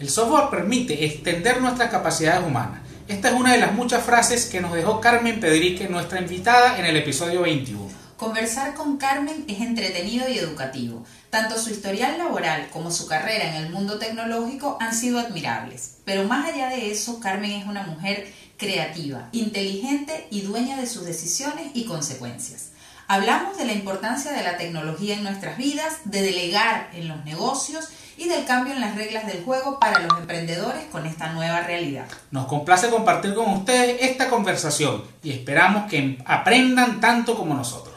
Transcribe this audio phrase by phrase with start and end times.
[0.00, 2.82] El software permite extender nuestras capacidades humanas.
[3.08, 6.84] Esta es una de las muchas frases que nos dejó Carmen Pedrique, nuestra invitada, en
[6.84, 7.88] el episodio 21.
[8.16, 11.04] Conversar con Carmen es entretenido y educativo.
[11.30, 15.96] Tanto su historial laboral como su carrera en el mundo tecnológico han sido admirables.
[16.04, 21.06] Pero más allá de eso, Carmen es una mujer creativa, inteligente y dueña de sus
[21.06, 22.70] decisiones y consecuencias.
[23.08, 27.88] Hablamos de la importancia de la tecnología en nuestras vidas, de delegar en los negocios
[28.18, 32.06] y del cambio en las reglas del juego para los emprendedores con esta nueva realidad.
[32.32, 37.87] Nos complace compartir con ustedes esta conversación y esperamos que aprendan tanto como nosotros.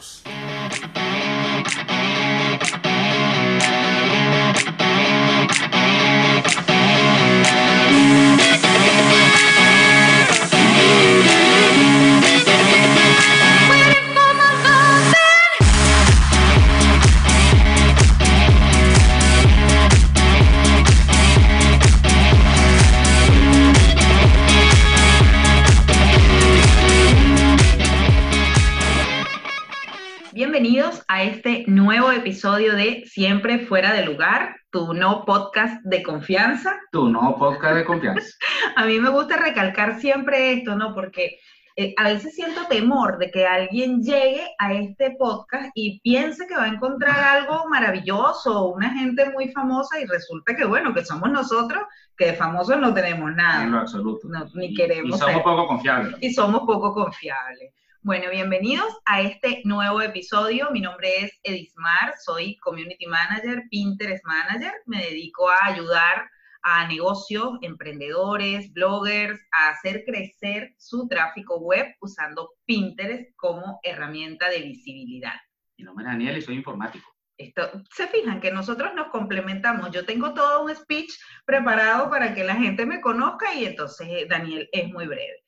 [31.22, 36.80] A este nuevo episodio de Siempre Fuera de Lugar, tu no podcast de confianza.
[36.90, 38.28] Tu no podcast de confianza.
[38.76, 40.92] a mí me gusta recalcar siempre esto, ¿no?
[40.96, 41.38] Porque
[41.76, 46.56] eh, a veces siento temor de que alguien llegue a este podcast y piense que
[46.56, 51.30] va a encontrar algo maravilloso, una gente muy famosa y resulta que, bueno, que somos
[51.30, 51.84] nosotros,
[52.16, 53.62] que de famosos no tenemos nada.
[53.62, 54.26] En lo absoluto.
[54.54, 55.14] ni queremos.
[55.14, 56.16] Y somos poco confiables.
[56.20, 57.72] Y somos poco confiables.
[58.04, 60.68] Bueno, bienvenidos a este nuevo episodio.
[60.72, 64.72] Mi nombre es Edismar, soy Community Manager, Pinterest Manager.
[64.86, 66.28] Me dedico a ayudar
[66.64, 74.62] a negocios, emprendedores, bloggers a hacer crecer su tráfico web usando Pinterest como herramienta de
[74.62, 75.36] visibilidad.
[75.78, 77.08] Mi nombre es Daniel y soy informático.
[77.36, 79.92] Esto, se fijan que nosotros nos complementamos.
[79.92, 81.12] Yo tengo todo un speech
[81.44, 85.44] preparado para que la gente me conozca y entonces eh, Daniel es muy breve.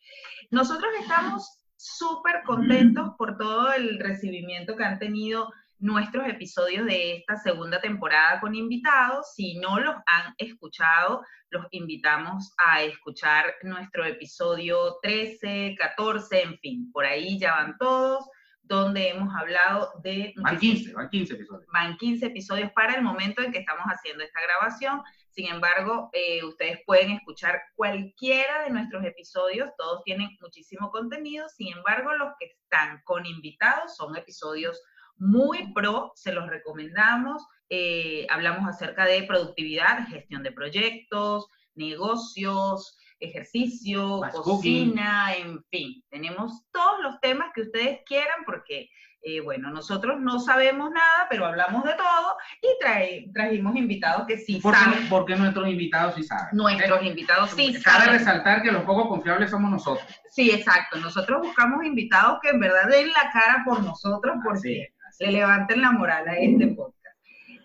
[0.52, 7.36] Nosotros estamos súper contentos por todo el recibimiento que han tenido nuestros episodios de esta
[7.36, 9.34] segunda temporada con invitados.
[9.34, 16.90] Si no los han escuchado, los invitamos a escuchar nuestro episodio 13, 14, en fin,
[16.90, 18.24] por ahí ya van todos,
[18.62, 20.32] donde hemos hablado de...
[20.38, 21.66] Van 15, van 15 episodios.
[21.70, 25.02] Van 15 episodios para el momento en que estamos haciendo esta grabación.
[25.34, 31.76] Sin embargo, eh, ustedes pueden escuchar cualquiera de nuestros episodios, todos tienen muchísimo contenido, sin
[31.76, 34.80] embargo, los que están con invitados son episodios
[35.16, 37.44] muy pro, se los recomendamos.
[37.68, 47.02] Eh, hablamos acerca de productividad, gestión de proyectos, negocios, ejercicio, cocina, en fin, tenemos todos
[47.02, 48.88] los temas que ustedes quieran porque
[49.26, 54.60] eh, bueno, nosotros no sabemos nada, pero hablamos de todo y trajimos invitados que sí
[54.60, 55.08] saben.
[55.08, 56.48] Porque nuestros invitados sí saben.
[56.52, 57.82] Nuestros invitados sí saben.
[57.82, 60.06] Cabe resaltar que los poco confiables somos nosotros.
[60.30, 60.98] Sí, exacto.
[60.98, 65.92] Nosotros buscamos invitados que en verdad den la cara por nosotros porque le levanten la
[65.92, 67.02] moral a este podcast.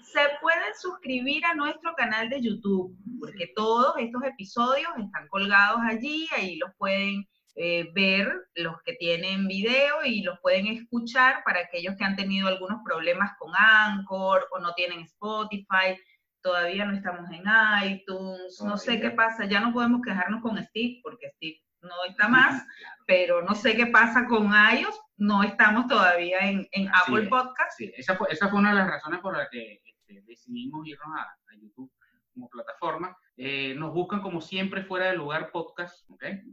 [0.01, 6.25] Se pueden suscribir a nuestro canal de YouTube porque todos estos episodios están colgados allí,
[6.37, 11.95] ahí los pueden eh, ver los que tienen video y los pueden escuchar para aquellos
[11.97, 15.97] que han tenido algunos problemas con Anchor o no tienen Spotify,
[16.41, 17.43] todavía no estamos en
[17.85, 22.27] iTunes, no sé qué pasa, ya no podemos quejarnos con Steve porque Steve no está
[22.27, 22.65] más,
[23.05, 27.77] pero no sé qué pasa con iOS, no estamos todavía en, Apple Podcast.
[27.77, 31.07] Sí, esa fue, esa fue una de las razones por las que este, decidimos irnos
[31.17, 31.91] a, a YouTube
[32.47, 36.05] plataforma eh, nos buscan como siempre fuera del lugar podcast.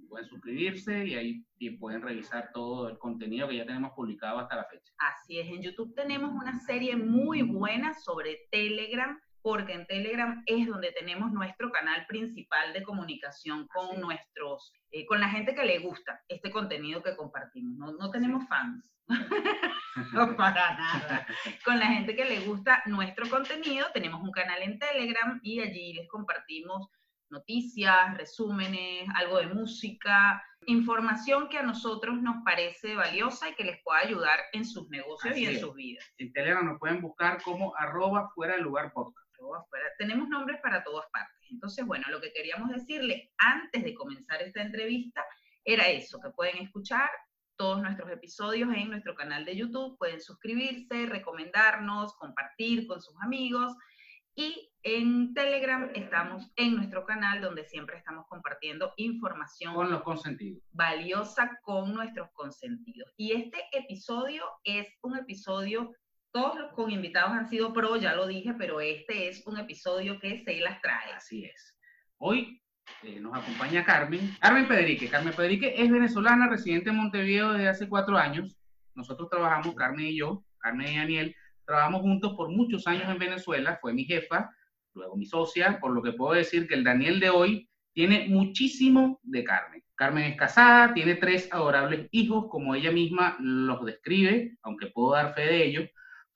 [0.09, 1.45] Pueden suscribirse y ahí
[1.81, 4.93] pueden revisar todo el contenido que ya tenemos publicado hasta la fecha.
[4.99, 10.67] Así es, en YouTube tenemos una serie muy buena sobre Telegram, porque en Telegram es
[10.67, 15.79] donde tenemos nuestro canal principal de comunicación con nuestros, eh, con la gente que le
[15.79, 17.79] gusta este contenido que compartimos.
[17.79, 18.93] No, no tenemos fans.
[20.13, 21.27] no para nada.
[21.65, 25.93] Con la gente que le gusta nuestro contenido, tenemos un canal en Telegram y allí
[25.93, 26.89] les compartimos
[27.31, 33.81] noticias, resúmenes, algo de música, información que a nosotros nos parece valiosa y que les
[33.85, 36.05] pueda ayudar en sus negocios y en sus vidas.
[36.19, 39.26] En Telegram nos pueden buscar como arroba fuera del lugar podcast.
[39.99, 41.37] Tenemos nombres para todas partes.
[41.51, 45.25] Entonces, bueno, lo que queríamos decirle antes de comenzar esta entrevista
[45.65, 47.11] era eso, que pueden escuchar
[47.57, 49.97] todos nuestros episodios en nuestro canal de YouTube.
[49.99, 53.75] Pueden suscribirse, recomendarnos, compartir con sus amigos.
[54.35, 59.75] Y en Telegram estamos en nuestro canal donde siempre estamos compartiendo información.
[59.75, 60.63] Con los consentidos.
[60.73, 63.13] Valiosa con nuestros consentidos.
[63.17, 65.91] Y este episodio es un episodio,
[66.37, 70.21] todos los con invitados han sido pro, ya lo dije, pero este es un episodio
[70.21, 71.11] que se las trae.
[71.15, 71.75] Así es.
[72.19, 72.61] Hoy
[73.05, 75.09] eh, nos acompaña Carmen, Carmen Pedrique.
[75.09, 78.55] Carmen Pedrique es venezolana, residente en Montevideo desde hace cuatro años.
[78.95, 81.35] Nosotros trabajamos, Carmen y yo, Carmen y Daniel,
[81.65, 84.51] trabajamos juntos por muchos años en Venezuela, fue mi jefa,
[84.93, 89.21] luego mi socia, por lo que puedo decir que el Daniel de hoy tiene muchísimo
[89.23, 89.83] de Carmen.
[89.95, 95.33] Carmen es casada, tiene tres adorables hijos, como ella misma los describe, aunque puedo dar
[95.33, 95.89] fe de ello.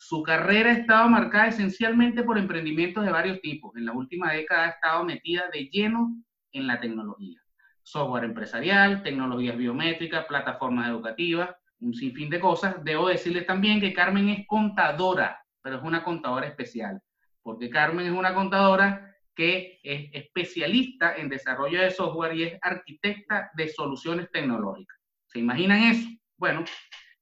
[0.03, 3.77] Su carrera ha estado marcada esencialmente por emprendimientos de varios tipos.
[3.77, 6.17] En la última década ha estado metida de lleno
[6.53, 7.39] en la tecnología.
[7.83, 12.83] Software empresarial, tecnologías biométricas, plataformas educativas, un sinfín de cosas.
[12.83, 16.99] Debo decirles también que Carmen es contadora, pero es una contadora especial,
[17.43, 23.51] porque Carmen es una contadora que es especialista en desarrollo de software y es arquitecta
[23.55, 24.99] de soluciones tecnológicas.
[25.27, 26.09] ¿Se imaginan eso?
[26.39, 26.65] Bueno,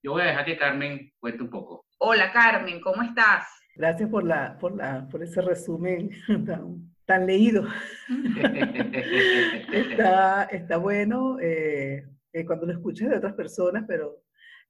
[0.00, 1.87] yo voy a dejar que Carmen cuente un poco.
[2.00, 3.44] Hola Carmen, ¿cómo estás?
[3.74, 6.10] Gracias por, la, por, la, por ese resumen
[7.06, 7.64] tan, leído.
[9.72, 14.22] está, está, bueno eh, eh, cuando lo escuchas de otras personas, pero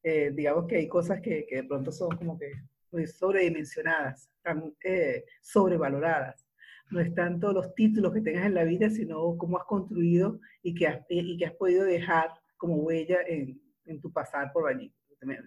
[0.03, 2.51] eh, digamos que hay cosas que, que, de pronto son como que
[2.93, 4.73] muy sobredimensionadas, tan
[5.43, 6.47] sobrevaloradas
[6.91, 10.75] no es tanto los títulos que tengas en la vida, sino cómo has construido y
[10.75, 14.91] que has, y que has podido dejar como huella en, en tu pasar por allí.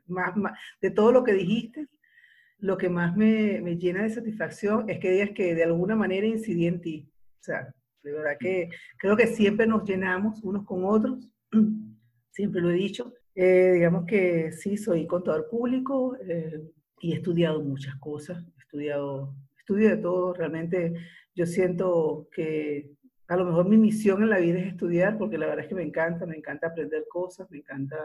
[0.08, 0.34] Más,
[0.82, 1.88] de todo lo que dijiste,
[2.60, 6.28] lo que más me, me, llena de satisfacción es que digas que de alguna manera
[6.28, 7.10] incidí en ti.
[7.40, 7.74] O sea,
[8.04, 11.28] de verdad que creo que siempre nos llenamos unos con otros,
[12.32, 13.14] siempre lo he dicho.
[13.34, 16.62] Eh, digamos que sí, soy contador público eh,
[17.00, 20.94] y he estudiado muchas cosas, he estudiado, estudio de todo, realmente
[21.34, 22.92] yo siento que
[23.28, 25.76] a lo mejor mi misión en la vida es estudiar, porque la verdad es que
[25.76, 27.96] me encanta, me encanta aprender cosas, me encanta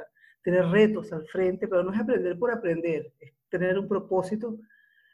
[0.46, 4.56] tener retos al frente, pero no es aprender por aprender, es tener un propósito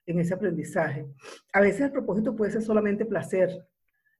[0.04, 1.06] en ese aprendizaje.
[1.54, 3.48] A veces el propósito puede ser solamente placer,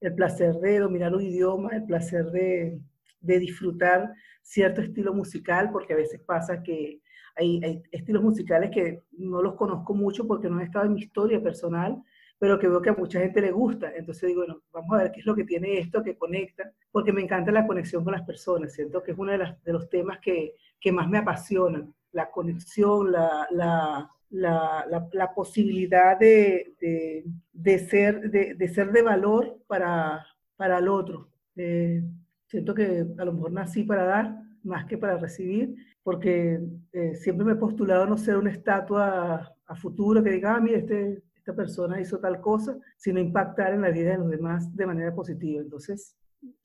[0.01, 2.81] el placer de dominar un idioma, el placer de,
[3.21, 4.11] de disfrutar
[4.41, 7.03] cierto estilo musical, porque a veces pasa que
[7.37, 11.03] hay, hay, estilos musicales que no los conozco mucho porque no he estado en mi
[11.03, 12.03] historia personal,
[12.43, 13.93] pero que veo que a mucha gente le gusta.
[13.95, 17.13] Entonces digo, bueno, vamos a ver qué es lo que tiene esto que conecta, porque
[17.13, 18.73] me encanta la conexión con las personas.
[18.73, 22.33] Siento que es uno de, las, de los temas que, que, más me apasionan, la
[22.33, 30.27] conexión, la, la, la, la posibilidad de, de, de ser, de, ser de valor para,
[30.57, 31.29] para el otro.
[31.55, 32.03] Eh,
[32.49, 36.59] siento que a lo mejor nací para dar más que para recibir, porque
[36.93, 40.79] eh, siempre me he postulado no ser una estatua a futuro que diga, ah, mira,
[40.79, 44.87] este esta persona hizo tal cosa, sino impactar en la vida de los demás de
[44.87, 45.61] manera positiva.
[45.61, 46.17] Entonces,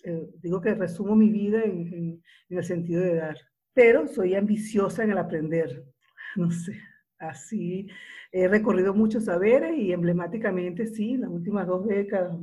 [0.04, 3.38] eh, digo que resumo mi vida en, en, el sentido de dar,
[3.74, 5.84] pero soy ambiciosa en el aprender.
[6.36, 6.80] No sé,
[7.18, 7.88] así
[8.32, 12.38] he recorrido muchos saberes y emblemáticamente, sí, las últimas dos décadas,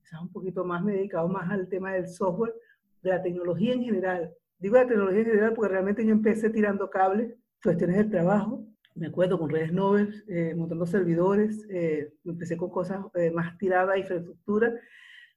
[0.00, 2.54] quizás un poquito más, me he dedicado más al tema del software,
[3.02, 4.32] de la tecnología en general.
[4.60, 9.06] Digo la tecnología en general porque realmente yo empecé tirando cables, cuestiones del trabajo, me
[9.06, 13.98] acuerdo con redes nobles, eh, montando servidores, eh, empecé con cosas eh, más tiradas a
[13.98, 14.72] infraestructura,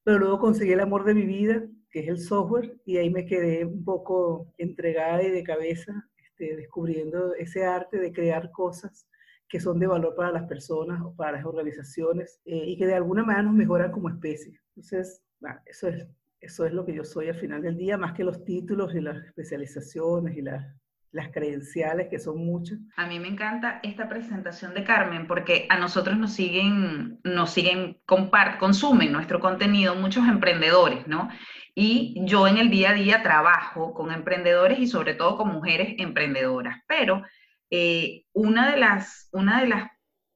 [0.03, 3.25] pero luego conseguí el amor de mi vida, que es el software, y ahí me
[3.25, 9.07] quedé un poco entregada y de cabeza, este, descubriendo ese arte de crear cosas
[9.47, 13.23] que son de valor para las personas o para las organizaciones y que de alguna
[13.23, 14.59] manera nos mejoran como especie.
[14.69, 15.21] Entonces,
[15.67, 16.07] eso, es,
[16.39, 19.01] eso es lo que yo soy al final del día, más que los títulos y
[19.01, 20.66] las especializaciones y las
[21.13, 22.79] las credenciales, que son muchas.
[22.97, 28.01] A mí me encanta esta presentación de Carmen porque a nosotros nos siguen, nos siguen,
[28.05, 31.29] compart, consumen nuestro contenido muchos emprendedores, ¿no?
[31.75, 35.95] Y yo en el día a día trabajo con emprendedores y sobre todo con mujeres
[35.99, 37.23] emprendedoras, pero
[37.69, 39.91] eh, una, de las, una de las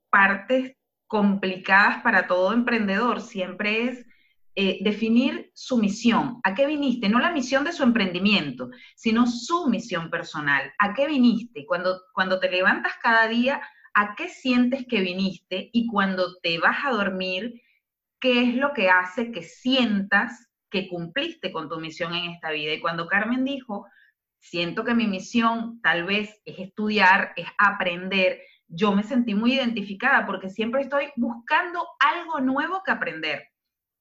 [0.10, 0.76] partes
[1.08, 4.06] complicadas para todo emprendedor siempre es
[4.60, 6.40] eh, definir su misión.
[6.44, 7.10] ¿A qué viniste?
[7.10, 10.74] No la misión de su emprendimiento, sino su misión personal.
[10.80, 11.64] ¿A qué viniste?
[11.68, 13.62] Cuando, cuando te levantas cada día,
[13.94, 15.70] ¿a qué sientes que viniste?
[15.74, 17.62] Y cuando te vas a dormir,
[18.20, 22.74] ¿qué es lo que hace que sientas que cumpliste con tu misión en esta vida?
[22.74, 23.86] Y cuando Carmen dijo,
[24.40, 30.26] siento que mi misión tal vez es estudiar, es aprender, yo me sentí muy identificada
[30.26, 33.44] porque siempre estoy buscando algo nuevo que aprender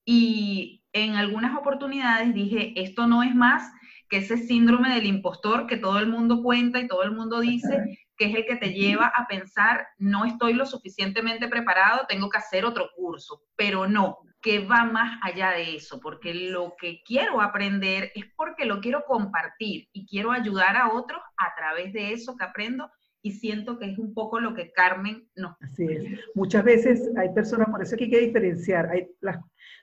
[0.06, 3.70] y en algunas oportunidades dije, esto no es más
[4.08, 7.98] que ese síndrome del impostor que todo el mundo cuenta y todo el mundo dice,
[8.16, 12.38] que es el que te lleva a pensar, no estoy lo suficientemente preparado, tengo que
[12.38, 17.40] hacer otro curso, pero no, que va más allá de eso, porque lo que quiero
[17.40, 22.36] aprender es porque lo quiero compartir y quiero ayudar a otros a través de eso
[22.36, 22.88] que aprendo
[23.22, 25.56] y siento que es un poco lo que Carmen nos...
[25.60, 26.20] Así es.
[26.36, 29.38] Muchas veces hay personas, por eso que hay que diferenciar, hay las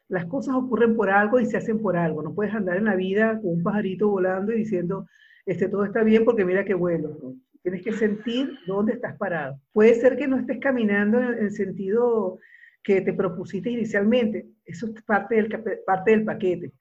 [0.09, 2.21] las cosas ocurren por algo y se hacen por algo.
[2.21, 5.07] No puedes andar en la vida con un pajarito volando y diciendo,
[5.45, 7.17] este, todo está bien porque mira qué vuelo.
[7.61, 9.59] Tienes que sentir dónde estás parado.
[9.71, 12.39] Puede ser que no estés caminando en el sentido
[12.83, 14.45] que te propusiste inicialmente.
[14.65, 16.73] Eso es parte del, paquete.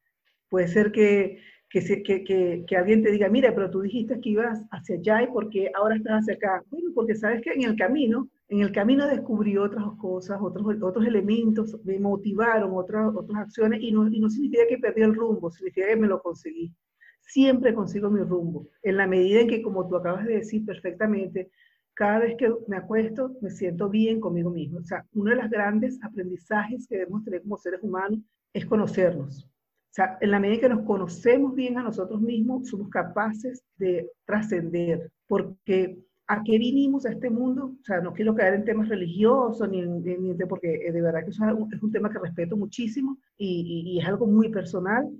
[0.49, 1.38] Puede ser que,
[1.71, 5.97] que, alguien te diga, mira, pero tú dijiste que ibas hacia allá y porque ahora
[5.97, 6.64] estás hacia acá.
[6.71, 11.07] Bueno, porque sabes que en el camino, en el camino descubrí otras cosas, otros, otros
[11.07, 15.51] elementos, me motivaron otras, otras acciones y no, y no significa que perdí el rumbo,
[15.51, 16.75] significa que me lo conseguí
[17.23, 21.51] siempre consigo mi rumbo, en la medida en que, como tú acabas de decir perfectamente,
[21.95, 24.79] cada vez que me acuesto me siento bien conmigo mismo.
[24.79, 28.21] O sea, uno de los grandes aprendizajes que debemos tener como seres humanos
[28.53, 29.45] es conocernos.
[29.45, 34.11] O sea, en la medida que nos conocemos bien a nosotros mismos, somos capaces de
[34.25, 35.99] trascender, porque
[36.33, 37.75] ¿a qué vinimos a este mundo?
[37.81, 41.45] O sea, no quiero caer en temas religiosos, ni, ni, porque de verdad que eso
[41.71, 45.11] es un, tema que respeto muchísimo y, y, y es algo muy personal,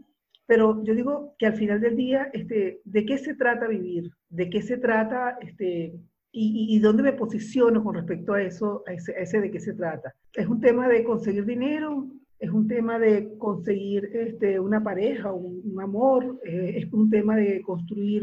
[0.47, 4.11] pero yo digo que al final del día, este, ¿de qué se trata vivir?
[4.31, 5.95] ¿De qué se trata este,
[6.33, 9.75] y, y, dónde me posiciono con respecto a eso, a ese, ese, de qué se
[9.75, 10.14] trata?
[10.33, 12.09] ¿Es un tema de conseguir dinero?
[12.38, 16.40] ¿Es un tema de conseguir este, una pareja, un, amor?
[16.45, 18.23] Eh, ¿Es un tema de construir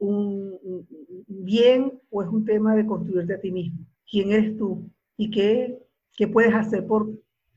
[0.00, 0.86] un, un,
[1.28, 3.86] bien o es un tema de construirte a ti mismo?
[4.10, 4.90] ¿Quién eres tú?
[5.16, 5.78] ¿Y qué,
[6.16, 7.08] qué puedes hacer por,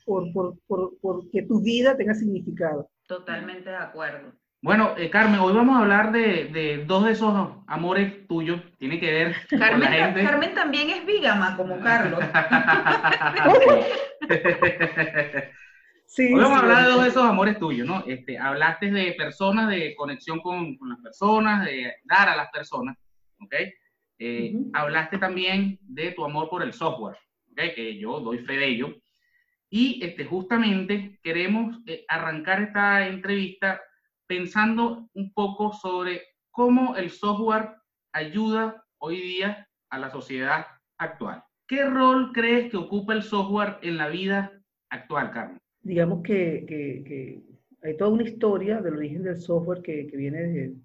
[0.06, 2.90] por, por, por, por que tu vida tenga significado?
[3.08, 4.34] Totalmente de acuerdo.
[4.62, 7.34] Bueno, eh, Carmen, hoy vamos a hablar de, de, dos de esos
[7.68, 8.62] amores tuyos.
[8.78, 10.24] Tiene que ver Carmen, con la gente.
[10.24, 12.20] Carmen también es vígama, como Carlos.
[16.14, 18.04] sí, hoy vamos a hablar de dos de esos amores tuyos, ¿no?
[18.06, 22.96] Este, hablaste de personas, de conexión con, con las personas, de dar a las personas,
[23.40, 23.56] ¿ok?
[24.20, 27.18] Eh, hablaste también de tu amor por el software,
[27.52, 27.74] ¿ok?
[27.76, 28.96] Que yo doy fe de ello.
[29.70, 33.82] Y este, justamente queremos eh, arrancar esta entrevista
[34.28, 37.72] pensando un poco sobre cómo el software
[38.12, 40.68] ayuda hoy día a la sociedad
[41.00, 41.44] actual.
[41.68, 44.52] ¿Qué rol crees que ocupa el software en la vida
[44.90, 45.63] actual, Carmen?
[45.84, 47.42] Digamos que, que,
[47.84, 50.76] hay toda una historia del origen del software que, que viene desde,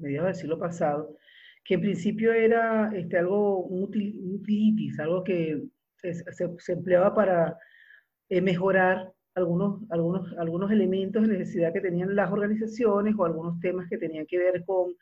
[0.00, 1.16] mediados del siglo pasado,
[1.64, 3.92] que en principio era este, algo un
[4.98, 5.62] algo que
[5.98, 6.14] se,
[6.58, 7.58] se empleaba para
[8.28, 13.88] eh, mejorar algunos, algunos, algunos elementos de necesidad que tenían las organizaciones o algunos temas
[13.88, 14.94] que tenían que ver con,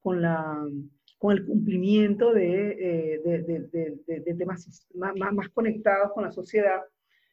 [0.00, 0.64] con, la,
[1.18, 6.80] con el cumplimiento de, eh, de, de, temas más, más, conectados con la sociedad.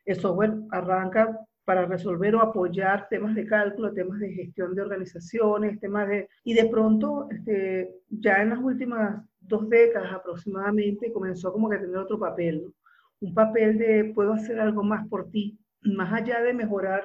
[0.06, 5.80] El software arranca para resolver o apoyar temas de cálculo, temas de gestión de organizaciones,
[5.80, 6.28] temas de...
[6.44, 11.82] Y de pronto, este, ya en las últimas dos décadas aproximadamente, comenzó como que a
[11.82, 12.74] tener otro papel,
[13.22, 17.04] un papel de puedo hacer algo más por ti, más allá de mejorar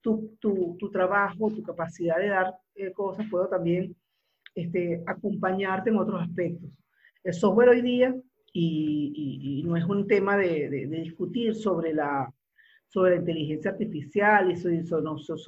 [0.00, 3.96] tu, tu, tu trabajo, tu capacidad de dar eh, cosas, puedo también
[4.54, 6.70] este, acompañarte en otros aspectos.
[7.24, 8.14] El software hoy día,
[8.58, 12.32] y, y, no es un tema de, de, discutir sobre la,
[12.88, 14.54] sobre la inteligencia artificial y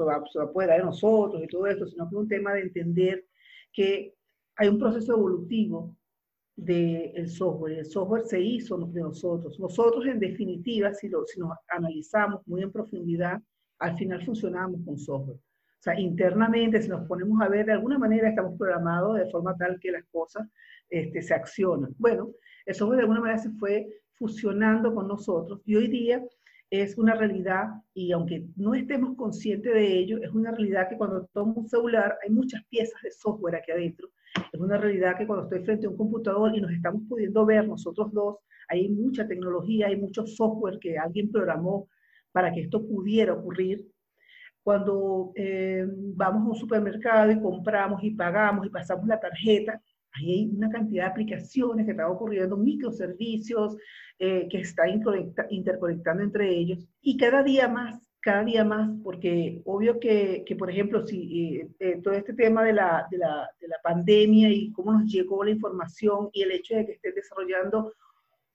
[0.04, 3.24] va, eso va de nosotros y todo esto, sino que es un tema de entender
[3.72, 4.14] que
[4.56, 5.96] hay un proceso evolutivo
[6.54, 7.78] del software.
[7.78, 9.58] El software se hizo de nosotros.
[9.58, 13.40] Nosotros, en definitiva, si, lo, si nos analizamos muy en profundidad,
[13.78, 15.38] al final funcionamos con software.
[15.78, 19.56] O sea, internamente, si nos ponemos a ver, de alguna manera estamos programados de forma
[19.56, 20.48] tal que las cosas
[20.90, 21.94] este, se accionan.
[21.98, 22.32] Bueno,
[22.66, 26.24] el software de alguna manera se fue fusionando con nosotros y hoy día
[26.70, 31.26] es una realidad y aunque no estemos conscientes de ello, es una realidad que cuando
[31.32, 34.10] tomo un celular hay muchas piezas de software aquí adentro
[34.52, 37.66] es una realidad que cuando estoy frente a un computador y nos estamos pudiendo ver
[37.66, 38.36] nosotros dos,
[38.68, 41.88] hay mucha tecnología, hay mucho software que alguien programó
[42.32, 43.86] para que esto pudiera ocurrir.
[44.68, 49.80] Cuando eh, vamos a un supermercado y compramos y pagamos y pasamos la tarjeta,
[50.12, 53.78] ahí hay una cantidad de aplicaciones que están ocurriendo, microservicios
[54.18, 55.02] eh, que están
[55.48, 56.86] interconectando entre ellos.
[57.00, 61.68] Y cada día más cada día más, porque obvio que, que por ejemplo, si eh,
[61.78, 65.42] eh, todo este tema de la, de, la, de la, pandemia y cómo nos llegó
[65.44, 67.94] la información y el hecho de que estén desarrollando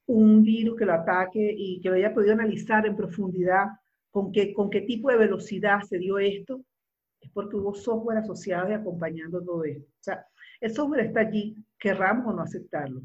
[0.05, 3.65] un virus que lo ataque y que lo haya podido analizar en profundidad
[4.13, 6.61] con qué, con qué tipo de velocidad se dio esto,
[7.19, 9.89] es porque hubo software asociado y acompañando todo esto.
[9.89, 10.23] O sea,
[10.61, 13.01] el software está allí, querramos o no aceptarlo.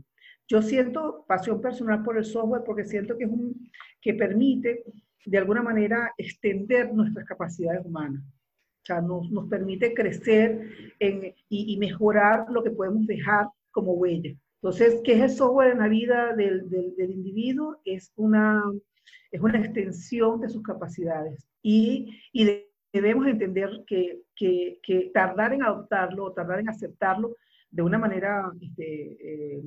[0.46, 3.70] Yo siento pasión personal por el software porque siento que es un
[4.02, 4.84] que permite
[5.24, 8.22] de alguna manera extender nuestras capacidades humanas.
[8.22, 14.34] O sea, nos, nos permite crecer en, y, mejorar lo que podemos dejar como huella.
[14.60, 17.80] Entonces, ¿qué es el software en la vida del, del individuo?
[17.84, 18.62] Es una,
[19.30, 21.46] es una extensión de sus capacidades.
[21.62, 27.36] y, y debemos entender que, que, tardar en adoptarlo o tardar en aceptarlo
[27.70, 29.62] de una manera este, eh,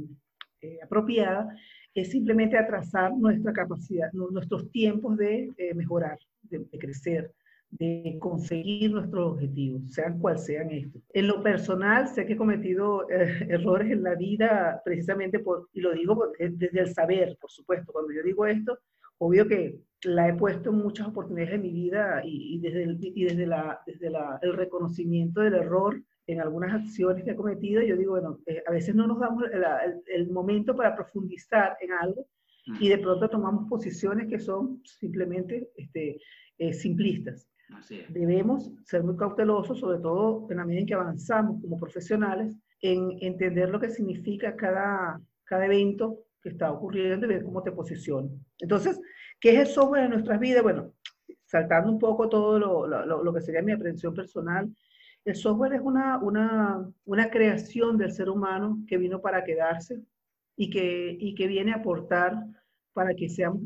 [0.62, 1.56] eh, apropiada
[1.94, 7.34] es simplemente atrasar nuestra capacidad, nuestros tiempos de eh, mejorar, de, crecer,
[7.70, 11.02] de conseguir nuestros objetivos, sean cuales sean estos.
[11.14, 15.92] En lo personal, sé que he cometido errores en la vida precisamente por, y lo
[15.92, 18.80] digo desde el saber, por supuesto, cuando yo digo esto,
[19.22, 23.24] obvio que la he puesto en muchas oportunidades de mi vida y, desde, el, y
[23.24, 27.96] desde, la, desde la, el reconocimiento del error en algunas acciones que he cometido, yo
[27.96, 29.64] digo, bueno, eh, a veces no nos damos el,
[30.08, 32.26] el, momento para profundizar en algo
[32.80, 36.20] y de pronto tomamos posiciones que son simplemente este,
[36.58, 37.48] eh, simplistas.
[38.10, 43.18] Debemos ser muy cautelosos, sobre todo en la medida en que avanzamos como profesionales, en
[43.22, 48.30] entender lo que significa cada, cada evento que está ocurriendo y ver cómo te posiciona.
[48.60, 49.00] Entonces,
[49.40, 50.64] ¿qué es el software en nuestras vidas?
[50.64, 50.94] Bueno,
[51.46, 54.70] saltando un poco todo lo, lo, lo que sería mi aprehensión personal,
[55.24, 60.02] el software es una, una, una, creación del ser humano que vino para quedarse
[60.56, 62.44] y que, y que viene a aportar
[62.94, 63.62] para que, seamos,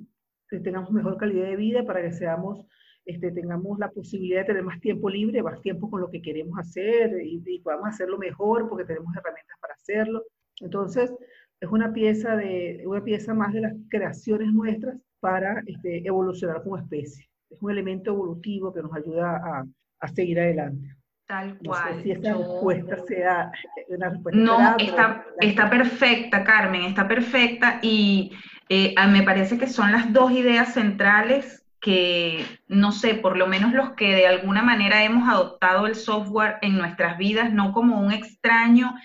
[0.50, 2.66] que tengamos mejor calidad de vida, para que seamos,
[3.06, 6.60] este, tengamos la posibilidad de tener más tiempo libre, más tiempo con lo que queremos
[6.60, 10.24] hacer y, y podamos hacerlo mejor porque tenemos herramientas para hacerlo.
[10.60, 11.14] Entonces,
[11.60, 16.78] es una pieza, de, una pieza más de las creaciones nuestras para este, evolucionar como
[16.78, 17.28] especie.
[17.50, 19.66] Es un elemento evolutivo que nos ayuda a,
[20.00, 20.96] a seguir adelante.
[21.28, 21.98] Tal cual.
[21.98, 23.52] No si esta respuesta sea
[23.88, 24.40] una respuesta.
[24.40, 28.32] No, está, está perfecta, Carmen, está perfecta y
[28.70, 33.74] eh, me parece que son las dos ideas centrales que, no sé, por lo menos
[33.74, 38.12] los que de alguna manera hemos adoptado el software en nuestras vidas, no como un
[38.12, 38.96] extraño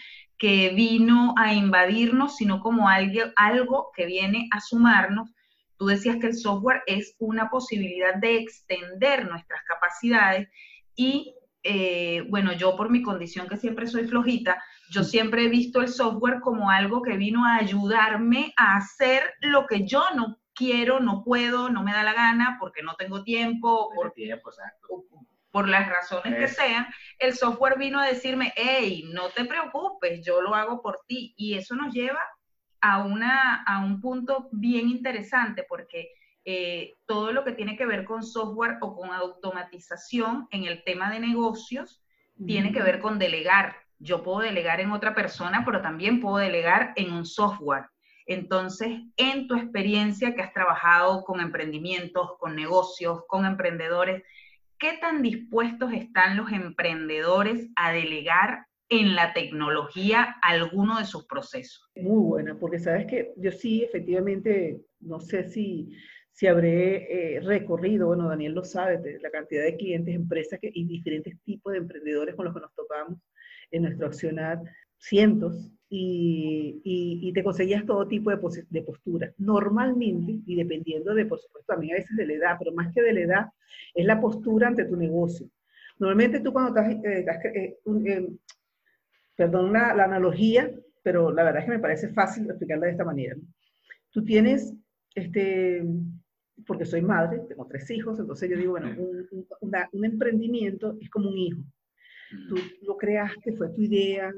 [0.41, 5.31] que vino a invadirnos, sino como algo, algo que viene a sumarnos.
[5.77, 10.49] Tú decías que el software es una posibilidad de extender nuestras capacidades
[10.97, 15.83] y, eh, bueno, yo por mi condición que siempre soy flojita, yo siempre he visto
[15.83, 21.01] el software como algo que vino a ayudarme a hacer lo que yo no quiero,
[21.01, 25.05] no puedo, no me da la gana, porque no tengo tiempo, por, tiempo, exacto
[25.51, 26.87] por las razones que sean,
[27.19, 31.35] el software vino a decirme, hey, no te preocupes, yo lo hago por ti.
[31.37, 32.21] Y eso nos lleva
[32.81, 36.11] a, una, a un punto bien interesante porque
[36.45, 41.11] eh, todo lo que tiene que ver con software o con automatización en el tema
[41.11, 42.03] de negocios
[42.47, 43.77] tiene que ver con delegar.
[43.99, 47.85] Yo puedo delegar en otra persona, pero también puedo delegar en un software.
[48.25, 54.23] Entonces, en tu experiencia que has trabajado con emprendimientos, con negocios, con emprendedores,
[54.81, 61.89] ¿qué tan dispuestos están los emprendedores a delegar en la tecnología alguno de sus procesos?
[61.95, 65.95] Muy buena, porque sabes que yo sí, efectivamente, no sé si,
[66.33, 71.41] si habré eh, recorrido, bueno, Daniel lo sabe, la cantidad de clientes, empresas y diferentes
[71.45, 73.19] tipos de emprendedores con los que nos topamos
[73.71, 74.59] en nuestro accionar,
[74.99, 78.39] cientos, y, y, te conseguías todo tipo de,
[78.71, 79.35] de posturas.
[79.39, 83.03] Normalmente, y dependiendo de, por supuesto, también a veces de la edad, pero más que
[83.03, 83.47] de la edad,
[83.93, 85.49] es la postura ante tu negocio.
[85.99, 87.77] Normalmente tú cuando estás, eh, eh,
[88.07, 88.29] eh,
[89.35, 90.71] perdón la, la, analogía,
[91.03, 93.35] pero la verdad es que me parece fácil explicarla de esta manera.
[94.11, 94.73] Tú tienes,
[95.17, 95.85] este,
[96.67, 99.47] porque soy madre, tengo tres hijos, entonces yo digo, bueno, un,
[99.93, 101.61] un emprendimiento es como un hijo
[102.49, 104.33] tú lo creaste, fue tu idea,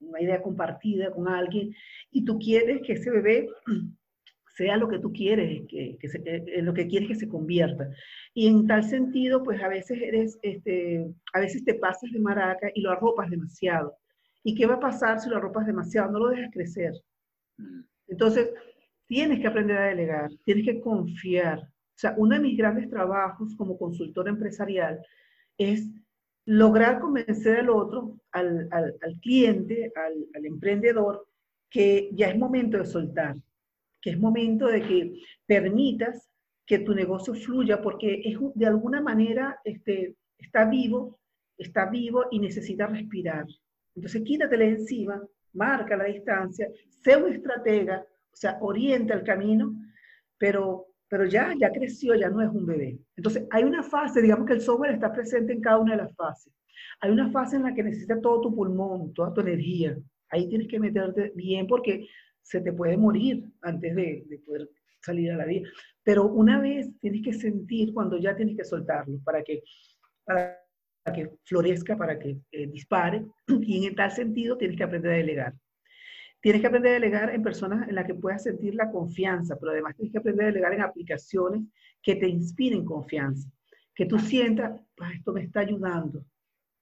[0.00, 1.74] una idea compartida con alguien,
[2.10, 3.48] y tú quieres que ese bebé
[4.56, 7.90] sea lo que tú quieres, que, que eh, lo que quieres que se convierta.
[8.32, 12.70] Y en tal sentido, pues a veces eres, este, a veces te pasas de maraca
[12.74, 13.96] y lo arropas demasiado.
[14.42, 16.12] ¿Y qué va a pasar si lo arropas demasiado?
[16.12, 16.92] No lo dejas crecer.
[18.06, 18.50] Entonces,
[19.06, 21.60] tienes que aprender a delegar, tienes que confiar.
[21.60, 25.00] O sea, uno de mis grandes trabajos como consultor empresarial
[25.58, 25.88] es
[26.46, 28.68] lograr convencer al otro, al,
[29.20, 31.26] cliente, al, emprendedor,
[31.70, 33.36] que ya es momento de soltar,
[34.00, 36.30] que es momento de que permitas
[36.66, 41.18] que tu negocio fluya, porque es, de alguna manera este, está vivo,
[41.56, 43.46] está vivo y necesita respirar.
[43.94, 46.68] Entonces quítatele encima, marca la distancia,
[47.02, 49.74] sé un estratega, o sea, orienta el camino,
[50.38, 52.98] pero pero ya, ya creció, ya no es un bebé.
[53.14, 56.16] Entonces, hay una fase, digamos que el software está presente en cada una de las
[56.16, 56.52] fases.
[57.00, 59.96] Hay una fase en la que necesitas todo tu pulmón, toda tu energía.
[60.30, 62.08] Ahí tienes que meterte bien porque
[62.42, 64.68] se te puede morir antes de, de poder
[65.02, 65.68] salir a la vida.
[66.02, 69.62] Pero una vez tienes que sentir cuando ya tienes que soltarlo para que,
[70.24, 70.58] para
[71.14, 73.24] que florezca, para que eh, dispare.
[73.46, 75.54] Y en tal sentido tienes que aprender a delegar.
[76.44, 79.72] Tienes que aprender a delegar en personas en las que puedas sentir la confianza, pero
[79.72, 81.62] además tienes que aprender a delegar en aplicaciones
[82.02, 83.48] que te inspiren confianza.
[83.94, 86.22] que tú sientas, ah, esto me está ayudando.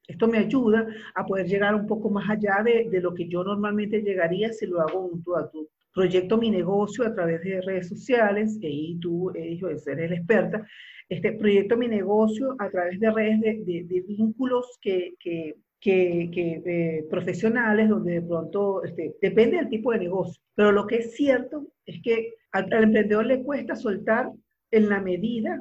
[0.09, 3.45] Esto me ayuda a poder llegar un poco más allá de, de lo que yo
[3.45, 5.69] normalmente llegaría si lo hago un tú a tú.
[5.95, 10.67] Proyecto mi negocio a través de redes sociales, y ahí tú eh, eres la experta.
[11.09, 16.31] Este, proyecto mi negocio a través de redes de, de, vínculos que, que, que,
[16.65, 20.41] eh, profesionales, donde de pronto este, depende del tipo de negocio.
[20.55, 24.31] Pero lo que es cierto es que al, al emprendedor le cuesta soltar
[24.71, 25.61] en la medida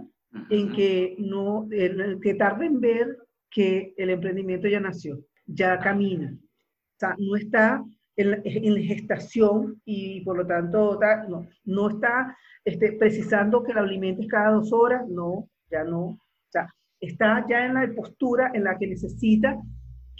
[0.50, 3.18] en que no, que tarde en ver
[3.50, 6.38] que el emprendimiento ya nació, ya camina.
[6.38, 7.84] O sea, no está
[8.16, 14.28] en, en gestación y por lo tanto no, no está este, precisando que lo alimentes
[14.28, 16.00] cada dos horas, no, ya no.
[16.02, 16.68] O sea,
[17.00, 19.60] está ya en la postura en la que necesita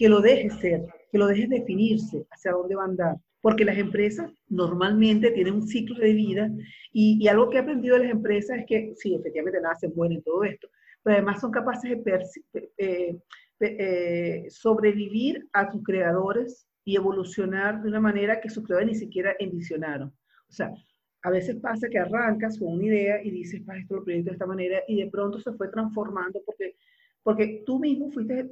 [0.02, 3.18] que lo dejes ser, que lo dejes definirse hacia dónde va a andar.
[3.40, 6.50] Porque las empresas normalmente tienen un ciclo de vida
[6.92, 10.24] y, algo que he aprendido de las empresas es que, sí, efectivamente nacen, buenas en
[10.24, 10.68] todo esto,
[11.04, 13.22] pero además son capaces de
[13.60, 19.36] eh, sobrevivir a sus creadores y evolucionar de una manera que sus creadores ni siquiera
[19.38, 20.10] envisionaron.
[20.50, 20.74] O sea,
[21.22, 24.34] a veces pasa que arrancas con una idea y dices, para esto lo proyecto de
[24.34, 26.76] esta manera y de pronto se fue transformando porque,
[27.22, 28.50] porque tú mismo fuiste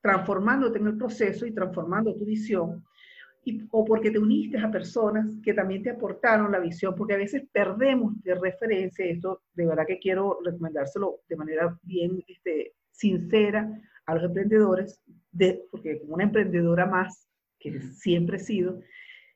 [0.00, 2.84] transformándote en el proceso y transformando tu visión
[3.70, 7.44] o porque te uniste a personas que también te aportaron la visión, porque a veces
[7.52, 13.70] perdemos de referencia, esto de verdad que quiero recomendárselo de manera bien este, sincera
[14.06, 15.00] a los emprendedores,
[15.32, 17.26] de, porque como una emprendedora más,
[17.58, 18.80] que siempre he sido,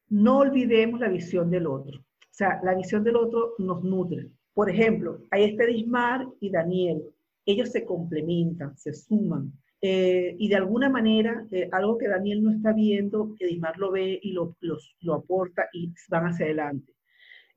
[0.09, 1.99] no olvidemos la visión del otro.
[2.01, 4.31] O sea, la visión del otro nos nutre.
[4.53, 7.03] Por ejemplo, ahí está Dismar y Daniel.
[7.47, 9.53] Ellos se complementan, se suman.
[9.87, 14.19] Eh, y de alguna manera, eh, algo que Daniel no está viendo, Edismar lo ve
[14.23, 16.95] y lo, lo aporta y van hacia adelante.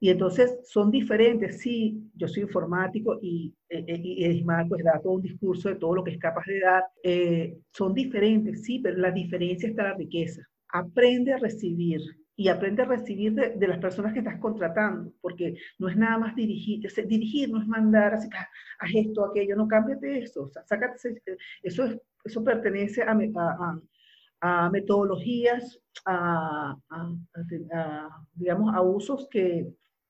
[0.02, 5.14] Y entonces son diferentes, sí, yo soy informático y, eh, y Edismar pues da todo
[5.14, 6.84] un discurso de todo lo que es capaz de dar.
[7.72, 10.42] son diferentes, sí, pero la diferencia está la riqueza.
[10.68, 12.02] Aprende a recibir,
[12.40, 16.36] y aprende a recibir de, las personas que estás contratando, porque no es nada más
[16.36, 18.48] dirigir, dirigir no es mandar así, ah,
[18.80, 21.20] haz esto, aquello, no cámbiate eso, o sea, sácate,
[21.64, 23.80] eso, es, eso pertenece a, a,
[24.42, 26.78] a metodologías, a,
[28.34, 29.68] digamos, a usos que,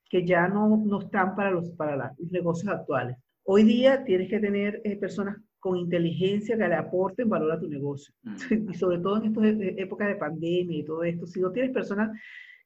[0.10, 3.17] que ya no, no, están para los, para los negocios actuales.
[3.43, 7.67] Hoy día tienes que tener eh, personas con inteligencia que le aporten valor a tu
[7.67, 8.13] negocio.
[8.23, 8.69] Mm.
[8.71, 11.51] Y sobre todo en estas e, e, épocas de pandemia y todo esto, si no
[11.51, 12.17] tienes personas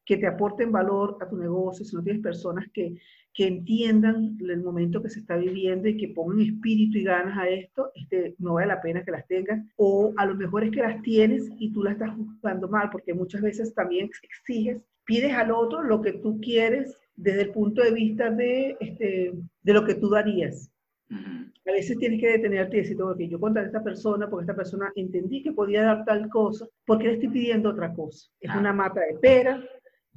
[0.06, 2.96] que te aporten valor a tu negocio, si no tienes personas que,
[3.34, 7.48] que entiendan el momento que se está viviendo y que pongan espíritu y ganas a
[7.48, 9.64] esto, este, no vale la pena que las tengas.
[9.78, 13.14] O a lo mejor es que las tienes y tú las estás jugando mal, porque
[13.14, 17.92] muchas veces también exiges, pides al otro lo que tú quieres desde el punto de
[17.92, 20.72] vista de, este, de lo que tú darías.
[21.10, 24.92] A veces tienes que detenerte y decir, que yo contra esta persona, porque esta persona
[24.96, 28.30] entendí que podía dar tal cosa, porque le estoy pidiendo otra cosa.
[28.40, 29.64] Es una mata de pera,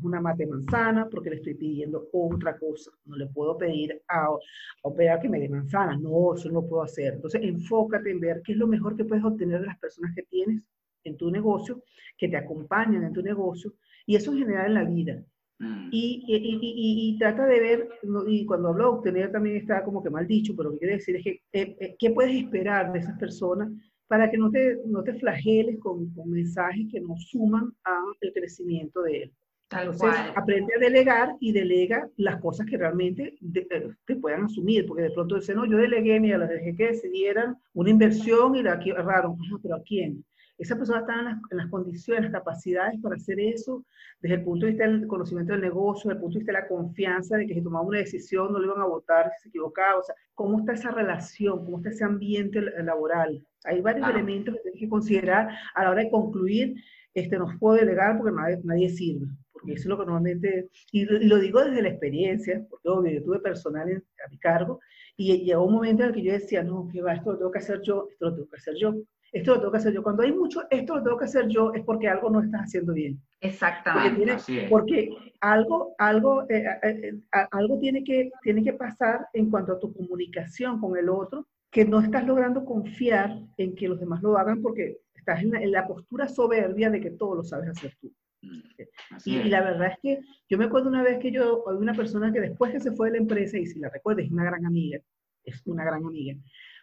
[0.03, 2.91] una mata de manzana, porque le estoy pidiendo otra cosa.
[3.05, 7.15] No le puedo pedir a, a que me dé manzana, no, eso no puedo hacer.
[7.15, 10.23] Entonces, enfócate en ver qué es lo mejor que puedes obtener de las personas que
[10.25, 10.63] tienes
[11.05, 11.83] en tu negocio,
[12.17, 13.75] que te acompañan en tu negocio,
[14.07, 15.25] y eso en general en la vida.
[15.59, 15.89] Mm.
[15.93, 17.89] Y, y, y, trata de ver,
[18.27, 20.95] y cuando hablo de obtener también está como que mal dicho, pero lo que quiere
[20.95, 23.71] decir es que, eh, eh, ¿qué puedes esperar de esas personas
[24.09, 29.03] para que no te, no te flageles con, con mensajes que no suman al crecimiento
[29.03, 29.33] de él?
[29.71, 35.05] Entonces, aprende a delegar y delega las cosas que realmente eh, te puedan asumir, porque
[35.05, 38.77] de pronto dice, no, yo delegué, mira, las dejé que decidieran una inversión y la
[38.77, 40.25] raro, pero ¿a quién?
[40.57, 43.85] Esa persona está en las, en las, condiciones, las capacidades para hacer eso
[44.21, 46.61] desde el punto de vista del conocimiento del negocio, desde el punto de vista de
[46.61, 49.49] la confianza de que si tomaba una decisión no le iban a votar si se
[49.49, 49.99] equivocaba.
[49.99, 51.65] O sea, ¿cómo está esa relación?
[51.65, 53.45] ¿Cómo está ese ambiente laboral?
[53.65, 56.77] Hay varios elementos que tienes que considerar a la hora de concluir.
[57.13, 59.27] Este, no puedo delegar porque nadie, nadie sirve.
[59.65, 63.25] Porque eso es lo que normalmente, y lo, digo desde la experiencia, porque obvio, yo
[63.25, 64.81] tuve personal a mi cargo,
[65.17, 67.51] y llegó un momento en el que yo decía, no, que va, esto lo tengo
[67.51, 68.95] que hacer yo, esto lo tengo que hacer yo
[69.35, 70.03] esto lo tengo que hacer yo.
[70.03, 72.93] Cuando hay mucho, esto lo tengo que hacer yo, es porque algo no estás haciendo
[72.93, 73.21] bien.
[73.41, 74.39] Exactamente.
[74.71, 79.81] Porque, algo, algo, eh, eh, eh, algo tiene, que, tiene que pasar en cuanto a
[79.81, 84.39] tu comunicación con el otro, que no estás logrando confiar en que los demás lo
[84.39, 88.13] hagan porque estás en la, postura soberbia de que todo lo sabes hacer tú.
[88.45, 91.77] Mm, y, y, la verdad es que yo me acuerdo una vez que yo, hay
[91.77, 94.33] una persona que después que se fue de la empresa, y si la recuerdas, es
[94.33, 95.01] una gran amiga,
[95.45, 96.37] es una gran amiga,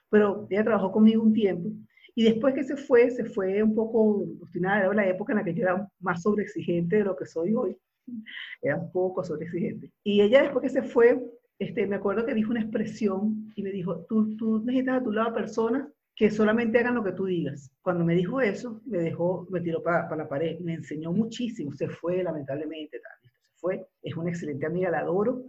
[0.10, 1.70] pero ella trabajó conmigo un tiempo,
[2.16, 5.46] y después que se fue, se fue un poco obstinada, era la época en la
[5.46, 7.78] que yo era más sobreexigente de lo que soy hoy.
[8.62, 9.92] Era un poco sobreexigente.
[10.04, 11.22] Y ella después que se fue,
[11.60, 15.12] este, me acuerdo que dijo una expresión y me dijo, tú, tú necesitas a tu
[15.12, 17.72] lado personas que solamente hagan lo que tú digas.
[17.82, 21.88] Cuando me dijo eso, me dejó, me tiró para la pared, me enseñó muchísimo, se
[21.88, 25.44] fue lamentablemente, se fue, es una excelente amiga, la adoro,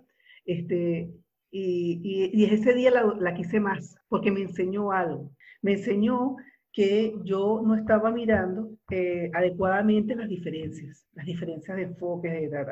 [0.44, 1.10] este,
[1.50, 6.36] y, y, ese día la, la, quise más, porque me enseñó algo, me enseñó
[6.72, 12.66] que yo no estaba mirando eh, adecuadamente las diferencias, las diferencias de enfoque, de,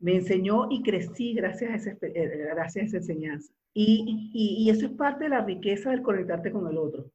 [0.00, 3.52] me enseñó y crecí gracias a, ese, eh, gracias a esa enseñanza.
[3.72, 7.10] Y, y, y, eso es parte de la riqueza del conectarte con el otro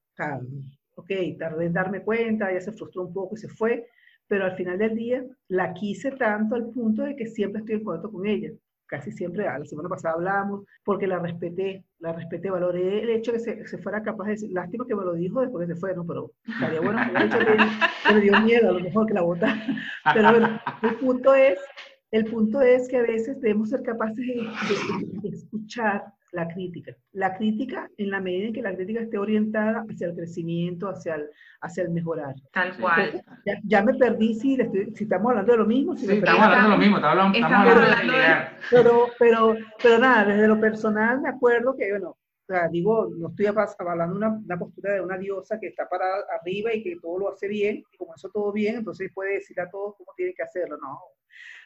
[0.96, 3.88] ok, tardé en darme cuenta, ella se frustró un poco y se fue,
[4.28, 7.84] pero al final del día la quise tanto al punto de que siempre estoy en
[7.84, 8.50] contacto con ella.
[8.86, 13.38] Casi siempre, la semana pasada hablamos, porque la respeté, la respeté, valoré el hecho de
[13.38, 15.96] que se, fuera capaz de decir, lástima que me lo dijo después que se fue,
[15.96, 16.06] ¿no?
[16.06, 19.56] Pero estaría bueno hecho que me dio miedo, a lo mejor que la bota.
[20.14, 21.58] Pero bueno, el punto es,
[22.12, 26.96] el punto es que a veces debemos ser capaces de escuchar la crítica.
[27.12, 31.16] La crítica en la medida en que la crítica esté orientada hacia el crecimiento, hacia
[31.16, 31.30] el,
[31.62, 32.36] hacia el mejorar.
[32.54, 33.24] Tal cual.
[33.64, 34.58] Ya, me perdí si,
[34.96, 35.96] si, estamos hablando de lo mismo.
[35.96, 38.24] sí, estamos hablando de lo mismo, estamos, hablando, de
[38.70, 42.18] pero, pero, pero nada, desde lo personal me acuerdo que, bueno,
[42.72, 46.74] digo, no estoy hablando de una, una, postura de una diosa que está parada arriba
[46.74, 49.70] y que todo lo hace bien, y como eso todo bien, entonces puede decir a
[49.70, 50.78] todos cómo tienen que hacerlo.
[50.78, 51.00] No,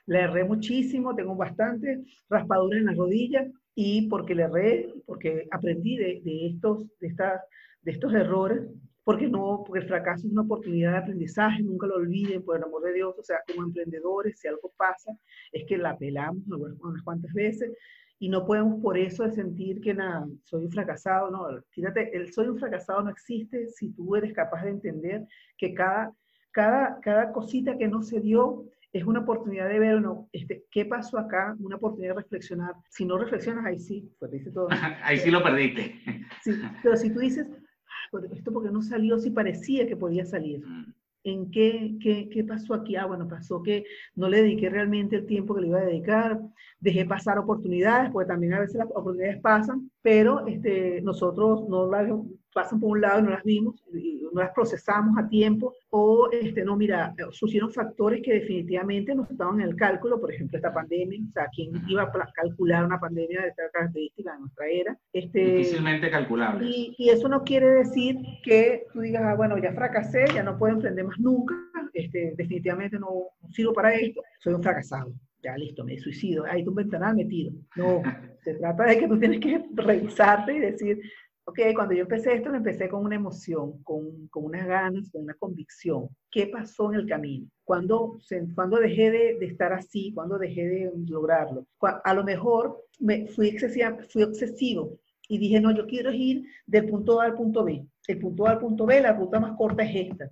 [0.08, 5.98] le erré muchísimo, tengo bastante raspaduras en las rodillas, y porque le erré, porque aprendí
[5.98, 7.44] de, estos, de, esta,
[7.82, 8.64] de estos errores,
[9.04, 12.64] porque no, porque el fracaso es una oportunidad de aprendizaje, nunca lo olviden, por el
[12.64, 15.16] amor de Dios, o sea, como emprendedores, si algo pasa,
[15.52, 17.72] es que la pelamos unas cuantas veces
[18.18, 22.48] y no podemos por eso sentir que nada, soy un fracasado, no, fíjate, el soy
[22.48, 26.14] un fracasado no existe si tú eres capaz de entender que cada,
[26.52, 30.86] cada, cada cosita que no se dio es una oportunidad de ver, no, este, ¿qué
[30.86, 31.54] pasó acá?
[31.60, 32.76] Una oportunidad de reflexionar.
[32.90, 34.70] Si no reflexionas, ahí sí, pues dice todo.
[35.04, 36.00] ahí sí lo perdiste.
[36.42, 40.66] sí, pero si tú dices, ah, esto porque no salió, si parecía que podía salir.
[40.66, 40.94] Mm.
[41.26, 42.96] ¿En qué, qué, qué, pasó aquí?
[42.96, 43.84] Ah, bueno, pasó que
[44.16, 46.40] no le dediqué realmente el tiempo que le iba a dedicar,
[46.80, 52.08] dejé pasar oportunidades, porque también a veces las oportunidades pasan, pero este, nosotros no las
[52.56, 56.30] pasan por un lado y no las vimos, y no las procesamos a tiempo, o
[56.32, 60.74] este, no, mira, surgieron factores que definitivamente no estaban en el cálculo, por ejemplo, esta
[60.74, 64.98] pandemia, o sea, ¿quién iba a calcular una pandemia de esta característica en nuestra era?
[65.12, 66.66] Este, Difícilmente calculable.
[66.66, 70.58] Y, y, eso no quiere decir que tú digas, ah, bueno, ya fracasé, ya no
[70.58, 71.56] puedo emprender más nunca,
[71.94, 73.10] este, definitivamente no,
[73.42, 75.14] no sirvo para esto, soy un fracasado
[75.46, 77.52] ya listo, me suicido, ahí tu ventanal me tiro.
[77.76, 78.02] No,
[78.44, 81.00] se trata de que tú tienes que revisarte y decir,
[81.48, 85.22] Ok, cuando yo empecé esto, lo empecé con una emoción, con, con unas ganas, con
[85.22, 86.10] una convicción.
[86.32, 87.48] ¿Qué pasó en el camino?
[87.64, 88.20] ¿Cuándo,
[88.56, 90.12] cuando dejé de, de, estar así?
[90.12, 91.68] ¿Cuándo dejé de lograrlo?
[92.04, 94.98] A lo mejor me fui, excesiva, fui obsesivo
[95.30, 97.86] y dije, no, yo quiero ir del punto A al punto B.
[98.08, 100.32] El punto A al punto B, la ruta más corta es esta.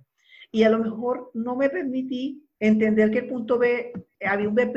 [0.50, 3.92] Y a lo mejor no me permití entender que el punto B
[4.26, 4.72] había un B',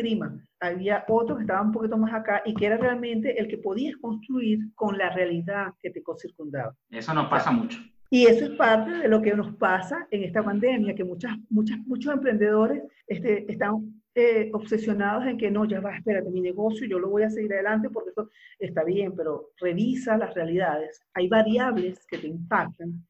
[0.59, 3.95] había otro que estaba un poquito más acá y que era realmente el que podías
[3.97, 6.75] construir con la realidad que te circundaba.
[6.89, 7.79] Eso nos pasa mucho.
[8.09, 11.77] Y eso es parte de lo que nos pasa en esta pandemia, que muchas, muchas,
[11.85, 16.99] muchos emprendedores este, están eh, obsesionados en que no, ya va, espérate, mi negocio, yo
[16.99, 18.29] lo voy a seguir adelante porque eso
[18.59, 21.01] está bien, pero revisa las realidades.
[21.13, 23.05] Hay variables que te impactan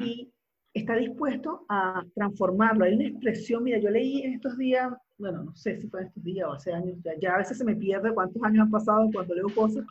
[0.00, 0.32] y
[0.72, 2.84] está dispuesto a transformarlo.
[2.84, 6.06] Hay una expresión, mira, yo leí en estos días, bueno, no sé si fue en
[6.06, 9.10] estos días o hace años, ya, a veces se me pierde cuántos años han pasado
[9.12, 9.84] cuando leo cosas,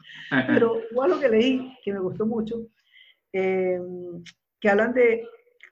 [0.47, 2.65] pero igual lo que leí, que me gustó mucho,
[3.33, 3.79] eh,
[4.59, 5.27] que hablan de,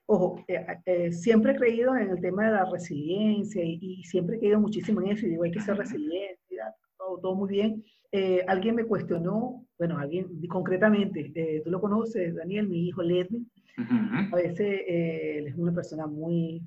[0.08, 4.40] ojo, eh, eh, siempre he creído en el tema de la resiliencia y, siempre he
[4.40, 6.42] creído muchísimo en eso y digo, hay que ser resiliente,
[6.98, 7.84] todo, todo muy bien.
[8.48, 14.82] alguien me cuestionó, bueno, alguien concretamente, tú lo conoces, Daniel, mi hijo Ledwin, a veces
[14.88, 16.62] él es una persona muy,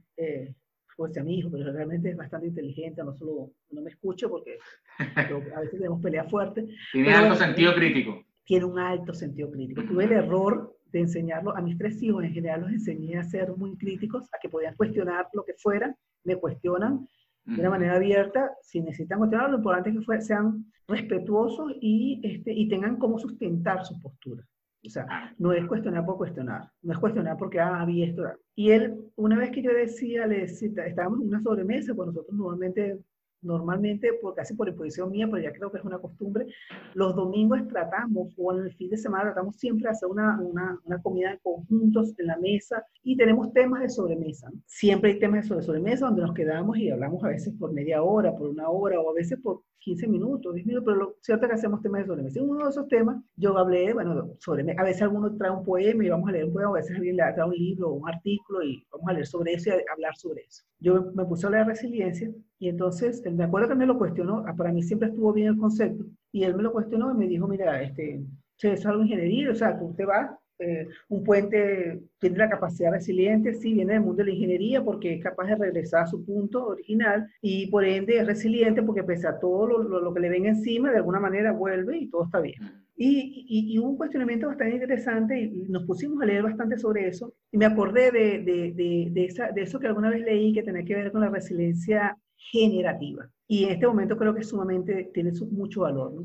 [0.98, 4.28] eh, pues a mi hijo, pero realmente es bastante inteligente, no solo no me escucho
[4.28, 4.58] porque
[5.54, 6.66] a veces tenemos pelea fuerte.
[6.92, 8.24] Tiene alto sentido crítico.
[8.44, 9.82] Tiene un alto sentido crítico.
[9.84, 13.54] Tuve el error de enseñarlo a mis tres hijos, en general los enseñé a ser
[13.56, 17.06] muy críticos, a que podían cuestionar lo que fuera, me cuestionan
[17.44, 22.52] de una manera abierta, si necesitan cuestionar, lo importante es que sean respetuosos y, este,
[22.52, 24.44] y tengan cómo sustentar su postura.
[24.86, 28.22] O sea, no es cuestionar por cuestionar, no es cuestionar porque ah, había esto.
[28.54, 32.36] Y él, una vez que yo decía, le decía, estábamos en una sobremesa, pues nosotros
[32.36, 32.98] normalmente
[33.42, 36.46] normalmente, por, casi por imposición mía, pero ya creo que es una costumbre,
[36.94, 41.02] los domingos tratamos, o en el fin de semana tratamos siempre hacer una, una, una
[41.02, 44.50] comida en conjuntos en la mesa y tenemos temas de sobremesa.
[44.66, 48.02] Siempre hay temas de sobre, sobremesa donde nos quedamos y hablamos a veces por media
[48.02, 51.46] hora, por una hora o a veces por 15 minutos, 10 minutos, pero lo cierto
[51.46, 52.38] es que hacemos temas de sobremesa.
[52.38, 56.04] Y uno de esos temas, yo hablé, bueno, sobre, a veces alguno trae un poema
[56.04, 58.08] y vamos a leer un poema, a veces alguien le trae un libro o un
[58.08, 60.64] artículo y vamos a leer sobre eso y a hablar sobre eso.
[60.80, 64.44] Yo me puse a hablar de resiliencia y entonces, me acuerdo que me lo cuestionó,
[64.46, 67.26] ah, para mí siempre estuvo bien el concepto, y él me lo cuestionó y me
[67.26, 68.20] dijo, mira, este,
[68.62, 73.54] es algo ingeniería, o sea, que usted va eh, un puente tiene la capacidad resiliente,
[73.54, 76.66] sí, viene del mundo de la ingeniería porque es capaz de regresar a su punto
[76.66, 80.48] original y por ende es resiliente porque pese a todo lo, lo, que le venga
[80.48, 82.56] encima, de alguna manera vuelve y todo está bien.
[82.96, 87.32] Y, y, y, un cuestionamiento bastante interesante y nos pusimos a leer bastante sobre eso
[87.52, 90.64] y me acordé de, de, de, de, esa, de eso que alguna vez leí que
[90.64, 93.28] tenía que ver con la resiliencia generativa.
[93.46, 96.12] Y en este momento creo que sumamente tiene mucho valor.
[96.12, 96.24] ¿no?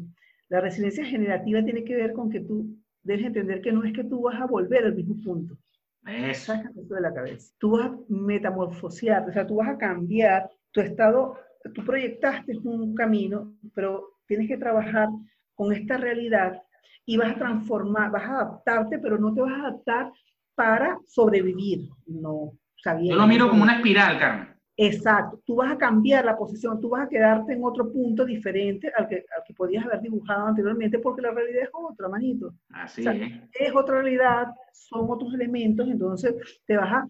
[0.49, 4.03] La resiliencia generativa tiene que ver con que tú debes entender que no es que
[4.03, 5.57] tú vas a volver al mismo punto.
[6.05, 6.53] Eso.
[6.53, 7.53] de la cabeza.
[7.57, 11.37] Tú vas a metamorfosear, o sea, tú vas a cambiar tu estado,
[11.73, 15.07] tú proyectaste un camino, pero tienes que trabajar
[15.55, 16.61] con esta realidad
[17.05, 20.11] y vas a transformar, vas a adaptarte, pero no te vas a adaptar
[20.55, 22.53] para sobrevivir, no.
[23.01, 24.52] Yo lo miro como una espiral, Carmen.
[24.75, 28.91] Exacto, tú vas a cambiar la posición, tú vas a quedarte en otro punto diferente
[28.97, 32.53] al que, al que podías haber dibujado anteriormente porque la realidad es otra, manito.
[32.69, 33.31] Así es.
[33.53, 37.07] Es otra realidad, son otros elementos, entonces te vas a,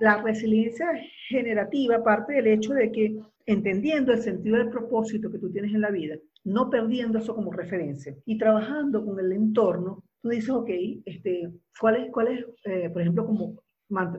[0.00, 0.86] la resiliencia
[1.28, 5.82] generativa parte del hecho de que entendiendo el sentido del propósito que tú tienes en
[5.82, 10.70] la vida, no perdiendo eso como referencia y trabajando con el entorno, tú dices, ok,
[11.04, 13.62] este, ¿cuál es, cuál es eh, por ejemplo, como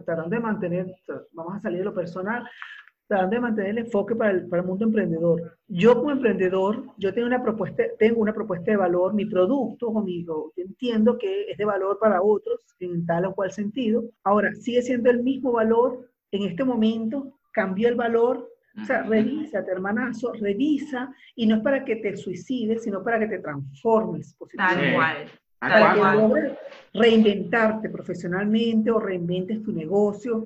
[0.06, 0.96] tratando de mantener,
[1.32, 2.44] vamos a salir de lo personal,
[3.10, 5.58] tratando de mantener el enfoque para el, para el mundo emprendedor.
[5.68, 10.54] Yo como emprendedor, yo tengo una propuesta, tengo una propuesta de valor, mi producto conmigo,
[10.56, 14.04] entiendo que es de valor para otros en tal o cual sentido.
[14.24, 18.48] Ahora, sigue siendo el mismo valor en este momento, cambió el valor,
[18.80, 23.26] o sea, revisa, hermanazo, revisa, y no es para que te suicides, sino para que
[23.26, 24.86] te transformes positivamente.
[24.86, 25.18] Tal cual.
[25.58, 26.58] Para que logres
[26.94, 30.46] reinventarte profesionalmente o reinventes tu negocio.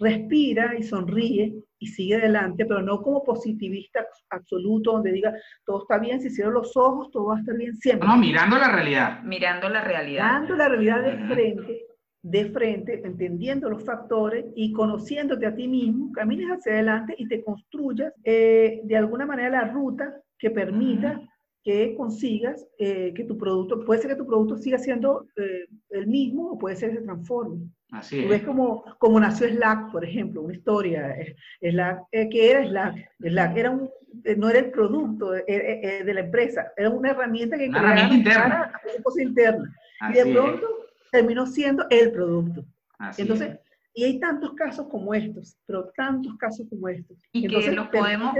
[0.00, 5.98] respira y sonríe y sigue adelante, pero no como positivista absoluto, donde diga, todo está
[5.98, 8.08] bien, si cierro los ojos, todo va a estar bien siempre.
[8.08, 9.22] No, mirando la realidad.
[9.22, 10.24] Mirando la realidad.
[10.24, 11.86] Mirando la realidad de frente,
[12.22, 17.42] de frente, entendiendo los factores y conociéndote a ti mismo, camines hacia adelante y te
[17.42, 21.20] construyas eh, de alguna manera la ruta que permita
[21.68, 26.06] que consigas eh, que tu producto, puede ser que tu producto siga siendo eh, el
[26.06, 27.68] mismo o puede ser que se transforme.
[27.92, 28.28] Así es.
[28.30, 31.14] ves como, como nació Slack, por ejemplo, una historia.
[31.60, 33.10] Slack, eh, ¿Qué era Slack?
[33.18, 33.90] Slack era un,
[34.38, 38.72] no era el producto de, la empresa, era una herramienta que una herramienta interna.
[39.02, 39.74] cosa interna.
[40.08, 40.66] y de pronto
[41.12, 42.64] terminó siendo el producto.
[42.98, 43.58] Así Entonces,
[43.92, 47.18] y hay tantos casos como estos, pero tantos casos como estos.
[47.32, 48.34] Y Entonces, que los podemos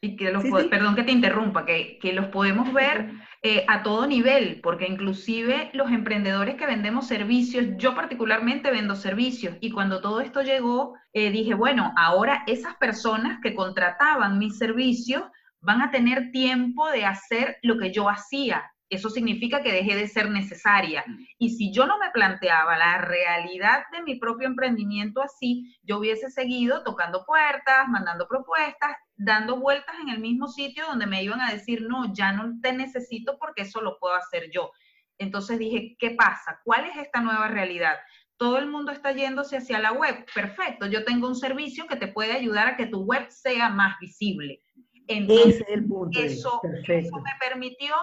[0.00, 3.10] y que los, perdón que te interrumpa, que, que los podemos ver
[3.42, 9.56] eh, a todo nivel, porque inclusive los emprendedores que vendemos servicios, yo particularmente vendo servicios,
[9.60, 15.22] y cuando todo esto llegó, eh, dije, bueno, ahora esas personas que contrataban mis servicios
[15.60, 20.08] van a tener tiempo de hacer lo que yo hacía, eso significa que dejé de
[20.08, 21.04] ser necesaria.
[21.06, 21.18] Mm.
[21.38, 26.30] Y si yo no me planteaba la realidad de mi propio emprendimiento así, yo hubiese
[26.30, 31.52] seguido tocando puertas, mandando propuestas, dando vueltas en el mismo sitio donde me iban a
[31.52, 34.70] decir, no, ya no te necesito porque eso lo puedo hacer yo.
[35.18, 36.60] Entonces dije, ¿qué pasa?
[36.64, 37.96] ¿Cuál es esta nueva realidad?
[38.36, 40.24] Todo el mundo está yéndose hacia la web.
[40.32, 43.98] Perfecto, yo tengo un servicio que te puede ayudar a que tu web sea más
[44.00, 44.62] visible.
[45.08, 47.94] Entonces, el punto eso, eso me permitió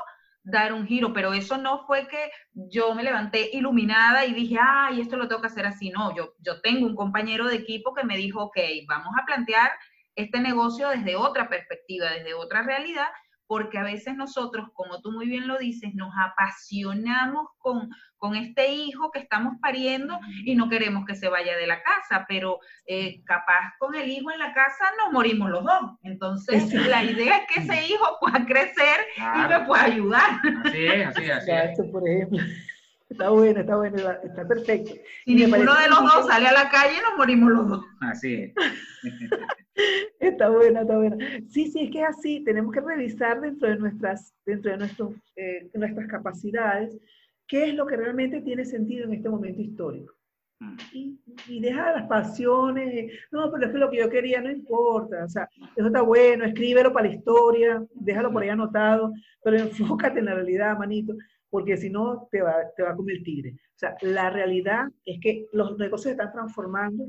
[0.45, 5.01] dar un giro, pero eso no fue que yo me levanté iluminada y dije, ay,
[5.01, 5.89] esto lo tengo que hacer así.
[5.89, 9.71] No, yo, yo tengo un compañero de equipo que me dijo, ok, vamos a plantear
[10.15, 13.08] este negocio desde otra perspectiva, desde otra realidad,
[13.47, 18.71] porque a veces nosotros, como tú muy bien lo dices, nos apasionamos con, con este
[18.71, 23.23] hijo que estamos pariendo y no queremos que se vaya de la casa, pero eh,
[23.25, 25.91] capaz con el hijo en la casa nos morimos los dos.
[26.03, 30.41] Entonces, la idea es que ese hijo pueda crecer y me pueda ayudar.
[30.63, 31.31] Así es, así es.
[31.31, 32.39] Así por ejemplo.
[33.09, 34.91] Está bueno, está bueno, está perfecto.
[35.26, 37.86] Y, ninguno de los dos sale a la calle y nos morimos los dos.
[38.01, 38.53] Así es.
[40.19, 41.17] Está buena, está buena.
[41.49, 42.43] Sí, sí, es que es así.
[42.43, 46.97] Tenemos que revisar dentro de nuestras, dentro de nuestros, eh, nuestras capacidades
[47.47, 50.13] qué es lo que realmente tiene sentido en este momento histórico.
[50.59, 50.78] Mm.
[50.93, 55.26] Y, y, deja las pasiones, no, pero es que lo que yo quería no importa,
[55.26, 59.11] o sea, eso está bueno, escríbelo para la historia, déjalo por ahí anotado,
[59.43, 61.13] pero enfócate en la realidad, manito,
[61.49, 63.51] porque si no te va, te va a comer el tigre.
[63.53, 67.05] O sea, la realidad es que los negocios se están transformando,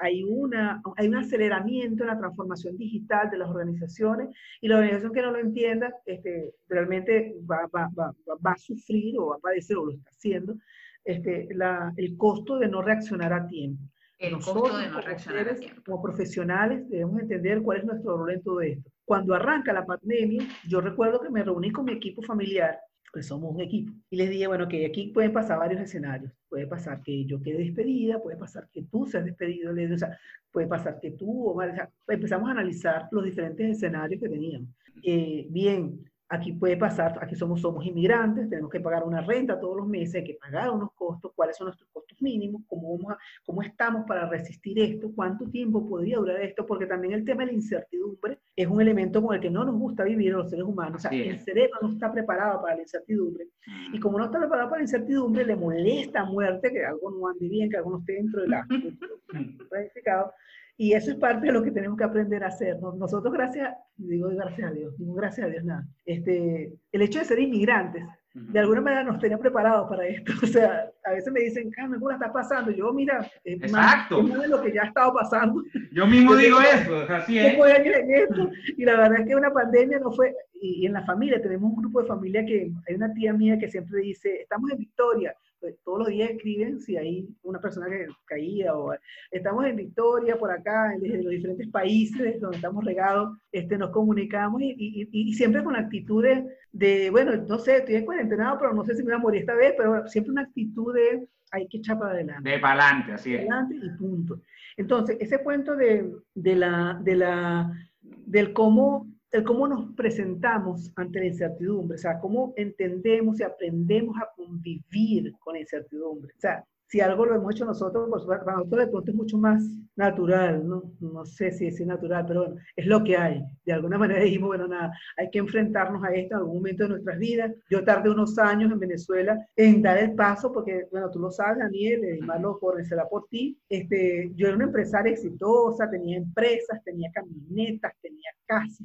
[0.00, 4.28] hay, una, hay un aceleramiento en la transformación digital de las organizaciones
[4.60, 8.12] y la organización que no lo entienda este, realmente va, va, va,
[8.44, 10.56] va a sufrir o va a padecer o lo está haciendo
[11.04, 13.82] este, la, el costo de no reaccionar a tiempo.
[14.18, 15.82] El costo de no reaccionar a tiempo.
[15.84, 18.90] Como profesionales debemos entender cuál es nuestro rol en todo esto.
[19.04, 22.78] Cuando arranca la pandemia, yo recuerdo que me reuní con mi equipo familiar,
[23.12, 26.32] pues somos un equipo, y les dije, bueno, que aquí pueden pasar varios escenarios.
[26.48, 30.18] Puede pasar que yo quede despedida, puede pasar que tú seas despedido, o sea,
[30.50, 34.68] puede pasar que tú, o, sea, empezamos a analizar los diferentes escenarios que teníamos.
[35.02, 39.76] Eh, bien, Aquí puede pasar, aquí somos, somos inmigrantes, tenemos que pagar una renta todos
[39.76, 43.62] los meses, hay que pagar unos costos, cuáles son nuestros costos mínimos, cómo, vamos cómo
[43.62, 47.52] estamos para resistir esto, cuánto tiempo podría durar esto, porque también el tema de la
[47.54, 51.04] incertidumbre es un elemento con el que no nos gusta vivir los seres humanos.
[51.04, 53.48] O sea, el cerebro no está preparado para la incertidumbre.
[53.92, 57.26] Y como no está preparado para la incertidumbre, le molesta a muerte que algo no
[57.26, 58.66] ande bien, que algo no esté dentro de la
[59.68, 60.32] planificado.
[60.80, 62.80] Y eso es parte de lo que tenemos que aprender a hacer.
[62.80, 67.26] Nosotros, gracias, digo gracias a Dios, digo gracias a Dios nada, este, el hecho de
[67.26, 68.02] ser inmigrantes,
[68.32, 70.32] de alguna manera nos tenía preparados para esto.
[70.42, 72.70] O sea, a veces me dicen, Carmen, ¿cómo está pasando?
[72.70, 75.62] Yo, mira, es más, de lo que ya ha estado pasando.
[75.92, 77.58] Yo mismo digo eso, así es.
[77.58, 81.04] en esto, y la verdad es que una pandemia no fue, y, y en la
[81.04, 84.70] familia, tenemos un grupo de familia que, hay una tía mía que siempre dice, estamos
[84.70, 85.36] en Victoria,
[85.84, 88.94] todos los días escriben si hay una persona que caía o
[89.30, 94.62] estamos en Victoria por acá, desde los diferentes países donde estamos regados, este, nos comunicamos
[94.62, 98.84] y, y, y siempre con actitudes de, bueno, no sé, estoy en cuarentena, pero no
[98.84, 101.78] sé si me voy a morir esta vez, pero siempre una actitud de hay que
[101.78, 102.48] echar para adelante.
[102.48, 103.40] De para adelante, así es.
[103.40, 104.40] Adelante y punto.
[104.76, 111.20] Entonces, ese cuento de, de la, de la, del cómo el cómo nos presentamos ante
[111.20, 116.32] la incertidumbre, o sea, cómo entendemos y aprendemos a convivir con la incertidumbre.
[116.36, 119.38] O sea, si algo lo hemos hecho nosotros, pues para nosotros de pronto es mucho
[119.38, 119.62] más
[119.94, 120.92] natural, ¿no?
[120.98, 123.44] No sé si es natural, pero bueno, es lo que hay.
[123.64, 126.88] De alguna manera dijimos, bueno, nada, hay que enfrentarnos a esto en algún momento de
[126.88, 127.54] nuestras vidas.
[127.70, 131.58] Yo tardé unos años en Venezuela en dar el paso, porque, bueno, tú lo sabes,
[131.58, 133.56] Daniel, y más lo será por ti.
[133.68, 138.84] Este, yo era una empresaria exitosa, tenía empresas, tenía camionetas, tenía casas,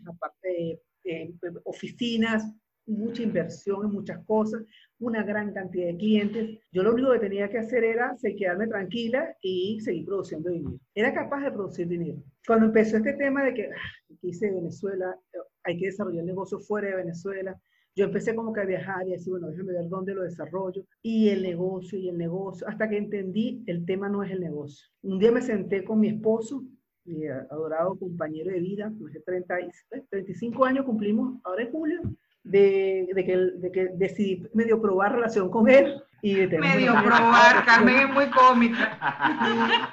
[1.76, 2.43] oficinas,
[2.88, 4.63] mucha inversión en muchas cosas,
[4.99, 6.59] una gran cantidad de clientes.
[6.71, 10.80] Yo lo único que tenía que hacer era quedarme tranquila y seguir produciendo dinero.
[10.93, 12.21] Era capaz de producir dinero.
[12.45, 15.17] Cuando empezó este tema de que ah, hice Venezuela,
[15.63, 17.59] hay que desarrollar el negocio fuera de Venezuela,
[17.97, 20.86] yo empecé como que a viajar y así, bueno, déjame ver dónde lo desarrollo.
[21.01, 24.86] Y el negocio y el negocio, hasta que entendí, el tema no es el negocio.
[25.01, 26.61] Un día me senté con mi esposo,
[27.06, 29.56] mi adorado compañero de vida, hace 30,
[30.10, 32.01] 35 años cumplimos, ahora es julio,
[32.43, 36.01] de, de, que, de que decidí medio probar relación con él.
[36.22, 38.97] Y medio probar, Carmen es muy cómica.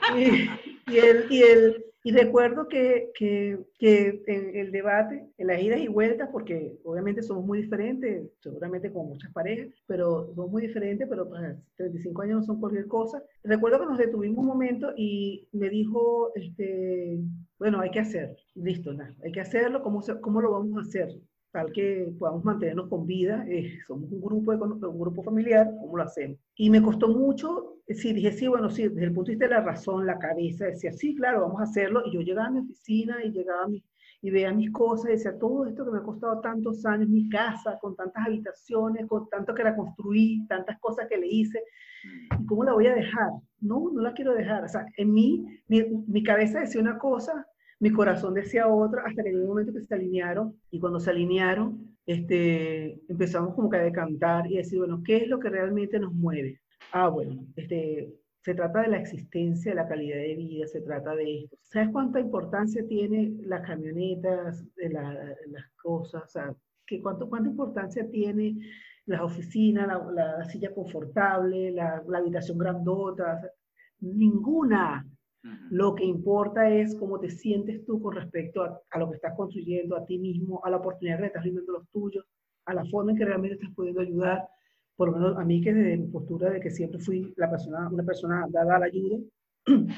[0.17, 0.51] Y,
[0.91, 5.81] y, él, y, él, y recuerdo que, que, que, en el debate, en las idas
[5.81, 11.09] y vueltas, porque obviamente somos muy diferentes, seguramente con muchas parejas, pero somos muy diferentes,
[11.09, 13.23] pero pues, 35 años no son cualquier cosa.
[13.45, 17.21] Recuerdo que nos detuvimos un momento y me dijo, este,
[17.59, 21.09] bueno, hay que hacerlo, listo, nada, hay que hacerlo, ¿cómo, cómo lo vamos a hacer?
[21.53, 23.45] Tal que podamos mantenernos con vida.
[23.49, 26.39] Eh, somos un grupo, de, un grupo familiar, ¿cómo lo hacemos?
[26.57, 29.47] Y me costó mucho, eh, sí, dije, sí, bueno, sí, desde el punto de vista
[29.47, 32.03] de la razón, la cabeza, decía, sí, claro, vamos a hacerlo.
[32.07, 33.85] Y yo llegaba a mi oficina y llegaba a mi,
[34.23, 37.29] y veía mis cosas y decía, todo esto que me ha costado tantos años, mi
[37.29, 41.63] casa, con tantas habitaciones, con tanto que la construí, tantas cosas que le hice,
[42.41, 43.31] ¿y cómo la voy a dejar?
[43.61, 44.65] No, no la quiero dejar.
[44.65, 47.47] O sea, en mí, mi, mi cabeza decía una cosa,
[47.83, 51.11] mi corazón decía otra, hasta que en un momento que se alinearon, y cuando se
[51.11, 55.99] alinearon, este, empezamos como que a decantar y decir, bueno, ¿qué es lo que realmente
[55.99, 56.61] nos mueve?
[56.93, 61.17] Ah, bueno, este, se trata de la existencia, de la calidad de vida, se trata
[61.17, 61.57] de esto.
[61.61, 66.23] ¿Sabes cuánta importancia tiene las camionetas, de las cosas?
[66.23, 66.55] O sea,
[66.87, 68.61] ¿qué, cuánto, ¿cuánta importancia tiene
[69.07, 73.41] las oficinas, la, silla confortable, la, la habitación grandota?
[74.03, 75.07] ninguna
[75.71, 79.97] lo que importa es cómo te sientes tú con respecto a, lo que estás construyendo,
[79.97, 82.25] a ti mismo, a la oportunidad que estás viviendo los tuyos,
[82.67, 84.47] a la forma en que realmente estás pudiendo ayudar.
[84.95, 87.89] Por lo menos a mí, que desde mi postura de que siempre fui la persona,
[87.91, 89.19] una persona dada a la ayuda.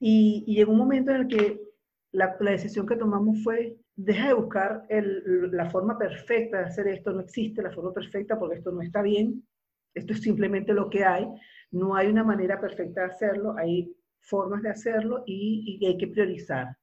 [0.00, 1.62] Y, y llegó un momento en el que
[2.10, 6.88] la, la, decisión que tomamos fue, deja de buscar el, la forma perfecta de hacer
[6.88, 9.46] esto, no existe la forma perfecta porque esto no está bien,
[9.94, 11.26] esto es simplemente lo que hay,
[11.70, 13.94] No hay una manera perfecta de hacerlo, hay
[14.24, 16.76] formas de hacerlo y, y hay que priorizar.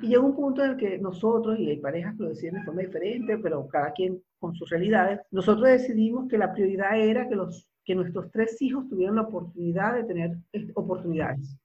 [0.00, 2.64] Y llega un punto en el que nosotros, y hay parejas que lo deciden de
[2.64, 7.36] forma diferente, pero cada quien con sus realidades, nosotros decidimos que la prioridad era que,
[7.36, 11.56] los, que nuestros tres hijos tuvieran la oportunidad de tener eh, oportunidades.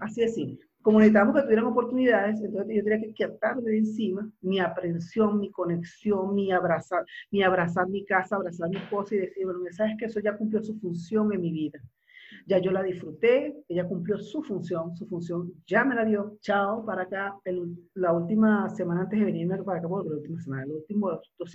[0.00, 0.66] Así de simple.
[0.82, 5.50] Como necesitábamos que tuvieran oportunidades, entonces yo tenía que quitarme de encima mi aprensión, mi
[5.50, 10.04] conexión, mi abrazar, mi abrazar mi casa, abrazar mi esposa y decir, bueno, sabes que
[10.04, 11.80] eso ya cumplió su función en mi vida
[12.46, 16.84] ya yo la disfruté, ella cumplió su función, su función ya me la dio, chao,
[16.84, 17.36] para acá,
[17.94, 21.52] la última semana antes de venirme para acá, por la última semana, el último, dos,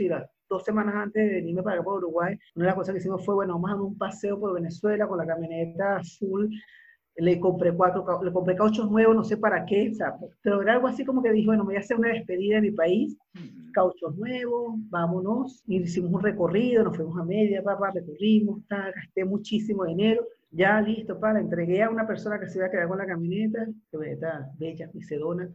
[0.50, 3.26] dos semanas antes de venirme para acá, por Uruguay, una de las cosas que hicimos
[3.26, 6.50] fue, bueno, vamos a dar un paseo por Venezuela con la camioneta azul,
[7.16, 10.74] le compré cuatro, le compré cauchos nuevos, no sé para qué, o sea, pero era
[10.74, 13.18] algo así como que dije, bueno, me voy a hacer una despedida de mi país,
[13.72, 19.86] cauchos nuevos, vámonos, y hicimos un recorrido, nos fuimos a media, papá, recorrimos, gasté muchísimo
[19.86, 23.06] dinero, ya listo, para, entregué a una persona que se iba a quedar con la
[23.06, 25.50] camioneta, que está bella, sedona,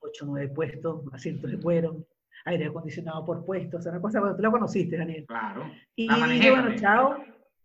[0.00, 2.06] ocho, nueve puestos, asientos de cuero,
[2.44, 5.24] aire acondicionado por puestos, o sea, una cosa, bueno, tú la conociste, Daniel.
[5.26, 5.64] Claro.
[5.96, 7.16] Y dije, bueno, chao,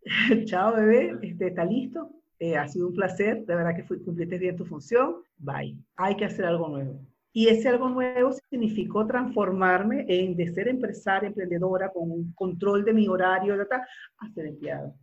[0.45, 2.09] chao bebé, este, está listo,
[2.39, 5.77] eh, ha sido un placer, de verdad que cumpliste bien tu función, bye.
[5.95, 6.99] Hay que hacer algo nuevo.
[7.33, 12.93] Y ese algo nuevo significó transformarme en de ser empresaria, emprendedora, con un control de
[12.93, 14.93] mi horario, a ser empleada.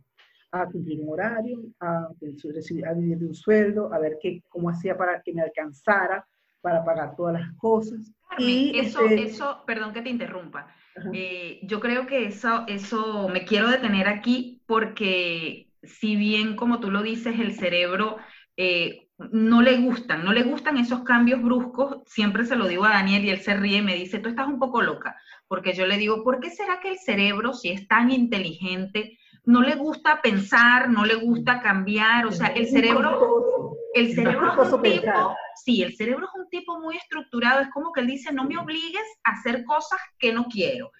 [0.51, 4.97] A cumplir un horario, a, a vivir de un sueldo, a ver qué, cómo hacía
[4.97, 6.25] para que me alcanzara
[6.61, 8.11] para pagar todas las cosas.
[8.37, 10.67] y eso, este eso, perdón que te interrumpa,
[11.13, 16.91] eh, yo creo que eso, eso me quiero detener aquí porque si bien como tú
[16.91, 18.17] lo dices, el cerebro
[18.57, 22.91] eh, no le gustan, no le gustan esos cambios bruscos, siempre se lo digo a
[22.91, 25.15] Daniel y él se ríe y me dice, tú estás un poco loca,
[25.47, 29.61] porque yo le digo, ¿por qué será que el cerebro, si es tan inteligente, no
[29.61, 34.81] le gusta pensar, no le gusta cambiar, o sea, el cerebro, el cerebro es un
[34.81, 38.45] tipo, sí, el cerebro es un tipo muy estructurado, es como que él dice, no
[38.45, 40.91] me obligues a hacer cosas que no quiero.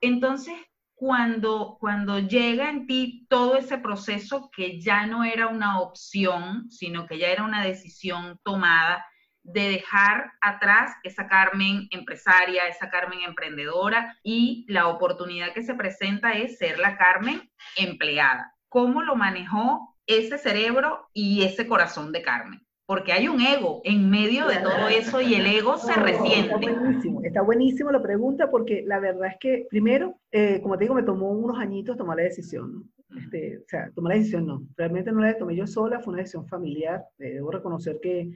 [0.00, 0.54] Entonces,
[0.94, 7.06] cuando, cuando llega en ti todo ese proceso que ya no era una opción, sino
[7.06, 9.04] que ya era una decisión tomada,
[9.44, 16.32] de dejar atrás esa Carmen empresaria, esa Carmen emprendedora y la oportunidad que se presenta
[16.32, 18.54] es ser la Carmen empleada.
[18.70, 22.63] ¿Cómo lo manejó ese cerebro y ese corazón de Carmen?
[22.86, 26.66] Porque hay un ego en medio de todo eso y el ego se resiente.
[26.66, 30.84] Está buenísimo, está buenísimo la pregunta porque la verdad es que primero, eh, como te
[30.84, 32.90] digo, me tomó unos añitos tomar la decisión.
[33.16, 36.22] Este, o sea, tomar la decisión no, realmente no la tomé yo sola, fue una
[36.22, 37.04] decisión familiar.
[37.18, 38.32] Eh, debo reconocer que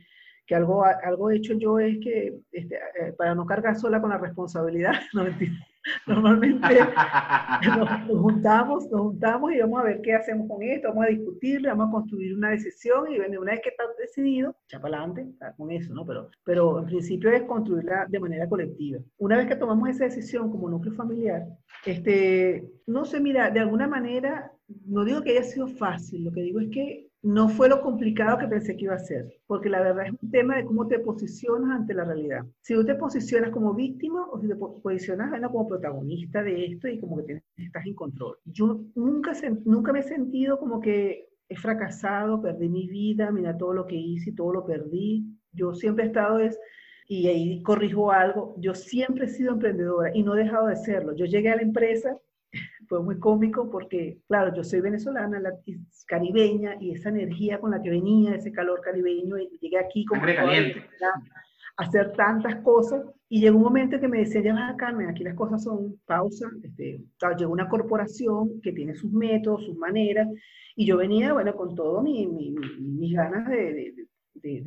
[0.49, 4.17] que algo, algo hecho yo es que, este, eh, para no cargar sola con la
[4.17, 5.25] responsabilidad, no
[6.07, 6.67] Normalmente
[7.77, 11.69] nos, juntamos, nos juntamos y vamos a ver qué hacemos con esto, vamos a discutirlo,
[11.71, 15.27] vamos a construir una decisión y una vez que está decidido, ya para adelante,
[15.57, 16.05] con eso, ¿no?
[16.07, 19.01] Pero, pero en principio es construirla de manera colectiva.
[19.19, 21.45] Una vez que tomamos esa decisión como núcleo familiar,
[21.85, 24.53] este, no sé, mira, de alguna manera,
[24.87, 28.39] no digo que haya sido fácil, lo que digo es que no fue lo complicado
[28.39, 31.01] que pensé que iba a ser, porque la verdad es un tema de cómo te
[31.01, 32.45] posicionas ante la realidad.
[32.61, 37.01] Si tú te posicionas como víctima o si te posicionas como protagonista de esto y
[37.01, 38.37] como que estás en control.
[38.45, 39.33] Yo nunca,
[39.65, 43.97] nunca me he sentido como que he fracasado, perdí mi vida, mira todo lo que
[43.97, 45.27] hice y todo lo perdí.
[45.53, 46.59] Yo siempre he estado es,
[47.09, 51.17] y ahí corrijo algo, yo siempre he sido emprendedora y no he dejado de serlo.
[51.17, 52.17] Yo llegué a la empresa
[52.89, 55.53] fue muy cómico porque, claro, yo soy venezolana, la,
[56.07, 60.23] caribeña, y esa energía con la que venía, ese calor caribeño, y llegué aquí como
[60.23, 60.85] caliente.
[61.77, 65.09] a hacer tantas cosas, y llegó un momento que me decían, ya vas a Carmen,
[65.09, 67.01] aquí las cosas son pausa, este,
[67.39, 70.27] llegó una corporación que tiene sus métodos, sus maneras,
[70.75, 74.09] y yo venía, bueno, con todo mi, mis ganas de, de,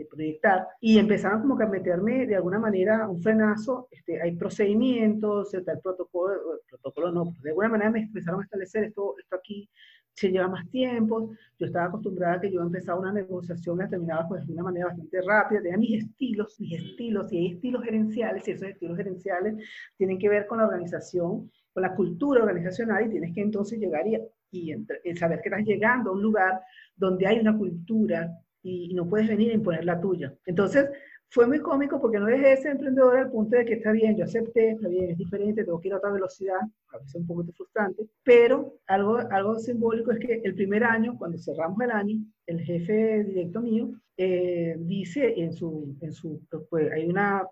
[0.09, 0.67] proyectar.
[0.79, 5.73] Y empezaron como que a meterme de alguna manera un frenazo, este, hay procedimientos, está
[5.73, 9.69] el protocolo, el protocolo no, de alguna manera me empezaron a establecer esto, esto aquí
[10.13, 14.27] se lleva más tiempo, yo estaba acostumbrada a que yo empezaba una negociación, la terminaba
[14.27, 18.47] pues de una manera bastante rápida, tenía mis estilos, mis estilos, y hay estilos gerenciales,
[18.47, 19.55] y esos estilos gerenciales
[19.97, 24.05] tienen que ver con la organización, con la cultura organizacional, y tienes que entonces llegar
[24.07, 24.17] y,
[24.51, 26.61] y saber que estás llegando a un lugar
[26.95, 28.29] donde hay una cultura
[28.63, 30.33] y, no puedes venir a imponer la tuya.
[30.45, 30.89] Entonces,
[31.29, 34.17] fue muy cómico porque no dejé de ser emprendedora al punto de que está bien,
[34.17, 36.59] yo acepté, está bien, es diferente, tengo que ir a otra velocidad,
[36.89, 41.37] a veces un poco frustrante, pero algo, algo simbólico es que el primer año, cuando
[41.37, 47.07] cerramos el año, el jefe directo mío eh, dice en su, en su pues, hay
[47.07, 47.47] una,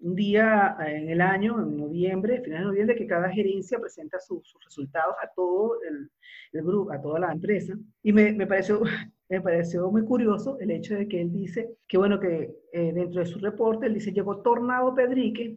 [0.00, 4.54] un día en el año, en noviembre, final de noviembre, que cada gerencia presenta sus
[4.64, 6.10] resultados a todo el,
[6.52, 7.74] el, grupo, a toda la empresa.
[8.02, 8.82] Y me, me, pareció,
[9.30, 13.20] me pareció muy curioso el hecho de que él dice que, bueno, que eh, dentro
[13.20, 15.56] de su reporte, él dice, llegó Tornado Pedrique.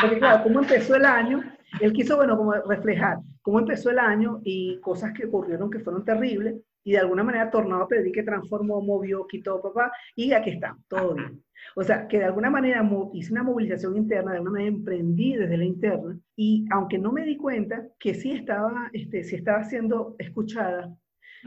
[0.00, 1.42] Porque claro, ¿cómo empezó el año?
[1.80, 6.04] Él quiso, bueno, como reflejar cómo empezó el año y cosas que ocurrieron que fueron
[6.04, 6.54] terribles
[6.84, 11.42] y de alguna manera Tornado que transformó, movió, quitó, papá, y aquí está, todo bien.
[11.76, 15.56] O sea, que de alguna manera hice una movilización interna, de alguna manera emprendí desde
[15.56, 20.16] la interna, y aunque no me di cuenta que sí estaba, este, sí estaba siendo
[20.18, 20.94] escuchada,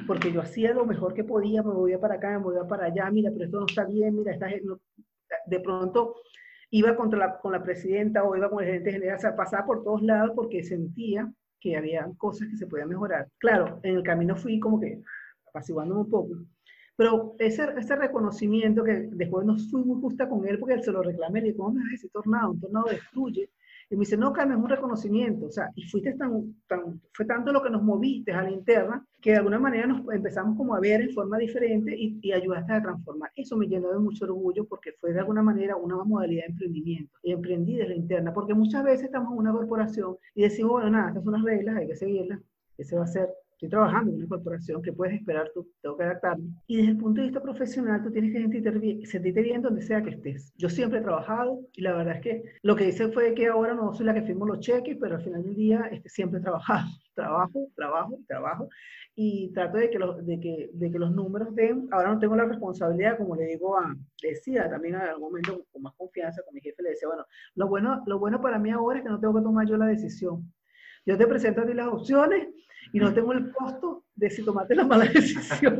[0.08, 3.10] porque yo hacía lo mejor que podía, me movía para acá, me movía para allá,
[3.12, 6.16] mira, pero esto no está bien, mira, esta, de pronto
[6.72, 9.66] iba contra la, con la presidenta o iba con el gerente general, o sea, pasaba
[9.66, 13.28] por todos lados porque sentía que había cosas que se podían mejorar.
[13.38, 15.02] Claro, en el camino fui como que
[15.56, 16.36] apaciguándome un poco.
[16.98, 20.92] Pero ese, ese reconocimiento que después no fui muy justa con él porque él se
[20.92, 22.52] lo reclamé, le dije, ¿cómo me vas a decir tornado?
[22.52, 23.50] Un tornado destruye.
[23.90, 25.46] Y me dice, no, Carmen, es un reconocimiento.
[25.46, 29.06] O sea, y fuiste tan, tan, fue tanto lo que nos moviste a la interna
[29.22, 32.74] que de alguna manera nos empezamos como a ver en forma diferente y, y ayudaste
[32.74, 33.30] a transformar.
[33.36, 37.20] Eso me llenó de mucho orgullo porque fue de alguna manera una modalidad de emprendimiento.
[37.22, 40.90] Y emprendí desde la interna, porque muchas veces estamos en una corporación y decimos, bueno,
[40.90, 42.40] nada, estas son las reglas, hay que seguirlas,
[42.78, 45.68] ese va a ser estoy trabajando en una corporación, que puedes esperar tú?
[45.82, 46.50] Tengo que adaptarme.
[46.68, 49.82] Y desde el punto de vista profesional, tú tienes que sentirte bien, sentirte bien donde
[49.82, 50.54] sea que estés.
[50.58, 53.74] Yo siempre he trabajado y la verdad es que lo que hice fue que ahora
[53.74, 56.44] no soy la que firmo los cheques, pero al final del día este, siempre he
[56.44, 56.88] trabajado.
[57.16, 58.70] Trabajo, trabajo, trabajo.
[59.16, 61.88] Y trato de que, los, de, que, de que los números den.
[61.92, 65.82] Ahora no tengo la responsabilidad, como le digo a, decía también en algún momento con
[65.82, 67.26] más confianza con mi jefe, le decía, bueno,
[67.56, 69.86] lo bueno, lo bueno para mí ahora es que no tengo que tomar yo la
[69.86, 70.52] decisión.
[71.06, 72.50] Yo te presento a ti las opciones
[72.96, 75.78] y no tengo el costo de si tomaste la mala decisión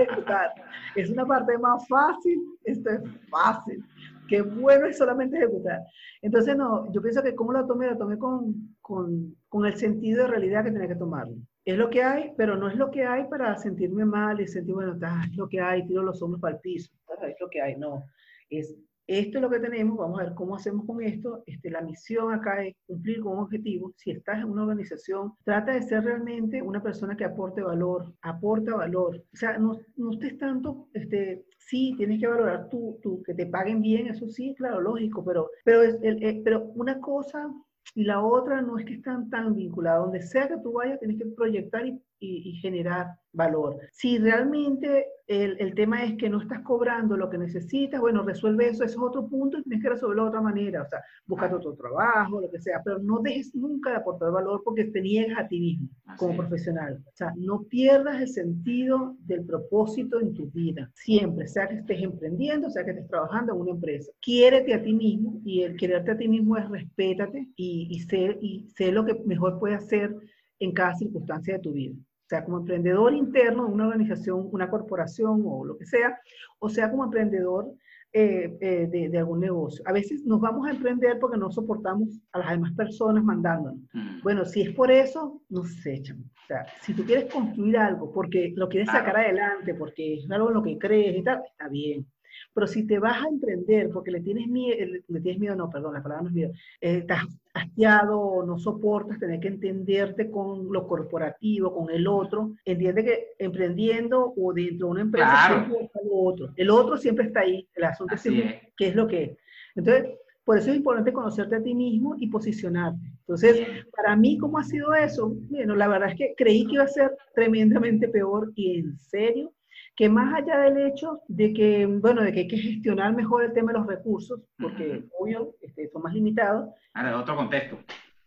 [0.00, 0.50] ejecutar.
[0.96, 3.84] Es una parte más fácil, esto es fácil.
[4.28, 5.80] Qué bueno es solamente ejecutar.
[6.22, 10.22] Entonces, no, yo pienso que como la tomé, la tomé con, con, con el sentido
[10.22, 11.36] de realidad que tenía que tomarlo.
[11.66, 14.74] Es lo que hay, pero no es lo que hay para sentirme mal y sentir,
[14.74, 16.90] bueno, es lo que hay, tiro los hombros para el piso,
[17.28, 18.04] es lo que hay, no.
[18.48, 18.74] Es
[19.06, 21.42] esto es lo que tenemos, vamos a ver cómo hacemos con esto.
[21.46, 23.92] Este, la misión acá es cumplir con un objetivo.
[23.96, 28.76] Si estás en una organización, trata de ser realmente una persona que aporte valor, aporta
[28.76, 29.22] valor.
[29.32, 33.46] O sea, no, no estés tanto, este, sí, tienes que valorar tú, tú, que te
[33.46, 37.50] paguen bien, eso sí, claro, lógico, pero, pero, es, el, pero una cosa
[37.94, 40.04] y la otra no es que están tan vinculadas.
[40.04, 43.78] Donde sea que tú vayas, tienes que proyectar y, y, generar valor.
[43.92, 48.68] Si realmente el, el, tema es que no estás cobrando lo que necesitas, bueno, resuelve
[48.68, 50.82] eso, ese es otro punto y tienes que resolverlo de otra manera.
[50.82, 54.62] O sea, buscar otro trabajo, lo que sea, pero no dejes nunca de aportar valor
[54.64, 57.02] porque te niegas a ti mismo como profesional.
[57.06, 60.90] O sea, no pierdas el sentido del propósito en tu vida.
[60.94, 64.12] Siempre, sea que estés emprendiendo, sea que estés trabajando en una empresa.
[64.20, 68.38] Quiérete a ti mismo y el quererte a ti mismo es respétate y, y, sé,
[68.40, 70.14] y sé lo que mejor puedes hacer
[70.58, 71.94] en cada circunstancia de tu vida
[72.32, 76.18] sea como emprendedor interno de una organización, una corporación o lo que sea,
[76.60, 77.70] o sea como emprendedor
[78.14, 79.82] eh, eh, de, de, algún negocio.
[79.86, 83.82] A veces nos vamos a emprender porque no soportamos a las demás personas mandándonos.
[83.92, 84.22] Mm.
[84.22, 86.20] Bueno, si es por eso, nos echan.
[86.20, 90.48] O sea, si tú quieres construir algo porque lo quieres sacar adelante, porque es algo
[90.48, 92.06] en lo que crees y tal, está bien.
[92.54, 94.76] Pero si te vas a emprender porque le tienes miedo,
[95.08, 97.24] le tienes miedo, no, perdón, la palabra no es miedo, eh, estás
[97.54, 103.28] hastiado o no soportas tener que entenderte con lo corporativo, con el otro, entiende que
[103.38, 106.52] emprendiendo o dentro de una empresa siempre está lo otro.
[106.56, 109.38] El otro siempre está ahí, el asunto es, qué es lo que es.
[109.74, 110.10] Entonces,
[110.44, 112.98] por eso es importante conocerte a ti mismo y posicionarte.
[113.20, 115.32] Entonces, para mí, ¿cómo ha sido eso?
[115.48, 119.52] Bueno, la verdad es que creí que iba a ser tremendamente peor y en serio
[119.94, 123.52] que más allá del hecho de que, bueno, de que hay que gestionar mejor el
[123.52, 126.70] tema de los recursos, porque obvio, este, son más limitados.
[126.94, 127.78] Ah, otro contexto.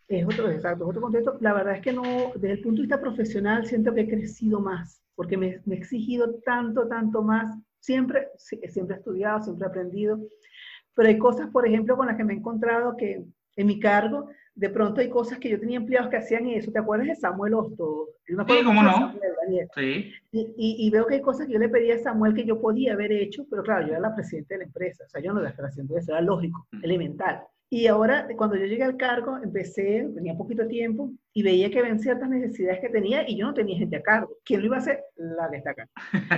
[0.07, 1.37] Es otro, exacto, es otro contexto.
[1.41, 2.03] La verdad es que no,
[2.35, 5.77] desde el punto de vista profesional, siento que he crecido más, porque me, me he
[5.79, 7.57] exigido tanto, tanto más.
[7.79, 10.19] Siempre, siempre he estudiado, siempre he aprendido,
[10.95, 14.29] pero hay cosas, por ejemplo, con las que me he encontrado que en mi cargo
[14.55, 16.71] de pronto hay cosas que yo tenía empleados que hacían eso.
[16.71, 18.09] ¿Te acuerdas de Samuel Osto?
[18.25, 18.33] Sí,
[18.63, 19.13] cómo no.
[19.75, 20.11] sí.
[20.31, 22.93] Y, y, veo que hay cosas que yo le pedía a Samuel que yo podía
[22.93, 25.39] haber hecho, pero claro, yo era la presidenta de la empresa, o sea, yo no
[25.39, 26.83] iba a estar haciendo eso, era lógico, mm.
[26.83, 27.43] elemental.
[27.69, 31.99] Y ahora, cuando yo llegué al cargo, empecé, tenía poquito tiempo, y veía que ven
[31.99, 34.37] ciertas necesidades que tenía, y yo no tenía gente a cargo.
[34.45, 35.03] ¿Quién lo iba a hacer?
[35.15, 35.89] La que está acá.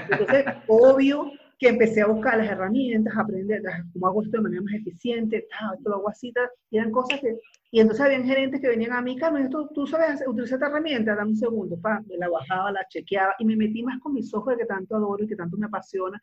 [0.10, 3.62] Entonces, obvio que empecé a buscar las herramientas, a aprender
[3.94, 6.32] cómo hago esto de manera más eficiente, esto lo hago así,
[6.70, 7.38] y eran cosas que
[7.70, 11.16] y entonces habían gerentes que venían a mí, Carmen, ¿tú, tú sabes utilizar esta herramienta,
[11.16, 14.34] dame un segundo, pa, me la bajaba, la chequeaba y me metí más con mis
[14.34, 16.22] ojos de que tanto adoro y que tanto me apasiona.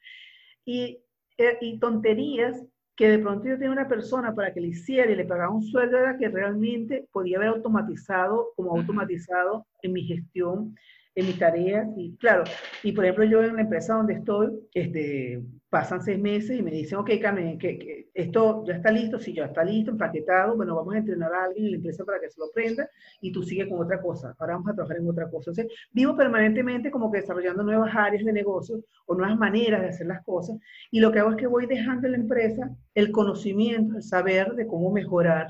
[0.65, 1.05] Y
[1.37, 2.65] eh, y tonterías
[2.95, 5.65] que de pronto yo tenía una persona para que le hiciera y le pagaba un
[5.65, 10.77] sueldo era que realmente podía haber automatizado como automatizado en mi gestión
[11.15, 11.89] en mis tareas.
[11.97, 12.45] Y claro,
[12.83, 16.71] y por ejemplo, yo en la empresa donde estoy, este, pasan seis meses y me
[16.71, 20.95] dicen, ok, Carmen, que, esto ya está listo, si ya está listo, empaquetado, bueno, vamos
[20.95, 22.89] a entrenar a alguien en la empresa para que se lo prenda
[23.21, 24.35] y tú sigues con otra cosa.
[24.39, 25.51] Ahora vamos a trabajar en otra cosa.
[25.51, 30.07] Entonces, vivo permanentemente como que desarrollando nuevas áreas de negocio o nuevas maneras de hacer
[30.07, 30.57] las cosas.
[30.93, 34.53] Y lo que hago es que voy dejando en la empresa el conocimiento, el saber
[34.53, 35.49] de cómo mejorar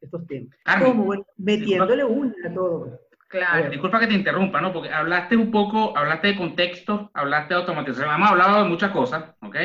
[0.00, 0.56] estos temas.
[0.82, 3.05] como metiéndole una a todo.
[3.36, 3.70] Claro.
[3.70, 4.72] Disculpa que te interrumpa, ¿no?
[4.72, 9.34] Porque hablaste un poco, hablaste de contexto, hablaste de automatización, hemos hablado de muchas cosas,
[9.40, 9.56] ¿ok?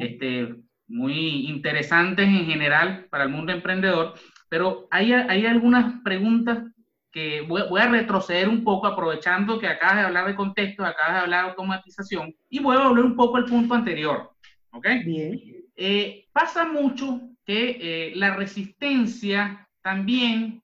[0.00, 0.54] este,
[0.88, 4.14] muy interesantes en general para el mundo emprendedor,
[4.48, 6.64] pero hay, hay algunas preguntas
[7.10, 11.14] que voy, voy, a retroceder un poco aprovechando que acabas de hablar de contexto, acabas
[11.14, 14.30] de hablar de automatización y voy a volver un poco al punto anterior,
[14.72, 14.86] ¿ok?
[15.04, 15.40] Bien.
[15.76, 20.62] Eh, pasa mucho que eh, la resistencia también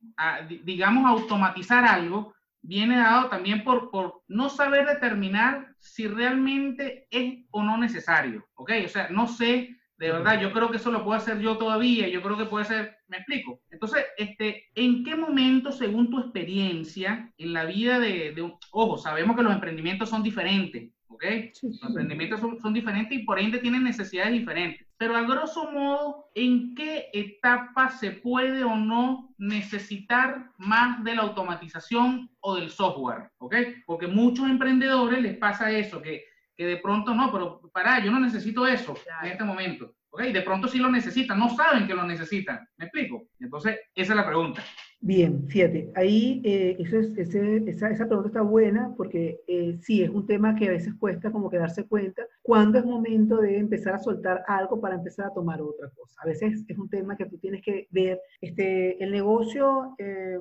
[0.64, 7.62] digamos, automatizar algo, viene dado también por, por no saber determinar si realmente es o
[7.62, 8.72] no necesario, ¿ok?
[8.84, 12.08] O sea, no sé, de verdad, yo creo que eso lo puedo hacer yo todavía,
[12.08, 13.60] yo creo que puede ser, me explico.
[13.70, 18.98] Entonces, este, ¿en qué momento, según tu experiencia en la vida de, de un, ojo,
[18.98, 21.24] sabemos que los emprendimientos son diferentes, ¿ok?
[21.62, 26.28] Los emprendimientos son, son diferentes y por ende tienen necesidades diferentes pero a grosso modo,
[26.34, 33.30] ¿en qué etapa se puede o no necesitar más de la automatización o del software?
[33.38, 33.54] ¿Ok?
[33.86, 36.24] Porque muchos emprendedores les pasa eso, que,
[36.56, 39.94] que de pronto no, pero para, yo no necesito eso en este momento.
[40.10, 40.22] ¿Ok?
[40.22, 42.68] De pronto sí lo necesitan, no saben que lo necesitan.
[42.76, 43.28] ¿Me explico?
[43.38, 44.64] Entonces, esa es la pregunta.
[45.00, 50.10] Bien, fíjate, ahí eh, eso es, esa, esa, pregunta está buena porque eh, sí, es
[50.10, 53.94] un tema que a veces cuesta como que darse cuenta cuándo es momento de empezar
[53.94, 56.20] a soltar algo para empezar a tomar otra cosa.
[56.20, 60.40] A veces es un tema que tú tienes que ver, este, el negocio, eh,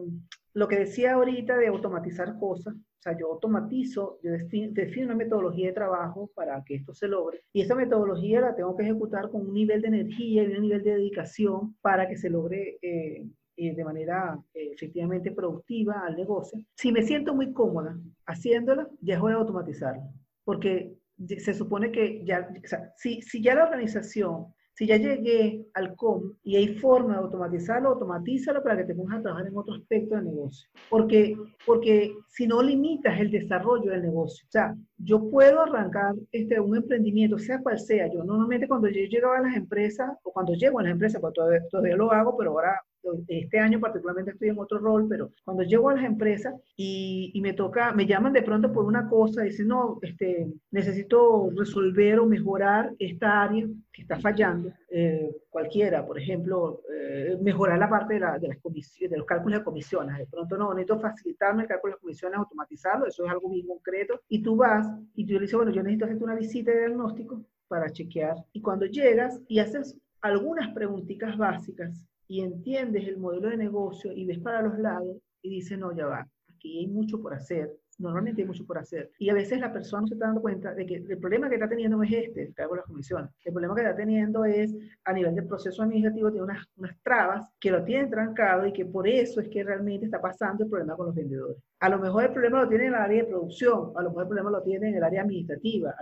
[0.54, 5.68] lo que decía ahorita de automatizar cosas, o sea, yo automatizo, yo defino una metodología
[5.68, 7.44] de trabajo para que esto se logre.
[7.54, 10.84] Y esa metodología la tengo que ejecutar con un nivel de energía y un nivel
[10.84, 12.80] de dedicación para que se logre
[13.58, 19.16] eh, de manera eh, efectivamente productiva al negocio, si me siento muy cómoda haciéndola, ya
[19.16, 20.04] es hora de automatizarlo.
[20.44, 20.94] Porque
[21.40, 25.96] se supone que ya, o sea, si, si ya la organización si ya llegué al
[25.96, 29.74] COM y hay forma de automatizarlo, automatízalo para que te pongas a trabajar en otro
[29.74, 30.70] aspecto del negocio.
[30.88, 31.36] Porque,
[31.66, 36.78] porque si no limitas el desarrollo del negocio, o sea, yo puedo arrancar este, un
[36.78, 38.06] emprendimiento, sea cual sea.
[38.14, 41.34] Yo normalmente cuando yo llegaba a las empresas, o cuando llego a las empresas, pues
[41.34, 42.80] todavía, todavía lo hago, pero ahora
[43.28, 47.42] este año particularmente estoy en otro rol, pero cuando llego a las empresas y, y,
[47.42, 52.26] me toca, me llaman de pronto por una cosa, dicen, no, este, necesito resolver o
[52.26, 58.20] mejorar esta área que está fallando, eh, cualquiera, por ejemplo, eh, mejorar la parte de,
[58.20, 61.68] la, de, las comisiones, de los cálculos de comisiones, de pronto no, necesito facilitarme el
[61.68, 65.42] cálculo de comisiones, automatizarlo, eso es algo muy concreto, y tú vas y tú le
[65.42, 69.60] dices, bueno, yo necesito hacerte una visita de diagnóstico para chequear, y cuando llegas y
[69.60, 75.18] haces algunas preguntitas básicas, y entiendes el modelo de negocio y ves para los lados
[75.42, 79.12] y dices, no, ya va, aquí hay mucho por hacer, normalmente hay mucho por hacer.
[79.18, 81.56] Y a veces la persona no se está dando cuenta de que el problema que
[81.56, 83.32] está teniendo no es este, el cargo de las comisiones.
[83.44, 84.76] El problema que está teniendo es,
[85.06, 88.86] a nivel del proceso administrativo, tiene unas, unas trabas que lo tienen trancado y que
[88.86, 91.58] por eso es que realmente está pasando el problema con los vendedores.
[91.80, 94.24] A lo mejor el problema lo tiene en el área de producción, a lo mejor
[94.24, 95.96] el problema lo tiene en el área administrativa,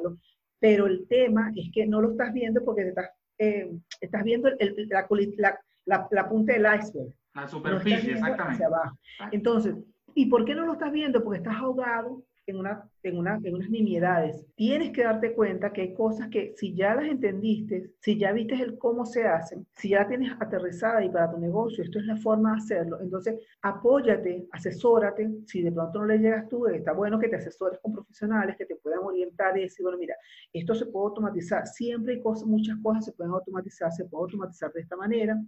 [0.59, 3.71] pero el tema es que no lo estás viendo porque estás, eh,
[4.01, 5.07] estás viendo el, la,
[5.37, 7.13] la la, la punta del iceberg.
[7.33, 8.63] La superficie, exactamente.
[8.63, 8.97] Hacia abajo.
[9.31, 9.75] Entonces,
[10.13, 11.23] ¿y por qué no lo estás viendo?
[11.23, 14.45] Porque estás ahogado en, una, en, una, en unas nimiedades.
[14.55, 18.55] Tienes que darte cuenta que hay cosas que si ya las entendiste, si ya viste
[18.55, 22.17] el cómo se hacen, si ya tienes aterrizada y para tu negocio esto es la
[22.17, 25.29] forma de hacerlo, entonces apóyate, asesórate.
[25.45, 28.65] Si de pronto no le llegas tú, está bueno que te asesores con profesionales que
[28.65, 30.15] te puedan orientar y decir, bueno, mira,
[30.53, 31.65] esto se puede automatizar.
[31.67, 35.39] Siempre hay cosas, muchas cosas se pueden automatizar, se puede automatizar de esta manera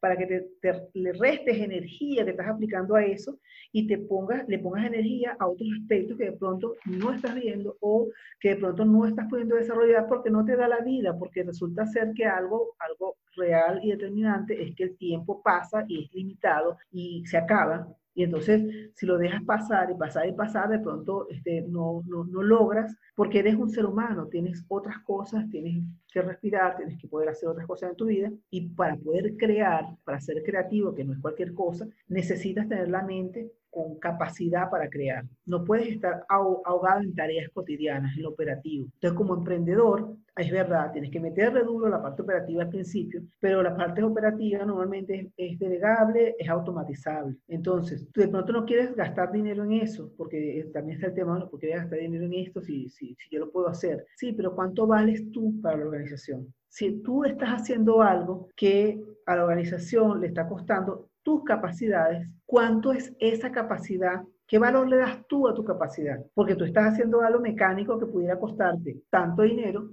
[0.00, 3.38] para que te, te, le restes energía que estás aplicando a eso
[3.72, 7.76] y te pongas, le pongas energía a otros aspectos que de pronto no estás viendo
[7.80, 11.42] o que de pronto no estás pudiendo desarrollar porque no te da la vida, porque
[11.42, 16.12] resulta ser que algo, algo real y determinante es que el tiempo pasa y es
[16.12, 17.88] limitado y se acaba.
[18.14, 22.24] Y entonces, si lo dejas pasar y pasar y pasar, de pronto este, no, no,
[22.24, 27.08] no logras, porque eres un ser humano, tienes otras cosas, tienes que respirar, tienes que
[27.08, 28.30] poder hacer otras cosas en tu vida.
[28.50, 33.02] Y para poder crear, para ser creativo, que no es cualquier cosa, necesitas tener la
[33.02, 35.24] mente con capacidad para crear.
[35.46, 38.88] No puedes estar ahogado en tareas cotidianas, en lo operativo.
[38.92, 43.62] Entonces, como emprendedor, es verdad, tienes que meterle duro la parte operativa al principio, pero
[43.62, 47.36] la parte operativa normalmente es, delegable, es automatizable.
[47.48, 51.32] Entonces, tú de pronto no quieres gastar dinero en eso, porque también está el tema,
[51.32, 54.06] bueno, ¿por qué gastar dinero en esto si, si, si yo lo puedo hacer?
[54.16, 56.52] Sí, pero ¿cuánto vales tú para la organización?
[56.68, 62.92] Si tú estás haciendo algo que a la organización le está costando tus capacidades, ¿cuánto
[62.92, 66.18] es esa capacidad ¿Qué valor le das tú a tu capacidad?
[66.34, 69.90] Porque tú estás haciendo algo mecánico que pudiera costarte tanto dinero,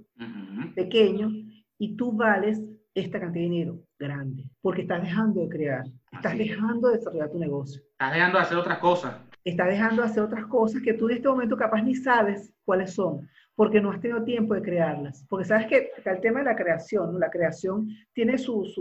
[0.74, 1.30] pequeño,
[1.78, 2.60] y tú vales
[2.94, 7.38] esta cantidad de dinero grande, porque estás dejando de crear, estás dejando de desarrollar tu
[7.38, 7.82] negocio.
[7.92, 9.14] Estás dejando de hacer otras cosas.
[9.44, 12.92] Estás dejando de hacer otras cosas que tú en este momento capaz ni sabes cuáles
[12.92, 15.24] son porque no has tenido tiempo de crearlas.
[15.28, 18.74] Porque sabes que el tema de la creación, la creación tiene sus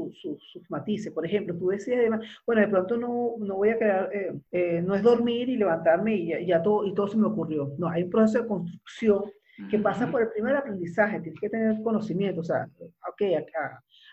[0.70, 1.12] matices.
[1.12, 2.00] Por ejemplo, tú decías,
[2.46, 6.16] bueno, de pronto no, no voy a crear, eh, eh, no es dormir y levantarme
[6.16, 7.74] y ya, todo, y todo se me ocurrió.
[7.78, 9.24] No, hay un proceso de construcción
[9.70, 13.22] que pasa por el primer aprendizaje, tienes que tener conocimiento, o sea, ok,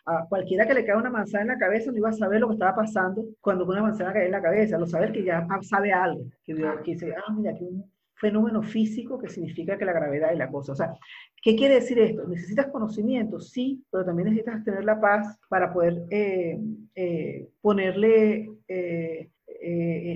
[0.06, 2.48] a, cualquiera que le caiga una manzana en la cabeza no iba a saber lo
[2.48, 5.92] que estaba pasando cuando una manzana cae en la cabeza, lo sabes que ya sabe
[5.92, 6.54] algo, que,
[6.84, 7.84] que dice, ah, mira, aquí un
[8.16, 10.72] fenómeno físico que significa que la gravedad y la cosa.
[10.72, 10.94] O sea,
[11.42, 12.26] ¿qué quiere decir esto?
[12.26, 16.58] Necesitas conocimiento, sí, pero también necesitas tener la paz para poder eh,
[16.94, 19.30] eh, ponerle, eh,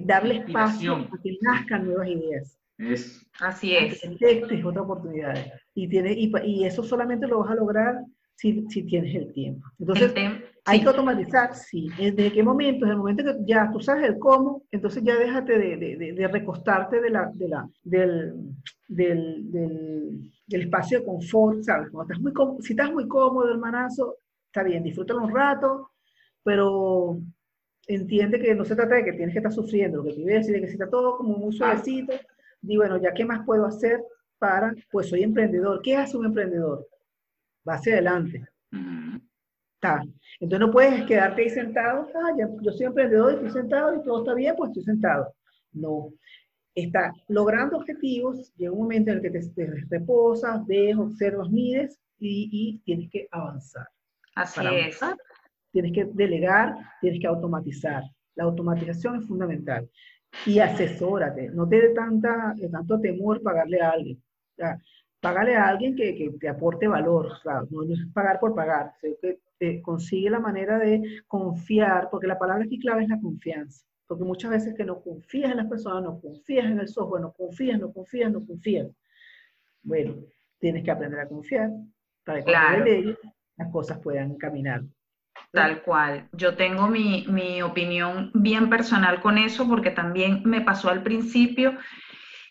[0.05, 2.59] darle espacio a que nazcan nuevas ideas.
[2.79, 3.27] Es.
[3.41, 4.03] Así es.
[4.03, 5.35] es otra oportunidad.
[5.75, 8.01] Y, tiene, y, y, eso solamente lo vas a lograr
[8.37, 9.67] si, si tienes el tiempo.
[9.79, 10.15] Entonces,
[10.71, 11.89] hay que automatizar, sí.
[11.99, 12.85] ¿Desde qué momento?
[12.85, 16.29] En el momento que ya tú sabes el cómo, entonces ya déjate de, de, de,
[16.29, 18.35] recostarte de la, de la, del,
[18.89, 21.89] del, del, del, espacio de confort, ¿sabes?
[21.89, 24.17] Estás muy si estás muy cómodo, hermanazo,
[24.47, 25.91] está bien, disfrútalo un rato,
[26.43, 27.19] pero
[27.87, 30.33] entiende que no se trata de que tienes que estar sufriendo, lo que te voy
[30.33, 32.15] a decir es que si está todo como muy suavecito,
[32.61, 34.01] di, bueno, ya qué más puedo hacer
[34.39, 35.81] para, pues soy emprendedor.
[35.83, 36.87] ¿Qué hace un emprendedor?
[37.69, 38.47] Va hacia adelante.
[40.41, 44.21] Entonces no puedes quedarte ahí sentado, ah, yo soy emprendedor y estoy sentado y todo
[44.21, 45.35] está bien, pues estoy sentado.
[45.73, 46.13] No.
[46.75, 52.81] Está logrando objetivos, llega un momento en el que te, reposas, ves, observas, mides y,
[52.85, 53.89] tienes que avanzar.
[54.35, 55.01] Así es.
[55.73, 58.05] tienes que delegar, tienes que automatizar.
[58.37, 59.91] La automatización es fundamental.
[60.47, 64.23] Y asesórate, no te dé tanta, tanto temor pagarle a alguien.
[64.59, 64.63] O
[65.21, 68.93] págale a alguien que, que te aporte valor, o sea, no, es pagar por pagar,
[69.01, 73.21] sino que te consigue la manera de confiar, porque la palabra aquí clave es la
[73.21, 77.23] confianza, porque muchas veces que no confías en las personas, no confías en el software,
[77.23, 78.89] no confías, no confías, no confías.
[79.83, 80.15] Bueno,
[80.59, 81.71] tienes que aprender a confiar
[82.25, 82.85] para que claro.
[83.57, 84.83] las cosas puedan caminar.
[85.53, 86.29] Tal cual.
[86.33, 91.77] Yo tengo mi, mi opinión bien personal con eso porque también me pasó al principio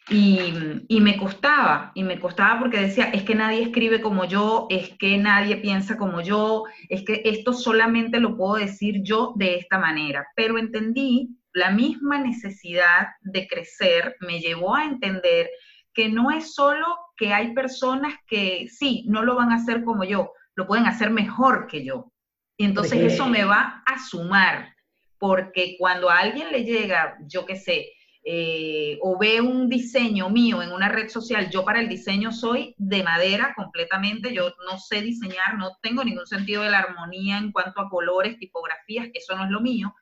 [0.10, 4.89] y, me costaba, y me costaba porque decía, es que nadie escribe como yo, es
[4.97, 9.78] que nadie piensa como yo, es que esto solamente lo puedo decir yo de esta
[9.78, 10.28] manera.
[10.36, 15.49] Pero entendí la misma necesidad de crecer, me llevó a entender
[15.93, 16.86] que no es solo
[17.18, 21.10] que hay personas que sí, no lo van a hacer como yo, lo pueden hacer
[21.12, 22.12] mejor que yo.
[22.57, 24.76] Y entonces eso me va a sumar,
[25.18, 27.93] porque cuando a alguien le llega, yo qué sé,
[28.24, 32.76] eh, o ve un diseño mío en una red social, yo para el diseño soy
[32.78, 37.51] de madera completamente, yo no sé diseñar, no tengo ningún sentido de la armonía en
[37.51, 39.95] cuanto a colores, tipografías, eso no es lo mío,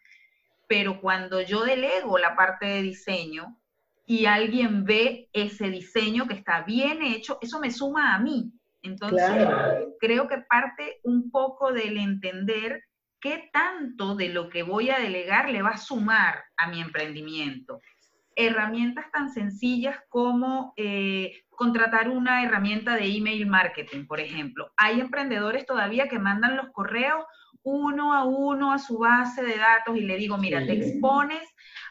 [0.67, 3.57] pero cuando yo delego la parte de diseño
[4.05, 8.51] y alguien ve ese diseño que está bien hecho, eso me suma a mí.
[8.81, 9.37] Entonces,
[9.99, 12.83] creo que parte un poco del entender
[13.19, 17.79] qué tanto de lo que voy a delegar le va a sumar a mi emprendimiento
[18.37, 24.71] herramientas tan sencillas como eh, contratar una herramienta de email marketing, por ejemplo.
[24.77, 27.25] Hay emprendedores todavía que mandan los correos
[27.63, 31.43] uno a uno a su base de datos y le digo, mira, te expones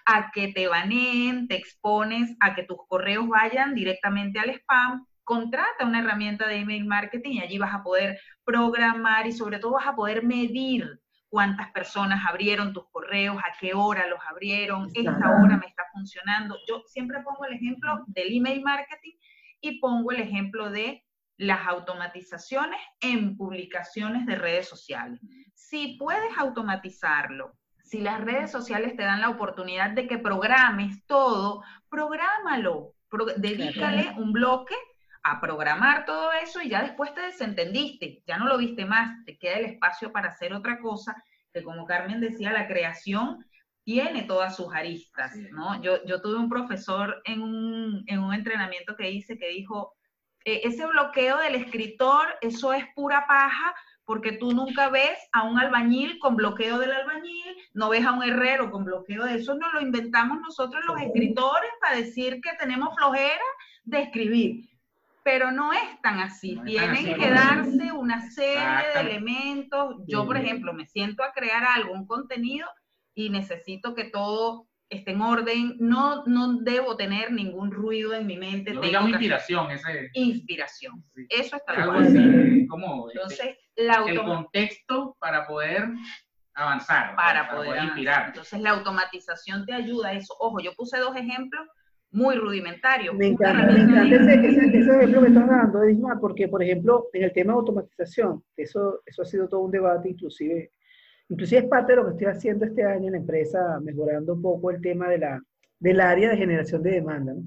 [0.06, 5.84] a que te baneen, te expones a que tus correos vayan directamente al spam, contrata
[5.84, 9.88] una herramienta de email marketing y allí vas a poder programar y sobre todo vas
[9.88, 15.56] a poder medir cuántas personas abrieron tus correos, a qué hora los abrieron, esta hora
[15.56, 16.56] me está funcionando.
[16.68, 19.14] Yo siempre pongo el ejemplo del email marketing
[19.60, 21.04] y pongo el ejemplo de
[21.38, 25.20] las automatizaciones en publicaciones de redes sociales.
[25.54, 27.52] Si puedes automatizarlo,
[27.82, 32.94] si las redes sociales te dan la oportunidad de que programes todo, prográmalo,
[33.36, 34.74] dedícale un bloque
[35.28, 39.36] a programar todo eso y ya después te desentendiste, ya no lo viste más, te
[39.36, 41.20] queda el espacio para hacer otra cosa,
[41.52, 43.44] que como Carmen decía, la creación
[43.82, 45.82] tiene todas sus aristas, ¿no?
[45.82, 49.94] Yo, yo tuve un profesor en un, en un entrenamiento que hice que dijo,
[50.44, 53.74] eh, ese bloqueo del escritor, eso es pura paja,
[54.04, 58.22] porque tú nunca ves a un albañil con bloqueo del albañil, no ves a un
[58.22, 62.94] herrero con bloqueo de eso, no lo inventamos nosotros los escritores para decir que tenemos
[62.96, 63.42] flojera
[63.82, 64.75] de escribir.
[65.26, 69.96] Pero no es tan así, tienen que darse una serie de elementos.
[70.06, 72.68] Yo, por ejemplo, me siento a crear algo, un contenido,
[73.12, 78.36] y necesito que todo esté en orden, no, no debo tener ningún ruido en mi
[78.36, 78.72] mente.
[78.72, 80.10] No, digamos inspiración, ese...
[80.12, 85.88] Inspiración, eso está Algo así, como este, Entonces, la el contexto para poder
[86.54, 88.28] avanzar, para, poder, inspirar.
[88.28, 90.36] Entonces, la automatización te ayuda a eso.
[90.38, 91.66] Ojo, yo puse dos ejemplos
[92.10, 93.14] muy rudimentarios.
[93.14, 97.08] Me encanta, me encanta ese, ese, ese, ejemplo que estás dando, Edismar, porque, por ejemplo,
[97.12, 100.70] en el tema de automatización, eso, eso ha sido todo un debate, inclusive
[101.28, 104.42] Inclusive es parte de lo que estoy haciendo este año en la empresa, mejorando un
[104.42, 105.42] poco el tema de la,
[105.80, 107.34] del área de generación de demanda.
[107.34, 107.42] ¿no?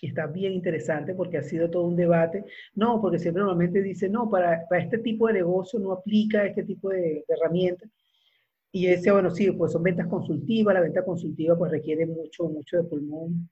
[0.00, 2.44] Y está bien interesante porque ha sido todo un debate.
[2.74, 6.64] No, porque siempre normalmente dicen, no, para, para este tipo de negocio no aplica este
[6.64, 7.88] tipo de, de herramientas.
[8.74, 12.78] Y ese, bueno, sí, pues son ventas consultivas, la venta consultiva pues requiere mucho, mucho
[12.78, 13.50] de pulmón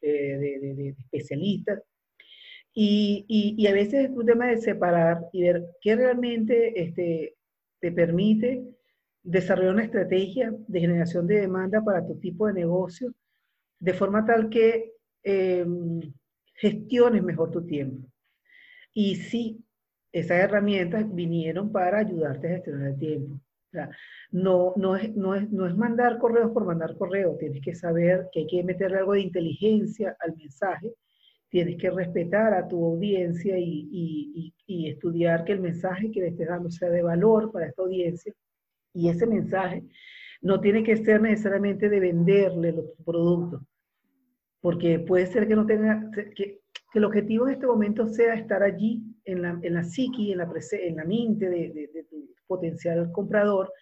[0.00, 0.08] de,
[0.38, 1.82] de, especialistas.
[2.72, 7.34] Y, y, a veces es un tema de separar y ver qué realmente este,
[7.80, 8.62] te permite
[9.24, 13.12] desarrollar una estrategia de generación de demanda para tu tipo de negocio,
[13.80, 14.92] de forma tal que
[15.24, 15.66] eh,
[16.54, 18.08] gestiones mejor tu tiempo.
[18.94, 19.64] Y sí,
[20.12, 23.40] esas herramientas vinieron para ayudarte a gestionar el tiempo.
[24.32, 28.28] No, no, es, no, es, no es mandar correos por mandar correos, tienes que saber
[28.32, 30.92] que hay que meterle algo de inteligencia al mensaje,
[31.48, 36.28] tienes que respetar a tu audiencia y, y, y, estudiar que el mensaje que le
[36.28, 38.32] estés dando sea de valor para esta audiencia.
[38.94, 39.84] Y ese mensaje
[40.42, 43.62] no tiene que ser necesariamente de venderle los productos,
[44.60, 46.60] porque puede ser que no tenga, que, que
[46.94, 50.52] el objetivo en este momento sea estar allí en la, en la psiqui, en la,
[50.72, 53.72] en la mente de, de, de tu potencial comprador,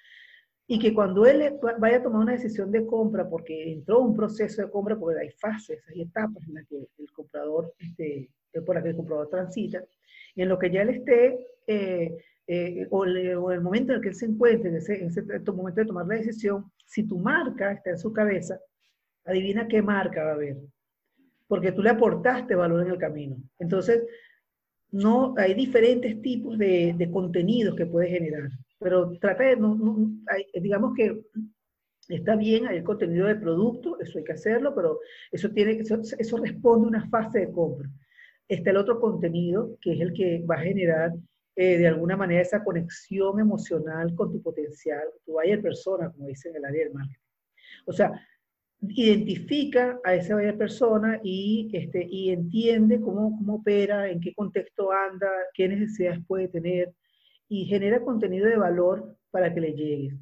[0.71, 4.61] y que cuando él vaya a tomar una decisión de compra, porque entró un proceso
[4.61, 8.31] de compra, porque hay fases, hay etapas en las que el comprador, este,
[8.67, 9.83] por las que el comprador transita,
[10.35, 14.03] y en lo que ya él esté eh, eh, o, o, el momento en el
[14.03, 17.19] que él se encuentre, en ese, en ese momento de tomar la decisión, si tu
[17.19, 18.61] marca está en su cabeza,
[19.25, 20.57] adivina qué marca va a haber.
[21.47, 23.37] Porque tú le aportaste valor en el camino.
[23.59, 24.03] Entonces,
[24.91, 28.51] no, hay diferentes tipos de, de contenidos que puedes generar.
[28.79, 29.77] Pero trata de, no,
[30.29, 31.21] hay, digamos que
[32.09, 36.37] está bien, el contenido de producto, eso hay que hacerlo, pero eso, tiene, eso, eso
[36.39, 37.89] responde a una fase de compra.
[38.49, 41.13] Está el otro contenido, que es el que va a generar
[41.55, 46.53] eh, de alguna manera esa conexión emocional con tu potencial, tu buyer persona, como dicen
[46.53, 47.21] en el área del marketing.
[47.85, 48.13] O sea,
[48.81, 54.93] identifica a esa buyer persona y, este, y entiende cómo, cómo opera, en qué contexto
[54.93, 56.93] anda, qué necesidades puede tener
[57.49, 60.15] y genera contenido de valor para que le llegues.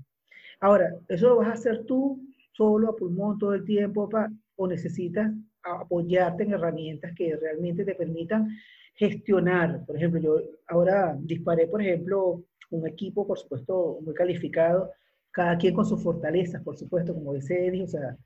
[0.60, 4.08] Ahora, ¿eso lo vas a hacer tú solo a pulmón todo el tiempo
[4.56, 5.30] o necesitas
[5.62, 8.48] apoyarte en herramientas que realmente te permitan
[8.94, 9.84] gestionar.
[9.84, 14.90] Por ejemplo, yo ahora disparé, por ejemplo, un equipo, por supuesto, muy calificado,
[15.30, 18.16] cada quien con sus fortalezas, por supuesto, como dice Eddie, o sea,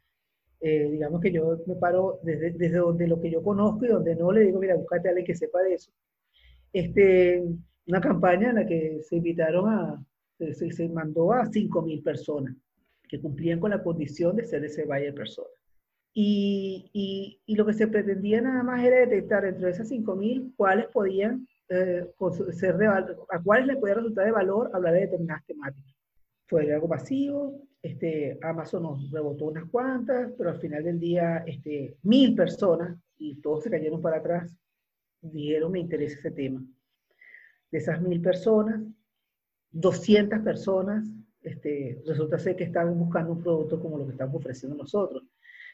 [0.61, 4.15] eh, digamos que yo me paro desde, desde donde lo que yo conozco y donde
[4.15, 5.91] no le digo, mira, búscate a alguien que sepa de eso.
[6.73, 7.43] Este,
[7.87, 10.07] una campaña en la que se invitaron a,
[10.39, 12.55] se, se mandó a 5.000 personas
[13.09, 15.51] que cumplían con la condición de ser ese valle de personas.
[16.13, 20.55] Y, y, y, lo que se pretendía nada más era detectar dentro de esas 5.000
[20.57, 22.05] cuáles podían eh,
[22.53, 26.00] ser de a cuáles le podía resultar de valor hablar de determinadas temáticas.
[26.51, 31.97] Fue algo masivo, este, Amazon nos rebotó unas cuantas, pero al final del día este,
[32.03, 34.55] mil personas, y todos se cayeron para atrás,
[35.23, 36.61] dijeron me interesa ese tema.
[37.71, 38.83] De esas mil personas,
[39.71, 41.09] 200 personas
[41.43, 45.23] este, resulta ser que estaban buscando un producto como lo que estamos ofreciendo nosotros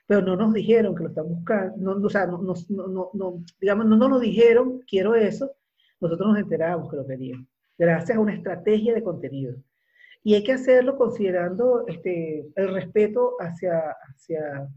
[0.06, 3.86] pero no nos dijeron que lo están buscando, no, o sea, no, no, no, digamos,
[3.86, 5.50] no nos lo dijeron, quiero eso,
[6.00, 9.56] nosotros nos enteramos que lo querían, gracias a una estrategia de contenido.
[10.26, 14.68] Y hay que hacerlo considerando este, el respeto hacia, hacia,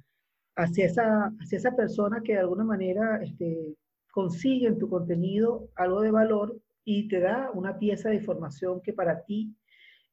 [0.55, 3.75] hacia, esa, hacia esa persona que de alguna manera este,
[4.11, 8.93] consigue en tu contenido algo de valor y te da una pieza de información que
[8.93, 9.55] para ti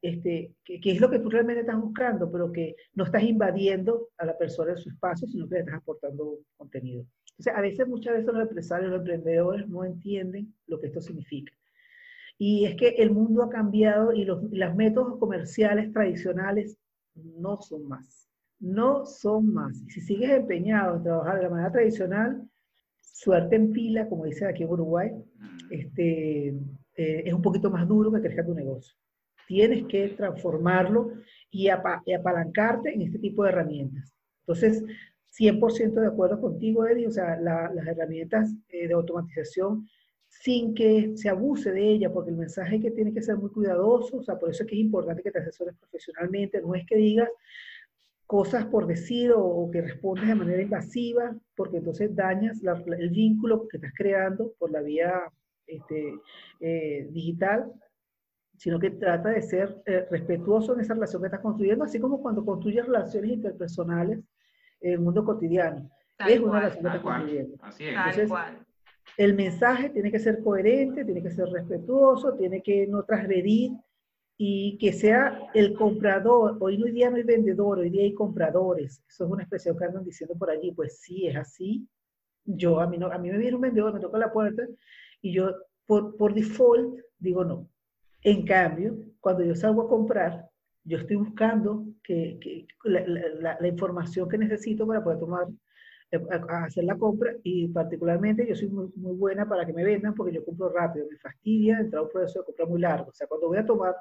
[0.01, 4.09] este, que, que, es lo que tú realmente estás buscando, pero que no estás invadiendo
[4.17, 7.05] a la persona en su espacio, sino que le estás aportando contenido.
[7.33, 11.53] Entonces, a veces, muchas veces los empresarios, los emprendedores no entienden lo que esto significa.
[12.39, 16.77] Y es que el mundo ha cambiado y los, los métodos comerciales tradicionales
[17.15, 18.29] no son más.
[18.61, 19.77] No son más.
[19.89, 22.43] Si sigues empeñado en trabajar de la manera tradicional,
[23.01, 25.73] suerte en pila, como dice aquí en Uruguay, Mm.
[25.73, 28.95] este, eh, es un poquito más duro que crezca tu negocio.
[29.47, 31.13] Tienes que transformarlo
[31.51, 34.13] y, apa- y apalancarte en este tipo de herramientas.
[34.41, 34.83] Entonces,
[35.31, 39.87] 100% de acuerdo contigo, Eddie, o sea, la- las herramientas eh, de automatización
[40.47, 44.19] sin que se abuse de ella, porque el mensaje que tiene que ser muy cuidadoso,
[44.19, 46.95] o sea, por eso es que es importante que te asesores profesionalmente, no es que
[46.97, 47.29] digas
[48.27, 53.11] cosas por decir o, o que respondes de manera invasiva, porque entonces dañas la- el
[53.11, 55.13] vínculo que estás creando por la vía
[55.67, 56.15] este,
[56.61, 57.73] eh, digital,
[58.57, 62.23] sino que trata de ser eh, respetuoso en esa relación que estás construyendo, así como
[62.23, 64.21] cuando construyes relaciones interpersonales
[64.81, 65.91] en el mundo cotidiano.
[66.17, 67.17] Tal es una cual, relación que estás cual.
[67.17, 67.57] construyendo.
[67.63, 67.95] Así es.
[67.95, 68.66] Tal Entonces, cual.
[69.17, 73.73] El mensaje tiene que ser coherente, tiene que ser respetuoso, tiene que no transgredir
[74.37, 76.59] y que sea el comprador.
[76.61, 79.03] Hoy no día no hay vendedor, hoy día hay compradores.
[79.09, 80.73] Eso es una expresión que andan diciendo por allí.
[80.73, 81.89] Pues sí, es así.
[82.45, 84.63] Yo, a mí, no, a mí me viene un vendedor, me toca la puerta
[85.23, 85.51] y yo
[85.87, 87.69] por, por default digo no.
[88.23, 90.49] En cambio, cuando yo salgo a comprar,
[90.85, 95.47] yo estoy buscando que, la, información que necesito para poder tomar,
[96.13, 99.85] a- a hacer la compra y particularmente yo soy muy, muy buena para que me
[99.85, 103.11] vendan porque yo compro rápido, me fastidia entrar a un proceso de compra muy largo.
[103.11, 103.95] O sea, cuando voy a tomar,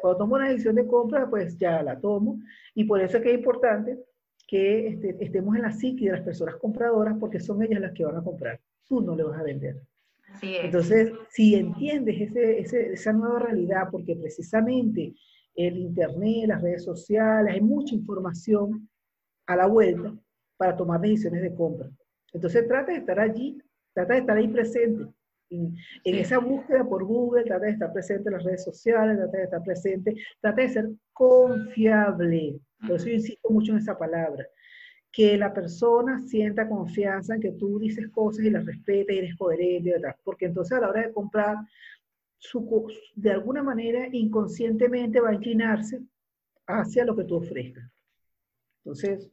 [0.00, 2.40] cuando tomo una decisión de compra, pues ya la tomo
[2.74, 3.98] y por eso es que es importante
[4.46, 8.04] que este, estemos en la psique de las personas compradoras porque son ellas las que
[8.04, 8.60] van a comprar.
[8.88, 9.76] Tú no le vas a vender.
[10.32, 10.64] Así es.
[10.64, 15.14] Entonces, si entiendes ese, ese- esa nueva realidad, porque precisamente
[15.54, 18.88] el Internet, las redes sociales, hay mucha información
[19.46, 20.14] a la vuelta
[20.60, 21.88] para tomar decisiones de compra.
[22.34, 23.56] Entonces, trata de estar allí,
[23.94, 25.06] trata de estar ahí presente.
[25.48, 29.38] En, en esa búsqueda por Google, trata de estar presente en las redes sociales, trata
[29.38, 32.60] de estar presente, trata de ser confiable.
[32.86, 34.46] Por eso yo insisto mucho en esa palabra
[35.10, 39.36] que la persona sienta confianza en que tú dices cosas y las respeta y eres
[39.36, 40.14] coherente, ¿verdad?
[40.22, 41.56] Porque entonces a la hora de comprar,
[42.36, 46.02] su, de alguna manera inconscientemente va a inclinarse
[46.66, 47.90] hacia lo que tú ofrezcas.
[48.84, 49.30] Entonces,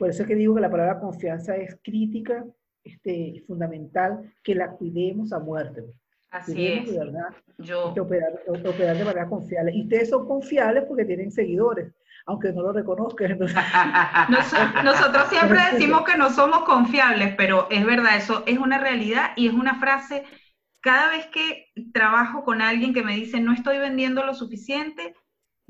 [0.00, 2.44] por eso es que digo que la palabra confianza es crítica,
[2.84, 5.84] este, fundamental, que la cuidemos a muerte.
[6.30, 6.92] Así Cuidemos es.
[6.94, 7.28] de verdad
[7.58, 9.72] Yo, que operar, operar de manera confiable.
[9.74, 11.92] Y ustedes son confiables porque tienen seguidores,
[12.26, 13.32] aunque no lo reconozcan.
[13.32, 13.56] Entonces,
[14.28, 14.52] Nos-
[14.84, 19.48] nosotros siempre decimos que no somos confiables, pero es verdad, eso es una realidad y
[19.48, 20.24] es una frase.
[20.80, 25.14] Cada vez que trabajo con alguien que me dice no estoy vendiendo lo suficiente,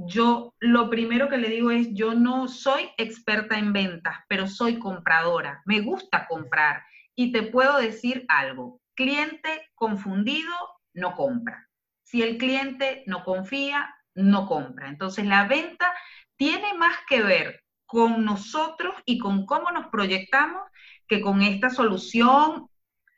[0.07, 4.79] yo lo primero que le digo es yo no soy experta en ventas, pero soy
[4.79, 5.63] compradora.
[5.65, 6.83] Me gusta comprar
[7.15, 8.81] y te puedo decir algo.
[8.95, 10.53] Cliente confundido
[10.95, 11.69] no compra.
[12.03, 14.89] Si el cliente no confía, no compra.
[14.89, 15.93] Entonces la venta
[16.37, 20.63] tiene más que ver con nosotros y con cómo nos proyectamos
[21.07, 22.69] que con esta solución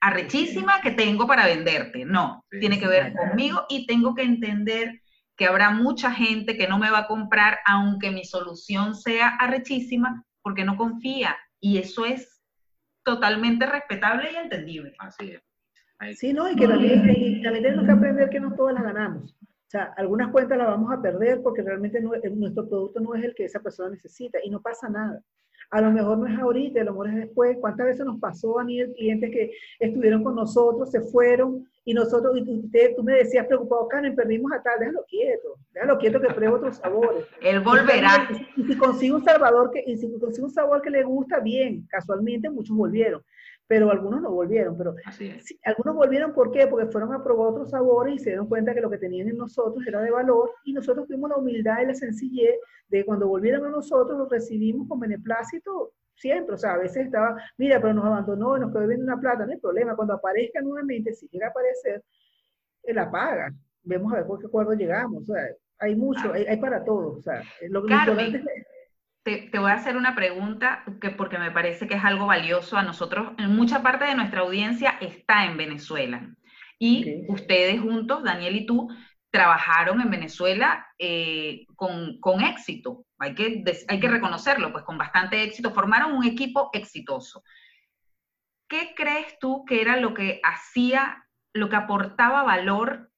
[0.00, 2.04] arrechísima que tengo para venderte.
[2.04, 5.01] No, Sí, tiene que ver conmigo y tengo que entender
[5.42, 10.24] que habrá mucha gente que no me va a comprar aunque mi solución sea arrechísima
[10.40, 12.40] porque no confía y eso es
[13.02, 14.94] totalmente respetable y entendible.
[15.00, 15.42] Así es.
[15.98, 16.48] Ahí- Sí, ¿no?
[16.48, 19.32] Y que también, y también tenemos que aprender que no todas las ganamos.
[19.32, 23.16] O sea, algunas cuentas las vamos a perder porque realmente no- el- nuestro producto no
[23.16, 25.20] es el que esa persona necesita y no pasa nada.
[25.70, 27.56] A lo mejor no es ahorita, a lo mejor es después.
[27.60, 32.36] ¿Cuántas veces nos pasó a nivel clientes que estuvieron con nosotros, se fueron y nosotros,
[32.36, 36.20] y tú, usted- tú me decías preocupado, Carmen, perdimos a tal, déjalo quieto, déjalo quieto
[36.20, 37.24] que pruebe otros sabores.
[37.42, 38.28] Él volverá.
[38.56, 41.86] Y si consigue un salvador que, y si consigue un sabor que le gusta, bien.
[41.88, 43.22] Casualmente muchos volvieron,
[43.72, 44.76] pero algunos no volvieron.
[44.76, 44.94] Pero.
[45.12, 46.66] Sí, algunos volvieron, ¿por qué?
[46.66, 49.38] Porque fueron a probar otros sabores y se dieron cuenta que lo que tenían en
[49.38, 52.56] nosotros era de valor y nosotros tuvimos la humildad y la sencillez
[52.88, 56.54] de que cuando volvieron a nosotros los recibimos con beneplácito siempre.
[56.54, 59.46] O sea, a veces estaba, mira, pero nos abandonó y nos quedó viendo una plata,
[59.46, 59.96] no hay problema.
[59.96, 62.04] Cuando aparezca nuevamente, si llega a aparecer,
[62.82, 63.54] él la paga.
[63.84, 65.22] Vemos a ver por qué acuerdo llegamos.
[65.22, 65.48] O sea,
[65.78, 67.16] hay mucho, hay, hay para todo.
[67.16, 68.66] O sea, lo, lo Carmen, importante es
[69.22, 72.76] te, te voy a hacer una pregunta que porque me parece que es algo valioso
[72.76, 73.32] a nosotros.
[73.38, 76.28] En mucha parte de nuestra audiencia está en Venezuela
[76.78, 78.88] y ustedes juntos, Daniel y tú,
[79.30, 83.06] trabajaron en Venezuela eh, con, con éxito.
[83.18, 85.72] Hay que, hay que reconocerlo, pues con bastante éxito.
[85.72, 87.42] Formaron un equipo exitoso.
[88.68, 91.24] ¿Qué crees tú que era lo que hacía,
[91.54, 93.10] lo que aportaba valor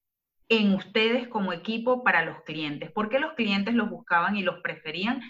[0.48, 2.92] en ustedes como equipo para los clientes?
[2.92, 5.22] ¿Por qué los clientes los buscaban y los preferían?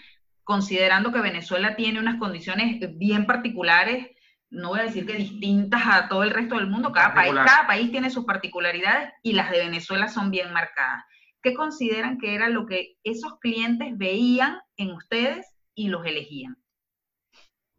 [0.45, 4.07] Considerando que Venezuela tiene unas condiciones bien particulares,
[4.51, 7.67] no voy a decir que distintas a todo el resto del mundo, cada país, cada
[7.67, 11.03] país tiene sus particularidades y las de Venezuela son bien marcadas.
[11.41, 16.57] ¿Qué consideran que era lo que esos clientes veían en ustedes y los elegían?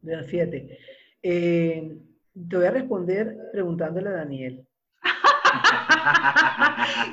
[0.02, 0.78] Mira, Fíjate,
[1.22, 1.96] eh,
[2.48, 4.66] Te voy a responder preguntándole a Daniel.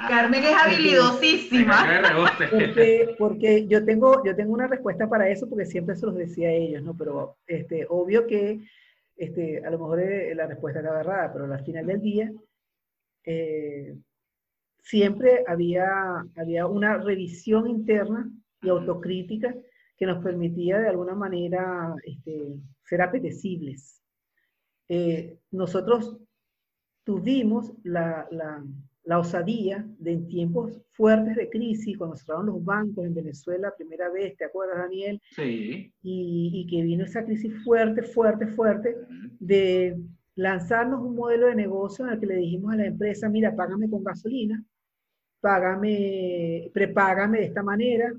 [0.07, 1.85] Carmen es habilidosísima.
[2.49, 6.49] Porque, porque, yo, tengo, yo tengo una respuesta para eso porque siempre se los decía
[6.49, 6.95] a ellos, ¿no?
[6.95, 8.61] Pero este, obvio que
[9.15, 12.31] este, a lo mejor eh, la respuesta estaba errada, pero al final del día
[13.25, 13.95] eh,
[14.81, 18.29] siempre había, había una revisión interna
[18.61, 19.53] y autocrítica
[19.97, 24.01] que nos permitía de alguna manera este, ser apetecibles.
[24.89, 26.17] Eh, nosotros
[27.03, 33.13] tuvimos la, la, osadía de en tiempos fuertes de crisis, cuando cerraron los bancos en
[33.13, 35.21] Venezuela la primera vez, ¿te acuerdas, Daniel?
[35.35, 35.93] Sí.
[36.01, 38.95] Y, y que vino esa crisis fuerte, fuerte, fuerte,
[39.39, 39.99] de
[40.35, 43.89] lanzarnos un modelo de negocio en el que le dijimos a la empresa, mira, págame
[43.89, 44.63] con gasolina,
[45.43, 48.13] págame, prepágame de esta manera,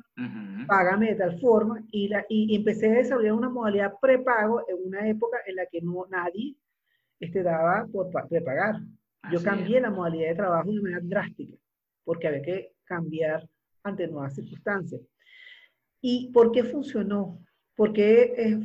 [0.68, 5.08] págame de tal forma, y, la, y, empecé a desarrollar una modalidad prepago en una
[5.08, 6.54] época en la que no nadie
[7.24, 8.76] este, daba por prepagar.
[9.32, 11.56] Yo cambié la modalidad de trabajo de manera drástica,
[12.04, 13.48] porque había que cambiar
[13.82, 15.00] ante nuevas circunstancias.
[16.00, 17.40] ¿Y por qué funcionó?
[17.74, 18.58] Porque eh,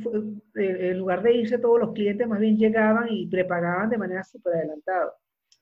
[0.54, 4.54] en lugar de irse todos los clientes, más bien llegaban y prepagaban de manera súper
[4.54, 5.12] adelantada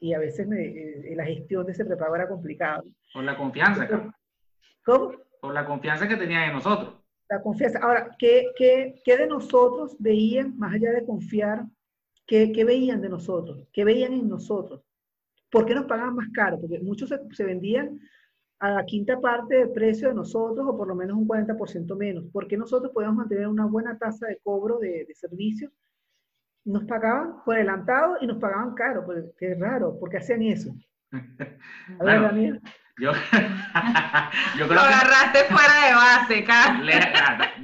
[0.01, 2.85] y a veces eh, la gestión de ese prepago era complicado.
[3.13, 3.89] Por la confianza,
[4.85, 5.13] ¿Cómo?
[5.41, 6.95] Por la confianza que tenía en nosotros.
[7.29, 7.79] La confianza.
[7.83, 11.65] Ahora, ¿qué, qué, qué de nosotros veían, más allá de confiar,
[12.29, 13.67] qué, qué, veían de nosotros?
[13.73, 14.83] ¿Qué veían en nosotros?
[15.51, 16.61] ¿Por qué nos pagaban más caro?
[16.61, 17.99] Porque muchos se, se vendían
[18.61, 22.25] a la quinta parte del precio de nosotros o por lo menos un 40% menos.
[22.33, 25.73] ¿Por qué nosotros podíamos mantener una buena tasa de cobro de, de servicios
[26.69, 30.75] nos pagaban por adelantado y nos pagaban caro, pues, qué raro, ¿por qué hacían eso?
[31.13, 32.61] A ver, Daniel.
[33.01, 33.13] Yo,
[34.59, 36.95] yo creo Lo agarraste fuera de base, Carlos.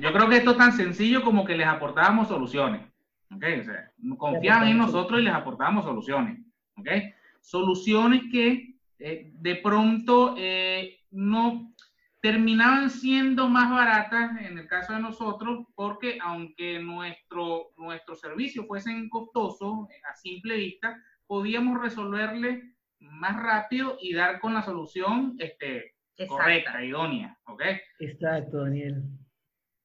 [0.00, 2.93] Yo creo que esto es tan sencillo como que les aportábamos soluciones.
[3.30, 3.60] ¿Okay?
[3.60, 6.40] O sea, confiaban en nosotros y les aportábamos soluciones.
[6.76, 7.12] ¿okay?
[7.40, 11.74] Soluciones que eh, de pronto eh, no
[12.20, 19.10] terminaban siendo más baratas en el caso de nosotros porque aunque nuestro, nuestro servicio fuesen
[19.10, 25.94] costosos a simple vista, podíamos resolverle más rápido y dar con la solución este,
[26.26, 27.38] correcta, idónea.
[27.44, 27.78] ¿okay?
[27.98, 29.02] Exacto, Daniel.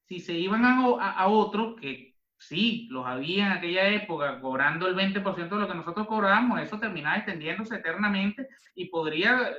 [0.08, 2.09] Si se iban a, a, otro, que
[2.40, 6.80] sí, los había en aquella época cobrando el 20% de lo que nosotros cobrábamos, eso
[6.80, 9.54] terminaba extendiéndose eternamente y podría eh,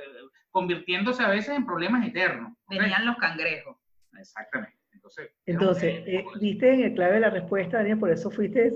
[0.50, 2.52] convirtiéndose a veces en problemas eternos.
[2.68, 3.76] Venían los cangrejos.
[4.18, 4.76] Exactamente.
[4.92, 8.72] Entonces, Entonces eh, viste en el clave de la respuesta, Daniel, por eso fuiste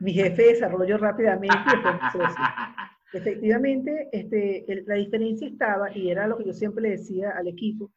[0.00, 1.56] mi jefe de desarrollo rápidamente.
[3.12, 7.90] Efectivamente, este, la diferencia estaba, y era lo que yo siempre le decía al equipo,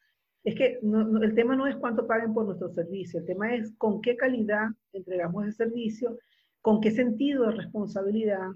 [0.43, 4.01] es que el tema no es cuánto paguen por nuestro servicio, el tema es con
[4.01, 6.17] qué calidad entregamos el servicio,
[6.61, 8.49] con qué sentido de responsabilidad,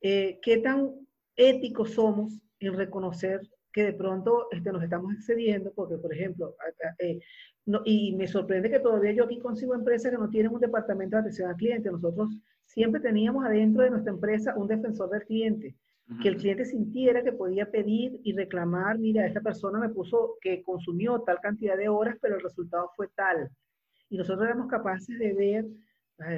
[0.00, 0.92] eh, qué tan
[1.36, 3.40] éticos somos en reconocer
[3.72, 6.54] que de pronto este, nos estamos excediendo, porque, por ejemplo,
[7.00, 7.18] eh,
[7.84, 11.22] y me sorprende que todavía yo aquí consigo empresas que no tienen un departamento de
[11.22, 11.90] atención al cliente.
[11.90, 12.28] Nosotros
[12.66, 15.74] siempre teníamos adentro de nuestra empresa un defensor del cliente,
[16.20, 20.62] que el cliente sintiera que podía pedir y reclamar, mira, esta persona me puso que
[20.62, 23.50] consumió tal cantidad de horas, pero el resultado fue tal.
[24.10, 25.66] Y nosotros éramos capaces de ver,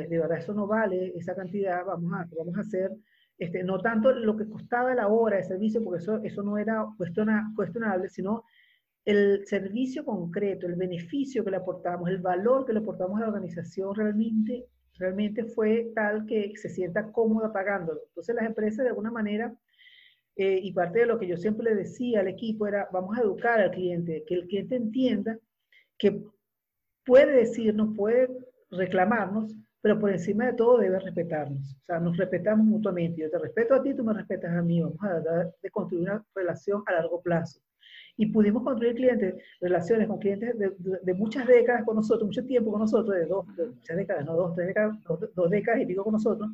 [0.09, 2.93] de verdad, eso no vale, esa cantidad, vamos a, vamos a hacer
[3.39, 6.87] este, no tanto lo que costaba la hora de servicio, porque eso, eso no era
[6.97, 8.45] cuestionable, sino
[9.05, 13.29] el servicio concreto, el beneficio que le aportamos, el valor que le aportamos a la
[13.29, 14.67] organización realmente,
[14.99, 18.01] realmente fue tal que se sienta cómoda pagándolo.
[18.09, 19.55] Entonces las empresas de alguna manera,
[20.37, 23.23] eh, y parte de lo que yo siempre le decía al equipo era, vamos a
[23.23, 25.39] educar al cliente, que el cliente entienda
[25.99, 26.23] que
[27.05, 28.29] puede decirnos, puede
[28.71, 31.77] reclamarnos, pero por encima de todo debe respetarnos.
[31.83, 33.23] O sea, nos respetamos mutuamente.
[33.23, 34.83] Yo te respeto a ti, tú me respetas a mí.
[34.83, 37.61] Vamos a tratar de construir una relación a largo plazo.
[38.17, 42.81] Y pudimos construir clientes, relaciones con clientes de, muchas décadas con nosotros, mucho tiempo con
[42.81, 44.97] nosotros, de dos, muchas décadas, no dos, tres décadas,
[45.35, 46.49] dos, décadas y pico con nosotros,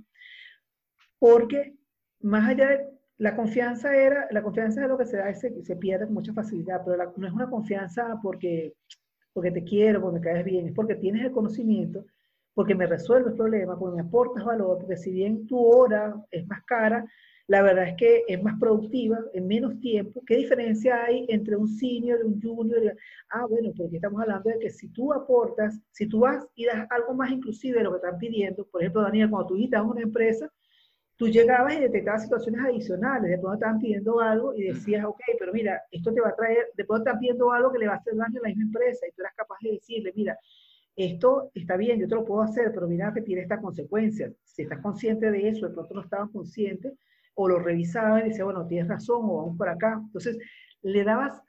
[1.19, 1.77] porque
[2.21, 5.63] más allá de la confianza era, la confianza es lo que se da y se,
[5.63, 8.75] se pierde con mucha facilidad, pero no es una confianza porque,
[9.33, 12.05] porque te quiero, porque me caes bien, es porque tienes el conocimiento
[12.55, 16.47] porque me resuelve el problema, porque me aportas valor, porque si bien tu hora es
[16.47, 17.05] más cara,
[17.49, 20.23] la verdad es que es más productiva en menos tiempo.
[20.27, 22.97] ¿Qué diferencia hay entre un senior y un junior?
[23.31, 26.87] Ah, bueno, porque estamos hablando de que si tú aportas, si tú vas y das
[26.91, 30.03] algo más inclusive de lo que están pidiendo, por ejemplo, Daniel, cuando tú visitas una
[30.03, 30.51] empresa,
[31.17, 35.53] tú llegabas y detectabas situaciones adicionales, de pronto estaban pidiendo algo y decías, ok, pero
[35.53, 37.97] mira, esto te va a traer, de pronto están pidiendo algo que le va a
[37.97, 40.39] hacer daño a la misma empresa y tú eras capaz de decirle, mira,
[40.97, 44.33] esto está bien, yo te lo puedo hacer, pero mira que tiene esta consecuencia.
[44.45, 46.93] Si estás consciente de eso, de pronto no estaban conscientes,
[47.35, 50.01] o lo revisaban y decían, bueno, tienes razón, o vamos por acá.
[50.03, 50.39] Entonces,
[50.83, 51.43] le dabas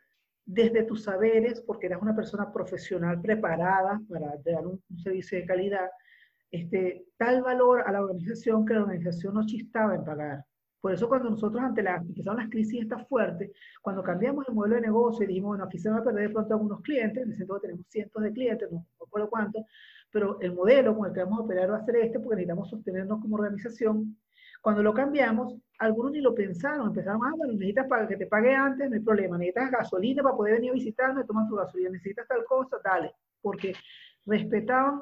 [0.45, 5.89] desde tus saberes, porque eras una persona profesional preparada para dar un, servicio de calidad,
[6.51, 10.45] este, tal valor a la organización que la organización no chistaba en pagar.
[10.84, 13.51] Por eso cuando nosotros ante la, empezaron las crisis estas fuertes,
[13.81, 16.34] cuando cambiamos el modelo de negocio y dijimos, bueno, aquí se van a perder de
[16.34, 19.64] pronto algunos clientes, me siento que tenemos cientos de clientes, no recuerdo cuántos,
[20.11, 22.69] pero el modelo con el que vamos a operar va a ser este porque necesitamos
[22.69, 24.18] sostenernos como organización.
[24.61, 28.55] Cuando lo cambiamos, algunos ni lo pensaron, empezaron, ah, bueno, necesitas para que te pague
[28.55, 32.27] antes, no hay problema, necesitas gasolina para poder venir a visitarme, tomas tu gasolina, necesitas
[32.27, 33.73] tal cosa, dale, porque
[34.26, 35.01] respetaban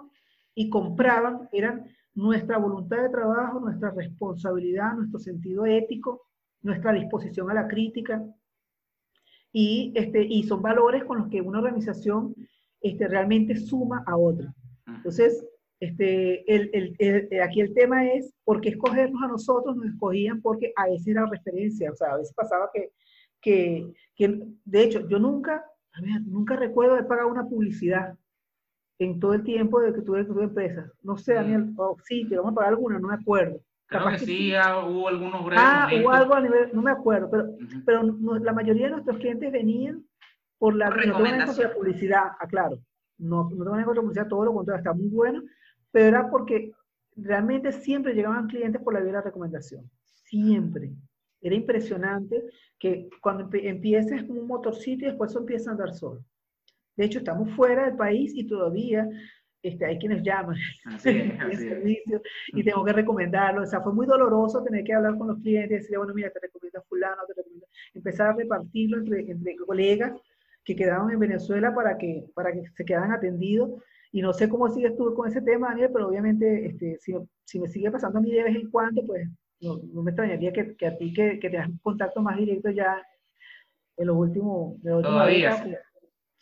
[0.55, 6.27] y compraban, eran nuestra voluntad de trabajo, nuestra responsabilidad, nuestro sentido ético,
[6.61, 8.23] nuestra disposición a la crítica.
[9.53, 12.33] Y, este, y son valores con los que una organización
[12.81, 14.53] este, realmente suma a otra.
[14.87, 15.45] Entonces,
[15.81, 19.75] este, el, el, aquí el tema es, ¿por qué escogernos a nosotros?
[19.75, 22.91] Nos escogían porque a veces era referencia, o sea, a veces pasaba que,
[23.41, 28.15] que, que de hecho, yo nunca, a ver, nunca recuerdo haber pagado una publicidad
[28.99, 30.91] en todo el tiempo de que tuve, tuve empresa.
[31.01, 33.59] No sé, Daniel, oh, sí, te vamos a pagar alguna, no me acuerdo.
[33.87, 37.55] Creo que, sí, ah, hubo algunos Ah, hubo algo a nivel, no me acuerdo, pero,
[37.87, 38.03] pero
[38.39, 40.05] la mayoría de nuestros clientes venían
[40.59, 41.69] por la, recomendación.
[41.69, 42.77] la publicidad, aclaro.
[43.17, 45.41] No, no tengo nada contra la publicidad, todo lo contrario, está muy bueno,
[45.91, 46.71] pero era porque
[47.15, 49.89] realmente siempre llegaban clientes por la vía de la recomendación.
[50.25, 50.91] Siempre.
[51.41, 52.43] Era impresionante
[52.79, 56.23] que cuando empieces como un motorcito y después empieza a andar solo.
[56.95, 59.07] De hecho, estamos fuera del país y todavía
[59.63, 60.55] este, hay quienes llaman
[60.99, 63.63] servicio y tengo que recomendarlo.
[63.63, 66.31] O sea, fue muy doloroso tener que hablar con los clientes y decirle, bueno, mira,
[66.31, 67.67] te recomiendo fulano, te recomiendo.
[67.93, 70.13] Empezar a repartirlo entre, entre colegas
[70.63, 73.81] que quedaban en Venezuela para que, para que se quedaran atendidos.
[74.11, 77.13] Y no sé cómo sigues tú con ese tema, Daniel, pero obviamente este, si,
[77.45, 79.27] si me sigue pasando a mí de vez en cuando, pues
[79.61, 82.69] no, no me extrañaría que, que, a ti que, que tengas un contacto más directo
[82.71, 83.01] ya
[83.97, 84.81] en los últimos...
[84.81, 85.61] Todavía.
[85.63, 85.77] Pues,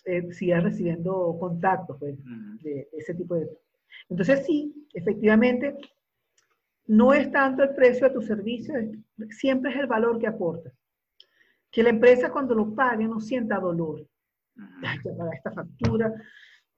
[0.06, 2.18] eh, sigas recibiendo contactos pues,
[2.64, 3.50] de, ese tipo de...
[4.10, 5.78] Entonces sí, efectivamente,
[6.88, 8.74] no es tanto el precio de tu servicio,
[9.30, 10.74] siempre es el valor que aportas.
[11.70, 14.08] Que la empresa cuando lo pague no sienta dolor.
[14.84, 16.14] Ay, que pagar esta factura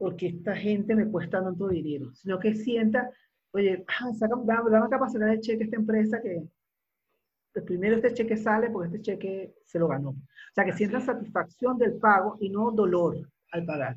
[0.02, 3.12] porque esta gente me cuesta tanto dinero, sino que sienta,
[3.52, 6.42] oye, ah, saca, dame, dame capacidad de cheque a esta empresa que
[7.54, 10.10] pues primero este cheque sale porque este cheque se lo ganó.
[10.10, 13.16] O sea, que sienta satisfacción del pago y no dolor
[13.52, 13.96] al pagar.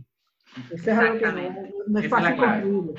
[0.71, 2.95] Eso es algo que no, es fácil construirlo.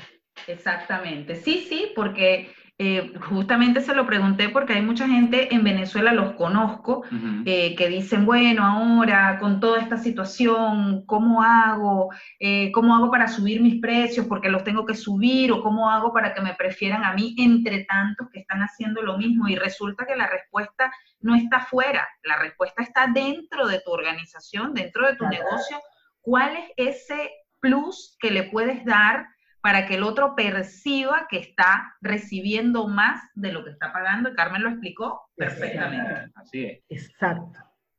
[0.48, 1.36] Exactamente.
[1.36, 6.34] Sí, sí, porque eh, justamente se lo pregunté porque hay mucha gente en Venezuela, los
[6.34, 7.04] conozco,
[7.46, 12.10] eh, que dicen, bueno, ahora con toda esta situación, ¿cómo hago?
[12.38, 14.26] Eh, ¿Cómo hago para subir mis precios?
[14.26, 17.84] Porque los tengo que subir o cómo hago para que me prefieran a mí entre
[17.84, 19.48] tantos que están haciendo lo mismo.
[19.48, 24.74] Y resulta que la respuesta no está fuera, la respuesta está dentro de tu organización,
[24.74, 25.80] dentro de tu negocio.
[26.20, 29.28] ¿Cuál es ese plus que le puedes dar?
[29.66, 34.32] Para que el otro perciba que está recibiendo más de lo que está pagando.
[34.32, 36.30] Carmen lo explicó perfectamente.
[36.36, 36.84] Así es.
[36.88, 37.58] Exacto,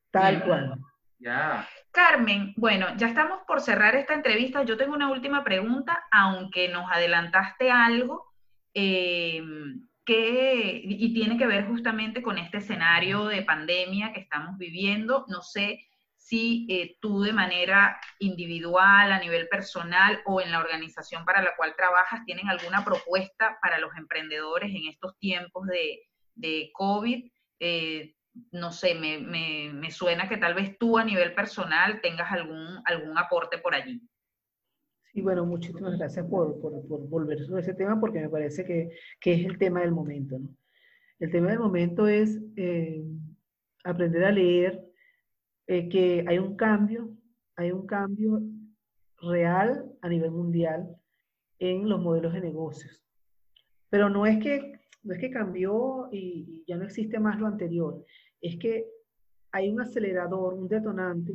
[0.09, 0.79] tal cual.
[1.19, 1.67] Ya.
[1.91, 4.63] Carmen, bueno, ya estamos por cerrar esta entrevista.
[4.63, 8.31] Yo tengo una última pregunta, aunque nos adelantaste algo.
[8.73, 9.43] Eh,
[10.05, 15.25] que, y tiene que ver justamente con este escenario de pandemia que estamos viviendo.
[15.27, 15.86] No sé
[16.27, 21.55] si eh, tú de manera individual, a nivel personal o en la organización para la
[21.55, 26.01] cual trabajas, tienen alguna propuesta para los emprendedores en estos tiempos de,
[26.35, 27.31] de COVID.
[27.61, 28.13] Eh,
[28.51, 32.81] no sé, me, me, me, suena que tal vez tú a nivel personal tengas algún,
[32.83, 34.01] algún aporte por allí.
[35.13, 38.89] Sí, bueno, muchísimas gracias por, por, por volver sobre ese tema porque me parece que,
[39.21, 40.41] que, es el tema del momento.
[41.19, 43.01] El tema del momento es eh,
[43.85, 44.86] aprender a leer,
[45.67, 47.09] eh, que hay un cambio,
[47.55, 48.41] hay un cambio
[49.21, 50.95] real a nivel mundial
[51.59, 53.03] en los modelos de negocios.
[53.89, 58.05] Pero no es que, no es que cambió y, ya no existe más lo anterior,
[58.41, 58.85] es que
[59.51, 61.33] hay un acelerador, un detonante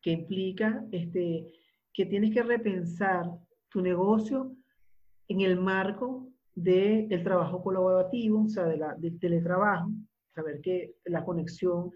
[0.00, 1.52] que implica este,
[1.92, 3.26] que tienes que repensar
[3.68, 4.56] tu negocio
[5.28, 9.90] en el marco del trabajo colaborativo, o sea, de la, del teletrabajo,
[10.34, 11.92] saber que la conexión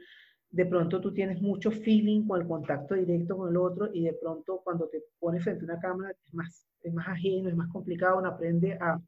[0.57, 4.15] de pronto tú tienes mucho feeling con el contacto directo con el otro y de
[4.15, 7.69] pronto cuando te pones frente a una cámara es más, es más ajeno, es más
[7.69, 8.99] complicado, uno aprende a,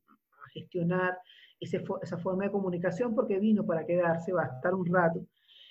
[0.53, 1.19] gestionar
[1.61, 5.27] esa forma de comunicación porque vino para quedarse, va a estar un rato.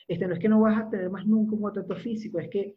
[0.08, 2.76] Este, no es que no vas a tener más nunca un contacto físico, es que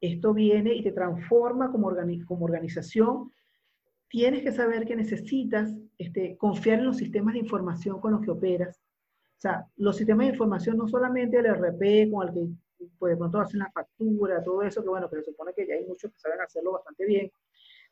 [0.00, 1.92] esto viene y te transforma como,
[2.26, 3.32] como organización
[4.08, 8.30] tienes que saber que necesitas este, confiar en los sistemas de información con los que
[8.30, 8.80] operas.
[9.40, 13.16] O sea, los sistemas de información no solamente el RP con el que pues, de
[13.16, 16.12] pronto hacen la factura, todo eso, que bueno, que se supone que ya hay muchos
[16.12, 17.32] que saben hacerlo bastante bien,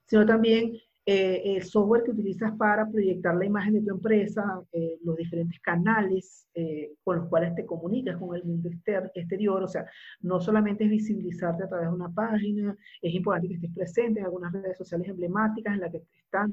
[0.05, 4.99] sino también eh, el software que utilizas para proyectar la imagen de tu empresa, eh,
[5.03, 8.69] los diferentes canales eh, con los cuales te comunicas con el mundo
[9.15, 9.87] exterior, o sea,
[10.21, 14.27] no solamente es visibilizarte a través de una página, es importante que estés presente en
[14.27, 16.53] algunas redes sociales emblemáticas en las que están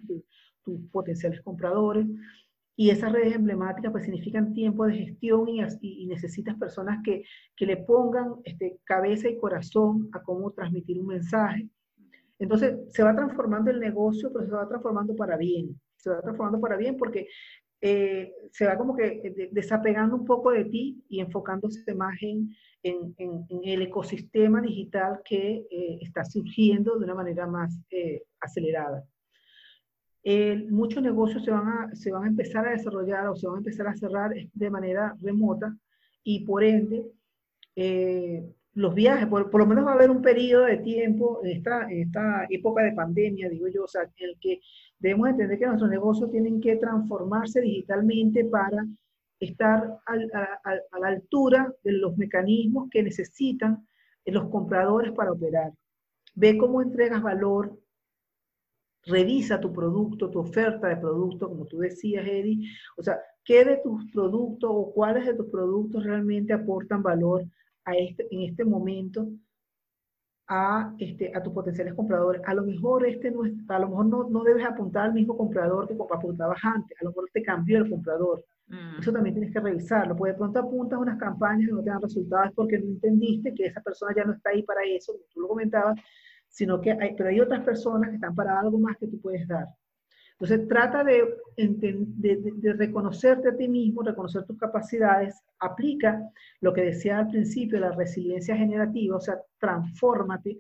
[0.64, 2.08] tus potenciales compradores,
[2.76, 7.24] y esas redes emblemáticas pues significan tiempo de gestión y, y necesitas personas que,
[7.56, 11.70] que le pongan este, cabeza y corazón a cómo transmitir un mensaje,
[12.40, 15.80] entonces, se va transformando el negocio, pero se va transformando para bien.
[15.96, 17.28] Se va transformando para bien porque
[17.82, 22.56] eh, se va como que eh, desapegando un poco de ti y enfocándose más en,
[22.84, 23.16] en,
[23.64, 27.80] el ecosistema digital que eh, está surgiendo de una manera más
[28.40, 29.04] acelerada.
[30.70, 33.60] Muchos negocios se van, a, se van a empezar a desarrollar o se van a
[33.60, 35.76] empezar a cerrar de manera remota
[36.24, 37.06] y por ende
[38.76, 42.84] los viajes, por, lo menos va a haber un periodo de tiempo esta, esta época
[42.84, 44.60] de pandemia, digo yo, o sea, en el que
[45.00, 48.86] debemos entender que nuestros negocios tienen que transformarse digitalmente para
[49.40, 53.88] estar a, la altura de los mecanismos que necesitan
[54.26, 55.72] los compradores para operar.
[56.34, 57.80] Ve cómo entregas valor,
[59.06, 62.70] revisa tu producto, tu oferta de producto, como tú decías, Eddie.
[62.98, 67.44] O sea, ¿qué de tus productos o cuáles de tus productos realmente aportan valor
[67.94, 69.28] este, en este momento
[70.48, 72.42] a, este, a tus potenciales compradores.
[72.46, 75.88] A lo mejor, este no, a lo mejor no, no debes apuntar al mismo comprador
[75.88, 78.44] que apuntabas antes, a lo mejor te cambió el comprador.
[78.68, 79.00] Mm.
[79.00, 82.02] Eso también tienes que revisarlo, porque de pronto apuntas unas campañas que no te dan
[82.02, 85.42] resultados porque no entendiste que esa persona ya no está ahí para eso, como tú
[85.42, 86.00] lo comentabas,
[86.56, 89.46] sino que hay, pero hay otras personas que están para algo más que tú puedes
[89.46, 89.68] dar.
[90.40, 96.30] Entonces trata de, de, reconocerte a ti mismo, reconocer tus capacidades, aplica
[96.62, 100.60] lo que decía al principio, la resiliencia generativa, o sea, transfórmate,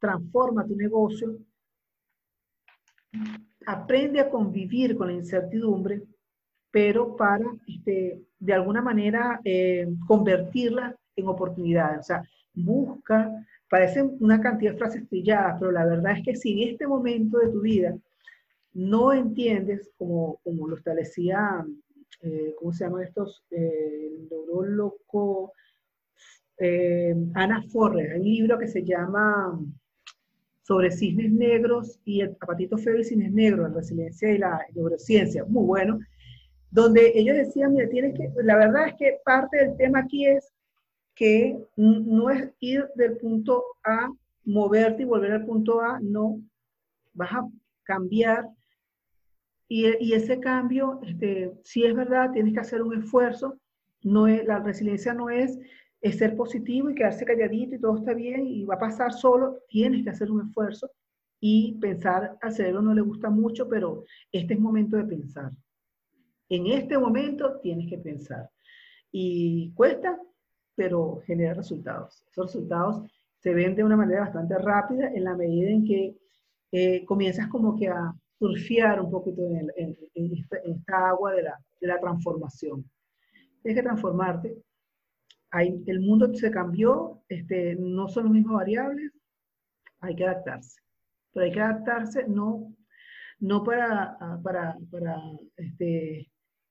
[0.00, 1.36] transforma tu negocio,
[3.64, 6.02] aprende a convivir con la incertidumbre,
[6.72, 12.00] pero para, este, de alguna manera, eh, convertirla en oportunidades.
[12.00, 12.22] O sea,
[12.54, 13.32] busca,
[13.68, 17.38] parece una cantidad de frases trilladas, pero la verdad es que si en este momento
[17.38, 17.96] de tu vida
[18.74, 21.66] no entiendes, como, como lo establecía,
[22.22, 23.44] eh, ¿cómo se llaman estos?
[23.50, 25.52] Eh, el neurólogo
[26.58, 29.58] eh, Ana Forre, hay un libro que se llama
[30.62, 35.44] sobre cisnes negros y el apatito feo y cisnes negros, la resiliencia y la neurociencia,
[35.44, 36.00] muy bueno,
[36.70, 40.52] donde ellos decían, mira, tienes que, la verdad es que parte del tema aquí es
[41.18, 44.08] que no es ir del punto A,
[44.44, 46.40] moverte y volver al punto A, no,
[47.12, 47.48] vas a
[47.82, 48.48] cambiar
[49.68, 53.58] y, ese cambio, este, si es verdad, tienes que hacer un esfuerzo.
[54.02, 55.58] No es, la resiliencia no es,
[56.00, 59.58] ser positivo y quedarse calladito y todo está bien y va a pasar solo.
[59.68, 60.90] Tienes que hacer un esfuerzo
[61.38, 65.52] y pensar, al cerebro no le gusta mucho, pero este es momento de pensar.
[66.48, 68.48] En este momento tienes que pensar.
[69.12, 70.18] Y cuesta,
[70.78, 72.24] pero genera resultados.
[72.30, 73.02] Esos resultados
[73.40, 76.16] se ven de una manera bastante rápida en la medida en que
[76.70, 81.98] eh, comienzas como que a surfear un poquito en, esta, agua de la, de la,
[81.98, 82.88] transformación.
[83.60, 84.56] Tienes que transformarte.
[85.50, 89.10] Hay, el mundo se cambió, este, no son las mismas variables,
[90.00, 90.80] hay que adaptarse.
[91.32, 92.72] Pero hay que adaptarse no,
[93.40, 95.20] no para, para, para,
[95.56, 96.30] este,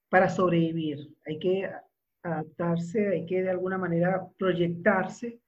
[0.10, 1.70] para sobrevivir, hay que
[2.23, 5.39] adaptarse, hay que de alguna manera proyectarse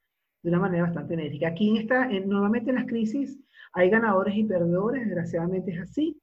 [0.42, 1.50] de una manera bastante enérgica.
[1.50, 3.40] Aquí en esta, en, normalmente en las crisis
[3.74, 6.22] hay ganadores y perdedores, desgraciadamente es así.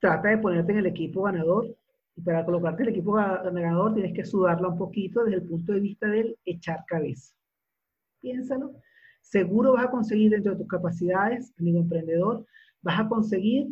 [0.00, 1.76] Trata de ponerte en el equipo ganador
[2.16, 5.72] y para colocarte en el equipo ganador tienes que sudarla un poquito desde el punto
[5.72, 7.34] de vista del echar cabeza.
[8.20, 8.74] Piénsalo.
[9.20, 12.44] Seguro vas a conseguir dentro de tus capacidades, amigo emprendedor,
[12.82, 13.68] vas a conseguir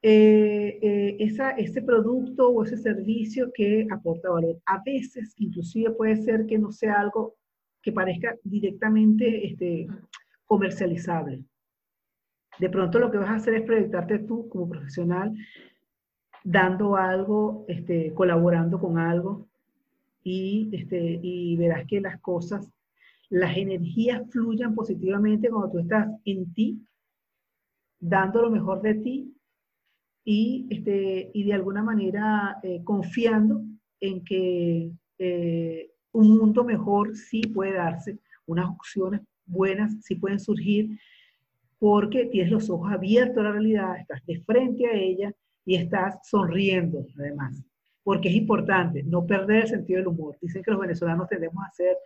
[0.00, 4.60] eh, eh, esa, ese producto o ese servicio que aporta valor.
[4.66, 7.34] A veces, inclusive puede ser que no sea algo
[7.82, 9.88] que parezca directamente este,
[10.46, 11.44] comercializable.
[12.58, 15.34] De pronto lo que vas a hacer es proyectarte tú como profesional,
[16.44, 19.48] dando algo, este, colaborando con algo,
[20.22, 22.70] y, este, y verás que las cosas,
[23.30, 26.86] las energías fluyan positivamente cuando tú estás en ti,
[27.98, 29.37] dando lo mejor de ti
[30.24, 33.62] y, este, y de alguna manera eh, confiando
[34.00, 40.98] en que eh, un mundo mejor sí puede darse, unas opciones buenas sí pueden surgir
[41.78, 45.32] porque tienes los ojos abiertos a la realidad, estás de frente a ella
[45.64, 47.62] y estás sonriendo además,
[48.02, 50.36] porque es importante no perder el sentido del humor.
[50.40, 51.96] Dicen que los venezolanos tendemos a ser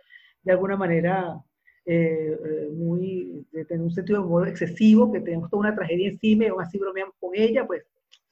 [0.43, 1.41] de alguna manera
[1.85, 6.09] eh, eh, muy, de tener un sentido de humor excesivo, que tenemos toda una tragedia
[6.09, 7.83] encima y aún así bromeamos con ella, pues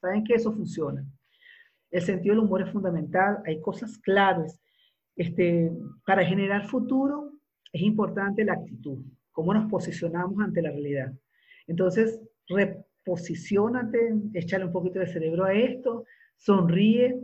[0.01, 1.05] saben que eso funciona.
[1.91, 4.59] El sentido del humor es fundamental, hay cosas claves.
[5.15, 5.71] Este,
[6.05, 7.33] para generar futuro
[7.71, 8.99] es importante la actitud,
[9.31, 11.13] cómo nos posicionamos ante la realidad.
[11.67, 16.05] Entonces, reposicionate, échale un poquito de cerebro a esto,
[16.37, 17.19] sonríe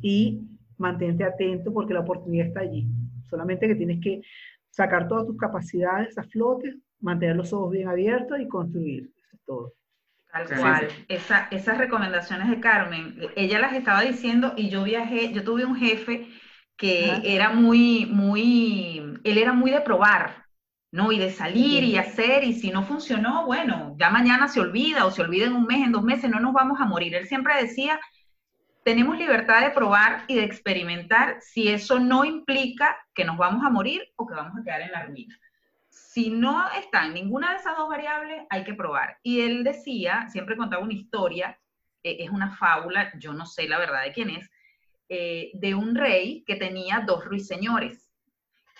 [0.00, 0.42] y
[0.76, 2.86] mantente atento porque la oportunidad está allí.
[3.28, 4.22] Solamente que tienes que
[4.70, 9.10] sacar todas tus capacidades a flote, mantener los ojos bien abiertos y construir.
[9.16, 9.74] Eso es todo.
[10.32, 10.88] Tal cual.
[11.08, 16.28] esas recomendaciones de Carmen, ella las estaba diciendo y yo viajé, yo tuve un jefe
[16.76, 20.46] que era muy, muy, él era muy de probar,
[20.92, 21.10] ¿no?
[21.10, 25.10] Y de salir y hacer, y si no funcionó, bueno, ya mañana se olvida o
[25.10, 27.14] se olvida en un mes, en dos meses, no nos vamos a morir.
[27.16, 27.98] Él siempre decía,
[28.84, 33.70] tenemos libertad de probar y de experimentar si eso no implica que nos vamos a
[33.70, 35.36] morir o que vamos a quedar en la ruina.
[36.06, 39.18] Si no está en ninguna de esas dos variables, hay que probar.
[39.22, 41.58] Y él decía, siempre contaba una historia,
[42.02, 44.50] eh, es una fábula, yo no sé la verdad de quién es,
[45.08, 48.10] eh, de un rey que tenía dos ruiseñores.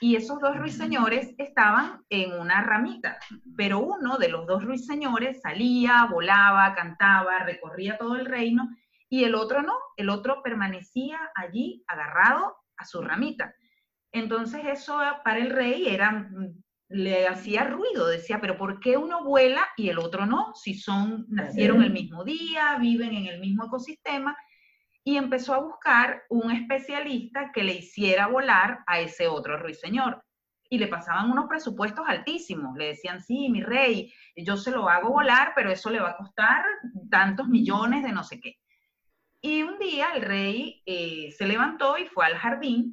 [0.00, 3.18] Y esos dos ruiseñores estaban en una ramita,
[3.56, 8.68] pero uno de los dos ruiseñores salía, volaba, cantaba, recorría todo el reino
[9.08, 13.54] y el otro no, el otro permanecía allí agarrado a su ramita.
[14.12, 16.30] Entonces eso para el rey era,
[16.88, 20.54] le hacía ruido, decía, pero ¿por qué uno vuela y el otro no?
[20.54, 24.36] Si son, nacieron el mismo día, viven en el mismo ecosistema,
[25.04, 30.22] y empezó a buscar un especialista que le hiciera volar a ese otro ruiseñor.
[30.70, 32.76] Y le pasaban unos presupuestos altísimos.
[32.76, 36.16] Le decían, sí, mi rey, yo se lo hago volar, pero eso le va a
[36.16, 36.62] costar
[37.10, 38.56] tantos millones de no sé qué.
[39.40, 42.92] Y un día el rey eh, se levantó y fue al jardín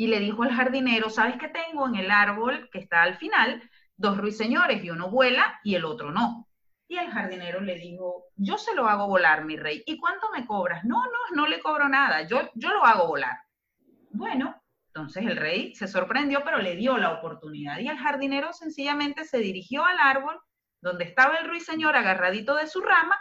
[0.00, 3.62] y le dijo al jardinero, ¿sabes qué tengo en el árbol que está al final?
[3.98, 6.48] Dos ruiseñores y uno vuela y el otro no.
[6.88, 9.82] Y el jardinero le dijo, yo se lo hago volar, mi rey.
[9.84, 10.86] ¿Y cuánto me cobras?
[10.86, 13.40] No, no, no le cobro nada, yo, yo lo hago volar.
[14.12, 17.78] Bueno, entonces el rey se sorprendió, pero le dio la oportunidad.
[17.80, 20.40] Y el jardinero sencillamente se dirigió al árbol
[20.80, 23.16] donde estaba el ruiseñor agarradito de su rama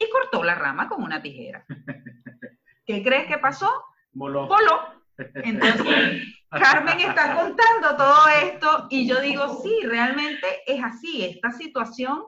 [0.00, 1.64] y cortó la rama con una tijera.
[2.84, 3.70] ¿Qué crees que pasó?
[4.10, 4.48] Voló.
[4.48, 4.93] Voló.
[5.34, 11.24] Entonces, Carmen está contando todo esto y yo digo, sí, realmente es así.
[11.24, 12.24] Esta situación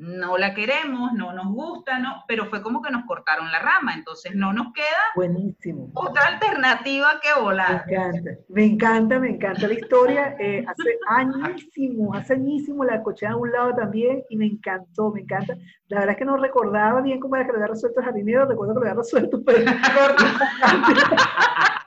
[0.00, 3.92] no la queremos, no nos gusta, no, pero fue como que nos cortaron la rama,
[3.94, 5.90] entonces no nos queda Buenísimo.
[5.92, 7.84] otra alternativa que volar.
[7.86, 10.36] Me encanta, me encanta, me encanta la historia.
[10.40, 15.20] Eh, hace añísimo, hace añísimo la escuché a un lado también y me encantó, me
[15.20, 15.54] encanta.
[15.88, 18.46] La verdad es que no recordaba bien cómo era que lo había resuelto el jardinero,
[18.46, 19.66] recuerdo que lo había resuelto, pero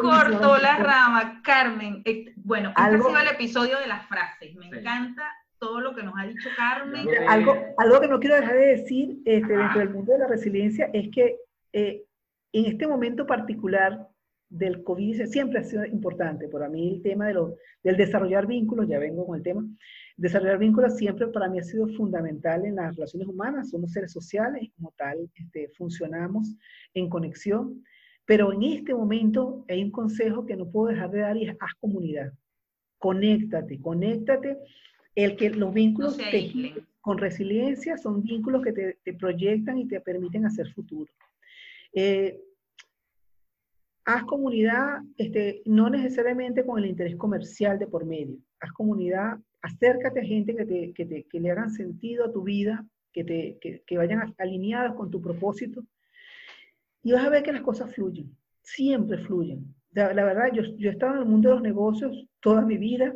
[0.00, 2.02] Cortó la rama, Carmen.
[2.04, 4.54] Eh, bueno, este ha sido el episodio de las frases.
[4.54, 5.24] Me encanta
[5.58, 7.06] todo lo que nos ha dicho Carmen.
[7.28, 10.90] algo, algo que no quiero dejar de decir este, dentro del mundo de la resiliencia
[10.92, 11.36] es que
[11.72, 12.04] eh,
[12.52, 14.08] en este momento particular
[14.48, 16.48] del COVID siempre ha sido importante.
[16.48, 19.64] Para mí el tema de lo, del desarrollar vínculos, ya vengo con el tema,
[20.16, 23.70] desarrollar vínculos siempre para mí ha sido fundamental en las relaciones humanas.
[23.70, 26.54] Somos seres sociales como tal este, funcionamos
[26.92, 27.82] en conexión.
[28.24, 31.56] Pero en este momento hay un consejo que no puedo dejar de dar y es
[31.60, 32.32] haz comunidad.
[32.98, 34.58] Conéctate, conéctate
[35.14, 36.18] el que los vínculos
[37.00, 41.12] con resiliencia son vínculos que te, proyectan y te permiten hacer futuro.
[41.92, 42.40] Eh,
[44.04, 48.38] haz comunidad, este, no necesariamente con el interés comercial de por medio.
[48.60, 52.42] Haz comunidad, acércate a gente que, te, que, te, que le hagan sentido a tu
[52.42, 55.84] vida, que, te, que, vayan alineados con tu propósito.
[57.02, 59.74] Y vas a ver que las cosas fluyen, siempre fluyen.
[59.92, 63.14] La, verdad, yo, yo he estado en el mundo de los negocios toda mi vida.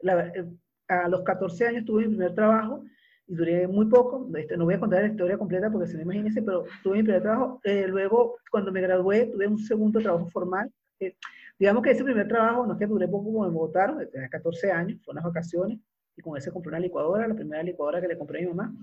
[0.00, 0.44] La, eh,
[0.88, 2.84] a los 14 años tuve mi primer trabajo
[3.26, 4.28] y duré muy poco.
[4.36, 7.02] Este, no voy a contar la historia completa porque se me imagínense, pero tuve mi
[7.02, 7.60] primer trabajo.
[7.64, 10.70] Eh, luego, cuando me gradué, tuve un segundo trabajo formal.
[10.98, 11.14] Eh,
[11.58, 14.72] digamos que ese primer trabajo, no es que duré poco como me votaron, tenía 14
[14.72, 15.78] años, fue unas vacaciones,
[16.16, 18.74] y con ese compré una licuadora, la primera licuadora que le compré a mi mamá.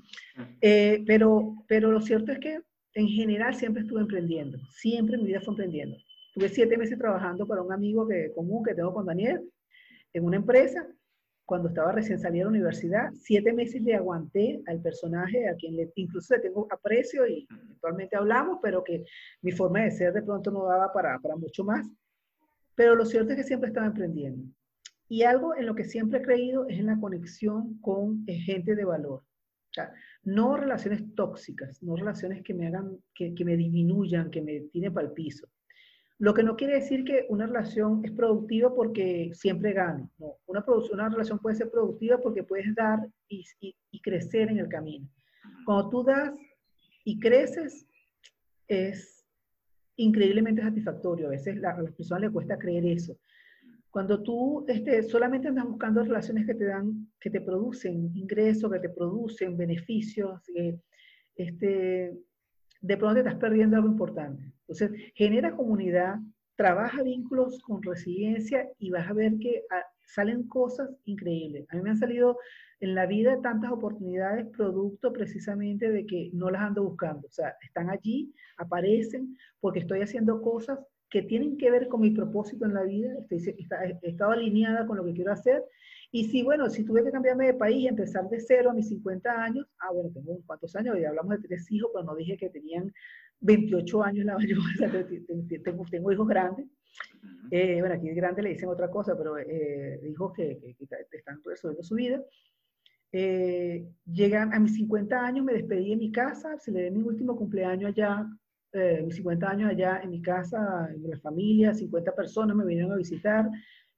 [0.62, 2.62] Eh, pero, pero lo cierto es que
[2.96, 5.98] en general siempre estuve emprendiendo, siempre mi vida fue emprendiendo.
[6.34, 9.42] Tuve siete meses trabajando para un amigo que, común que tengo con Daniel
[10.14, 10.88] en una empresa
[11.46, 15.76] cuando estaba recién salida de la universidad, siete meses le aguanté al personaje, a quien
[15.96, 19.06] incluso le tengo aprecio y actualmente hablamos, pero que
[19.42, 21.88] mi forma de ser de pronto no daba para, para mucho más.
[22.74, 24.52] Pero lo cierto es que siempre estaba emprendiendo.
[25.08, 28.86] Y algo en lo que siempre he creído es en la conexión con gente de
[28.86, 29.22] valor.
[29.22, 29.94] O sea,
[30.26, 34.94] no relaciones tóxicas, no relaciones que me hagan, que, que me disminuyan, que me tiren
[34.94, 35.48] para el piso.
[36.18, 40.10] Lo que no quiere decir que una relación es productiva porque siempre gano.
[40.18, 44.70] No, una, una relación puede ser productiva porque puedes dar y, y, crecer en el
[44.70, 45.08] camino.
[45.66, 46.34] Cuando tú das
[47.04, 47.86] y creces,
[48.68, 49.26] es
[49.98, 51.28] increíblemente satisfactorio.
[51.28, 53.18] A veces a las personas les cuesta creer eso.
[53.96, 58.80] Cuando tú este, solamente andas buscando relaciones que te dan, que te producen ingresos, que
[58.80, 60.42] te producen beneficios,
[61.34, 62.14] este,
[62.82, 64.52] de pronto te estás perdiendo algo importante.
[64.68, 66.18] Entonces, genera comunidad,
[66.58, 71.66] trabaja vínculos con resiliencia y vas a ver que ah, salen cosas increíbles.
[71.70, 72.38] A mí me han salido
[72.82, 77.30] en la vida tantas oportunidades producto precisamente de que no las ando buscando.
[77.30, 80.80] O sea, están allí, aparecen, porque estoy haciendo cosas
[81.16, 83.56] que tienen que ver con mi propósito en la vida, estoy,
[84.02, 85.64] he estado alineada con lo que quiero hacer.
[86.12, 88.90] Y si, bueno, si tuve que cambiarme de país y empezar de cero a mis
[88.90, 92.36] 50 años, ah, bueno, tengo unos cuantos años, hablamos de tres hijos, pero no dije
[92.36, 92.92] que tenían
[93.40, 94.58] 28 años la mayor,
[95.64, 96.68] tengo, tengo hijos grandes.
[97.50, 101.40] Eh, bueno, aquí grande le dicen otra cosa, pero eh, hijos que, que, que, están
[101.46, 102.22] resolviendo su vida.
[103.14, 107.92] Eh, llegan a mis 50 años, me despedí de mi casa, celebré mi último cumpleaños
[107.92, 108.28] allá
[108.76, 112.92] eh, mis 50 años allá en mi casa, en la familia, 50 personas me vinieron
[112.92, 113.50] a visitar,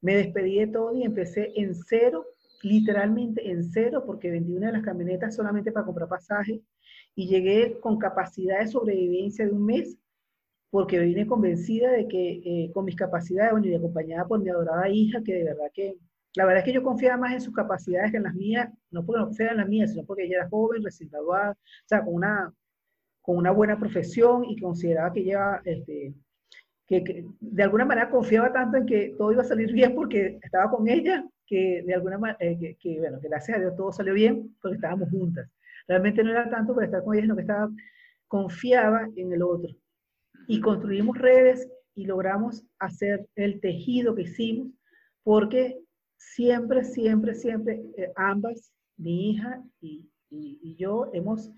[0.02, 2.26] me despedí de todo y empecé en cero,
[2.62, 6.62] literalmente en cero, porque vendí una de las camionetas solamente para comprar pasaje
[7.16, 9.98] y llegué con capacidad de sobrevivencia de un mes,
[10.70, 14.88] porque vine convencida de que eh, con mis capacidades, bueno, y acompañada por mi adorada
[14.90, 15.98] hija, que de verdad que,
[16.36, 19.04] la verdad es que yo confiaba más en sus capacidades que en las mías, no
[19.04, 22.04] porque no confiaba en las mías, sino porque ella era joven, recién graduada, o sea,
[22.04, 22.54] con una
[23.28, 26.14] con una buena profesión y consideraba que ella, este,
[26.88, 30.72] que, de alguna manera confiaba tanto en que todo iba a salir bien porque estaba
[30.72, 34.14] con ella, que de alguna manera, eh, que, bueno, que gracias a Dios todo salió
[34.14, 35.52] bien porque estábamos juntas.
[35.90, 37.70] Realmente no era tanto por estar con ella, sino que estaba,
[38.30, 39.76] confiaba en el otro.
[40.48, 44.70] Y construimos redes y logramos hacer el tejido que hicimos
[45.24, 45.78] porque
[46.16, 51.52] siempre, siempre, siempre, eh, ambas, mi hija y, y yo, hemos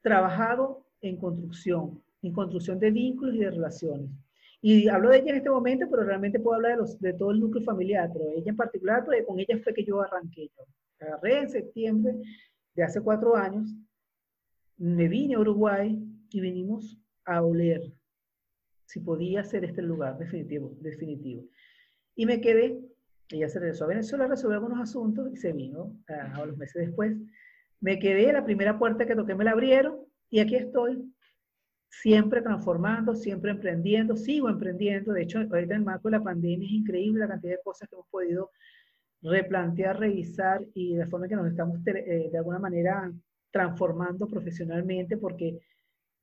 [0.00, 4.10] trabajado en construcción, en construcción de vínculos y de relaciones.
[4.64, 7.32] Y hablo de ella en este momento, pero realmente puedo hablar de, los, de todo
[7.32, 10.50] el núcleo familiar, pero ella en particular, porque con ella fue que yo arranqué.
[10.56, 12.14] Yo agarré en septiembre
[12.74, 13.74] de hace cuatro años,
[14.78, 16.00] me vine a Uruguay
[16.30, 17.92] y vinimos a oler
[18.86, 21.44] si podía ser este lugar definitivo, definitivo.
[22.14, 22.78] Y me quedé,
[23.30, 26.86] ella se regresó a Venezuela, resolvió algunos asuntos y se vino a, a los meses
[26.86, 27.16] después.
[27.80, 30.01] Me quedé, la primera puerta que toqué me la abrieron
[30.32, 31.14] y aquí estoy,
[31.90, 35.12] siempre transformando, siempre emprendiendo, sigo emprendiendo.
[35.12, 37.86] De hecho, ahorita en el marco de la pandemia es increíble la cantidad de cosas
[37.86, 38.50] que hemos podido
[39.20, 43.12] replantear, revisar y de forma que nos estamos eh, de alguna manera
[43.50, 45.60] transformando profesionalmente porque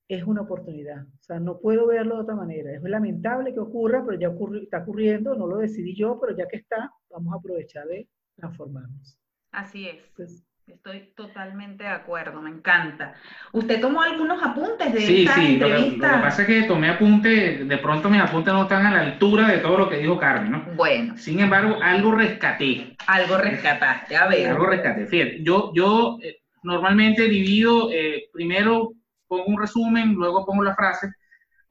[0.07, 1.03] es una oportunidad.
[1.03, 2.73] O sea, no puedo verlo de otra manera.
[2.73, 4.29] Es lamentable que ocurra, pero ya
[4.63, 9.19] está ocurriendo, no lo decidí yo, pero ya que está, vamos a aprovechar de transformarnos.
[9.51, 10.48] Así es.
[10.73, 13.15] Estoy totalmente de acuerdo, me encanta.
[13.51, 16.07] ¿Usted tomó algunos apuntes de sí, esta sí, entrevista?
[16.11, 19.01] Lo que, pasa es que tomé apuntes, de pronto mis apuntes no están a la
[19.01, 20.63] altura de todo lo que dijo Carmen, ¿no?
[20.75, 21.17] Bueno.
[21.17, 22.95] Sin embargo, algo rescaté.
[23.07, 24.49] Algo rescataste, a ver.
[24.49, 25.07] Algo rescaté.
[25.07, 28.93] Fíjate, yo, yo eh, normalmente divido, eh, primero
[29.27, 31.11] pongo un resumen, luego pongo la frase.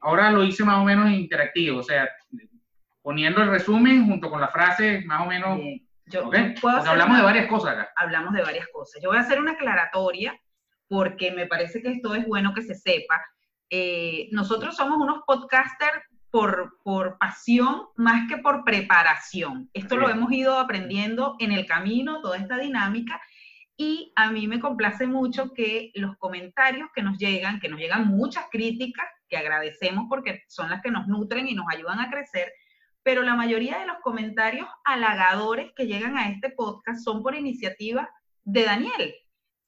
[0.01, 2.09] Ahora lo hice más o menos interactivo, o sea,
[3.01, 5.59] poniendo el resumen junto con la frase más o menos...
[6.09, 6.29] Yo,
[6.87, 7.91] hablamos de varias cosas acá.
[7.95, 9.01] Hablamos de varias cosas.
[9.01, 10.39] Yo voy a hacer una aclaratoria
[10.87, 13.21] porque me parece que esto es bueno que se sepa.
[13.69, 19.69] Eh, nosotros somos unos podcasters por, por pasión más que por preparación.
[19.73, 23.21] Esto lo hemos ido aprendiendo en el camino, toda esta dinámica.
[23.77, 28.07] Y a mí me complace mucho que los comentarios que nos llegan, que nos llegan
[28.07, 32.51] muchas críticas, que agradecemos porque son las que nos nutren y nos ayudan a crecer,
[33.09, 38.07] pero la mayoría de los comentarios halagadores que llegan a este podcast son por iniciativa
[38.43, 39.15] de Daniel,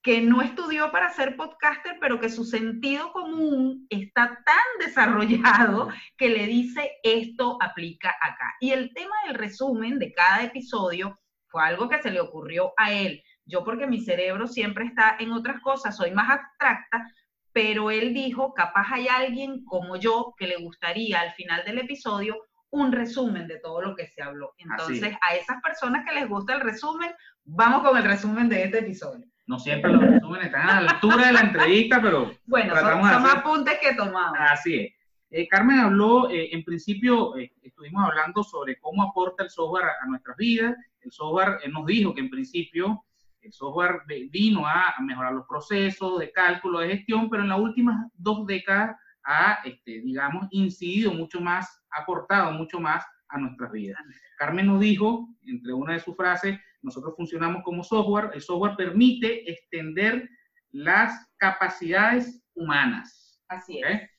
[0.03, 4.55] que no estudió para ser podcaster, pero que su sentido común está tan
[4.85, 8.53] desarrollado que le dice esto aplica acá.
[8.59, 12.91] Y el tema del resumen de cada episodio fue algo que se le ocurrió a
[12.93, 13.23] él.
[13.47, 17.11] Yo porque mi cerebro siempre está en otras cosas, soy más abstracta,
[17.53, 22.37] pero él dijo, capaz hay alguien como yo que le gustaría al final del episodio
[22.71, 24.53] un resumen de todo lo que se habló.
[24.57, 27.11] Entonces, a esas personas que les gusta el resumen,
[27.43, 29.25] vamos con el resumen de este episodio.
[29.45, 33.77] No siempre los resúmenes están a la altura de la entrevista, pero bueno, son, apuntes
[33.81, 34.37] que tomamos.
[34.39, 34.93] Así es.
[35.29, 40.05] Eh, Carmen habló, eh, en principio eh, estuvimos hablando sobre cómo aporta el software a,
[40.05, 40.75] nuestras vidas.
[41.01, 43.03] El software nos dijo que en principio
[43.41, 48.11] el software vino a, mejorar los procesos de cálculo, de gestión, pero en las últimas
[48.13, 48.95] dos décadas
[49.25, 53.99] ha, este, digamos, incidido mucho más, ha aportado mucho más a nuestras vidas.
[54.37, 59.49] Carmen nos dijo, entre una de sus frases, nosotros funcionamos como software, el software permite
[59.49, 60.29] extender
[60.71, 63.41] las capacidades humanas.
[63.47, 64.09] Así es.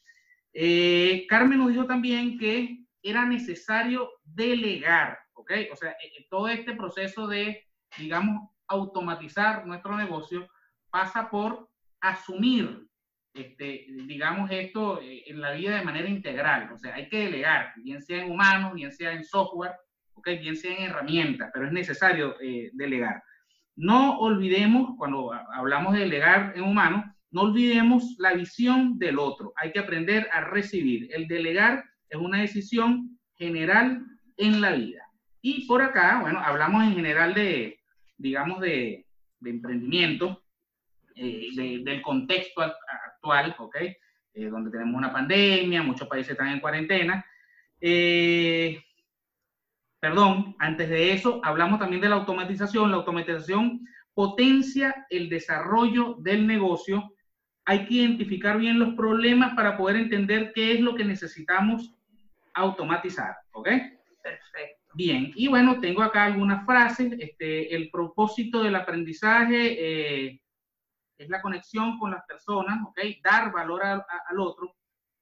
[0.55, 5.53] Eh, Carmen nos dijo también que era necesario delegar, ¿ok?
[5.73, 7.65] O sea, eh, todo este proceso de,
[7.99, 10.47] digamos, automatizar nuestro negocio
[10.91, 11.69] pasa por
[12.01, 12.87] asumir,
[13.35, 16.71] este, digamos, esto en la vida de manera integral.
[16.73, 19.73] O sea, hay que delegar, bien sea en humanos, bien sea en software,
[20.15, 20.29] ¿ok?
[20.41, 22.37] Bien sea en herramientas, pero es necesario
[22.73, 23.23] delegar.
[23.75, 29.55] No olvidemos, cuando hablamos de delegar en humanos, no olvidemos la visión del otro.
[29.57, 31.09] Hay que aprender a recibir.
[31.13, 34.05] El delegar es una decisión general
[34.37, 35.03] en la vida.
[35.41, 37.81] Y por acá, bueno, hablamos en general de,
[38.19, 39.07] digamos, de,
[39.45, 40.45] emprendimiento,
[41.17, 41.49] eh,
[41.83, 42.63] del contexto
[43.23, 43.77] actual, ¿ok?
[44.35, 47.25] Eh, donde tenemos una pandemia, muchos países están en cuarentena.
[47.81, 48.83] Eh,
[50.01, 52.91] perdón, antes de eso, hablamos también de la automatización.
[52.91, 57.15] La automatización potencia el desarrollo del negocio
[57.65, 61.95] hay que identificar bien los problemas para poder entender qué es lo que necesitamos
[62.55, 63.69] automatizar, ¿ok?
[64.21, 64.83] Perfecto.
[64.95, 67.13] Bien, y bueno, tengo acá algunas frases.
[67.19, 70.42] Este, el propósito del aprendizaje eh,
[71.23, 73.01] es la conexión con las personas, ¿ok?
[73.23, 74.75] Dar valor al otro.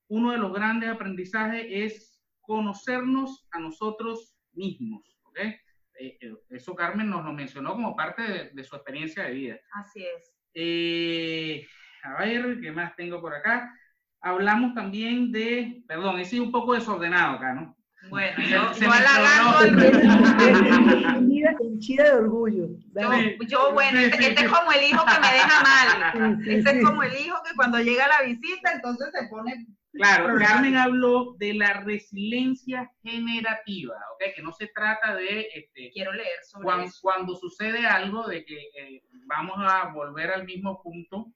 [0.08, 5.38] Uno de los grandes aprendizajes es conocernos a nosotros mismos, ¿ok?
[5.38, 9.56] Eh, eh, eso Carmen nos lo mencionó como parte de, de su experiencia de vida.
[9.72, 10.34] Así es.
[10.54, 11.66] Eh,
[12.02, 13.72] a ver, ¿qué más tengo por acá?
[14.20, 17.76] Hablamos también de, perdón, he sido un poco desordenado acá, ¿no?
[18.08, 18.90] Bueno, yo, yo
[21.42, 22.68] halagando Hinchida de orgullo.
[22.94, 26.40] Yo, yo, bueno, este, este, es como el hijo que me deja mal.
[26.46, 30.76] Este es como el hijo que cuando llega la visita, entonces se pone Claro, Carmen
[30.76, 34.34] habló de la resiliencia generativa, ¿ok?
[34.36, 35.48] Que no se trata de...
[35.52, 36.98] Este, Quiero leer sobre cuando, eso.
[37.02, 41.32] Cuando sucede algo de que eh, vamos a volver al mismo punto,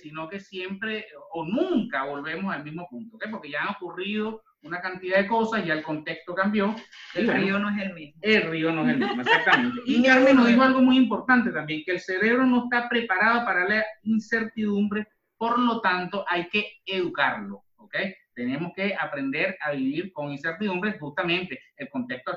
[0.00, 5.18] Sino que siempre o nunca volvemos al mismo punto, Porque ya han ocurrido una cantidad
[5.18, 6.74] de cosas, ya el contexto cambió.
[7.14, 8.20] El río no es el mismo.
[8.22, 9.80] El río no es el mismo, exactamente.
[9.86, 13.68] y Carmen nos dijo algo muy importante también, que el cerebro no está preparado para
[13.68, 15.06] la incertidumbre,
[15.36, 17.94] por lo tanto hay que educarlo, ¿ok?
[18.34, 22.32] Tenemos que aprender a vivir con incertidumbre, justamente el contexto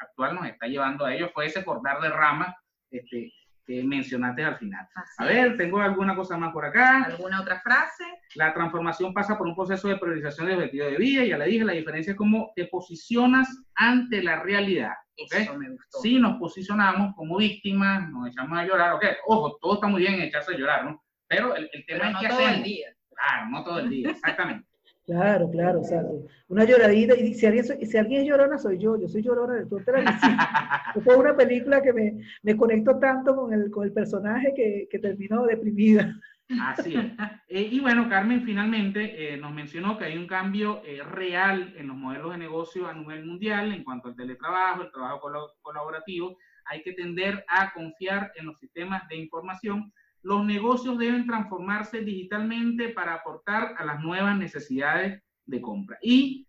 [0.00, 2.54] actual, nos está llevando a ello, fue ese cortar de ramas,
[2.90, 3.32] este,
[3.66, 4.88] que mencionaste al final.
[5.18, 7.04] a ver, tengo alguna cosa más por acá.
[7.04, 8.04] ¿Alguna otra frase?
[8.36, 11.24] La transformación pasa por un proceso de priorización de objetivo de vida.
[11.24, 14.92] Ya le dije, la diferencia es cómo te posicionas ante la realidad.
[15.16, 15.98] Eso me gustó.
[16.00, 19.04] Si nos posicionamos como víctimas, nos echamos a llorar, ok.
[19.26, 21.02] Ojo, todo está muy bien echarse a llorar, ¿no?
[21.26, 22.88] Pero el, tema es que todo el día.
[23.08, 24.65] Claro, no todo el día, exactamente.
[25.06, 26.02] Claro, claro, o sea,
[26.48, 29.66] una lloradita, y si alguien, si alguien es llorona, soy yo, yo soy llorona de
[29.66, 34.52] toda la Fue una película que me, me conecto tanto con el, con el personaje
[34.56, 36.12] que, que terminó deprimida.
[36.60, 37.12] Así es.
[37.48, 41.88] Eh, y bueno, Carmen finalmente eh, nos mencionó que hay un cambio eh, real en
[41.88, 45.20] los modelos de negocio a nivel mundial en cuanto al teletrabajo, el trabajo
[45.62, 46.36] colaborativo.
[46.64, 52.88] Hay que tender a confiar en los sistemas de información los negocios deben transformarse digitalmente
[52.90, 55.98] para aportar a las nuevas necesidades de compra.
[56.02, 56.48] Y,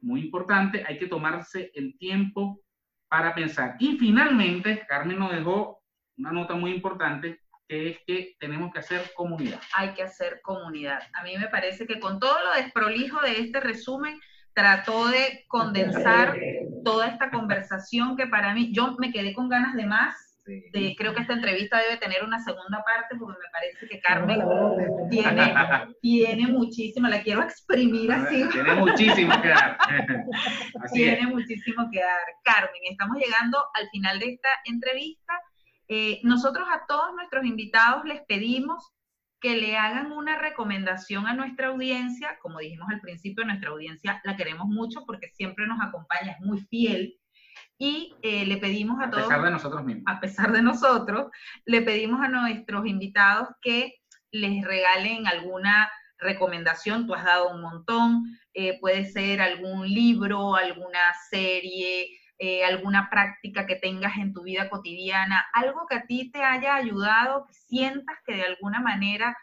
[0.00, 2.60] muy importante, hay que tomarse el tiempo
[3.08, 3.76] para pensar.
[3.78, 5.82] Y finalmente, Carmen nos dejó
[6.18, 9.60] una nota muy importante, que es que tenemos que hacer comunidad.
[9.74, 11.00] Hay que hacer comunidad.
[11.14, 14.20] A mí me parece que con todo lo desprolijo de este resumen,
[14.54, 16.38] trató de condensar
[16.84, 21.22] toda esta conversación que para mí, yo me quedé con ganas de más, creo que
[21.22, 24.42] esta entrevista debe tener una segunda parte porque me parece que Carmen
[25.10, 25.54] tiene,
[26.02, 28.44] tiene muchísimo, la quiero exprimir así.
[28.50, 29.78] Tiene muchísimo que dar.
[30.92, 32.22] tiene muchísimo que dar.
[32.42, 35.40] Carmen, estamos llegando al final de esta entrevista.
[35.88, 38.92] Eh, nosotros a todos nuestros invitados les pedimos
[39.40, 42.38] que le hagan una recomendación a nuestra audiencia.
[42.40, 46.60] Como dijimos al principio, nuestra audiencia la queremos mucho porque siempre nos acompaña, es muy
[46.60, 47.18] fiel
[47.78, 49.24] y eh, le pedimos a, todos...
[49.24, 50.04] A pesar de nosotros mismos.
[50.06, 51.26] A pesar de nosotros,
[51.64, 53.94] le pedimos a nuestros invitados que
[54.30, 58.24] les regalen alguna recomendación, tú has dado un montón,
[58.54, 64.68] eh, puede ser algún libro, alguna serie, eh, alguna práctica que tengas en tu vida
[64.70, 69.36] cotidiana, algo que a ti te haya ayudado, que sientas que de alguna manera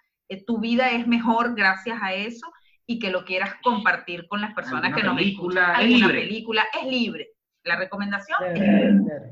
[0.47, 2.51] tu vida es mejor gracias a eso
[2.85, 5.71] y que lo quieras compartir con las personas que nos película, escuchan.
[5.71, 6.21] es Alguna libre.
[6.21, 7.27] película es libre.
[7.63, 9.03] La recomendación Claro, es libre.
[9.05, 9.25] claro.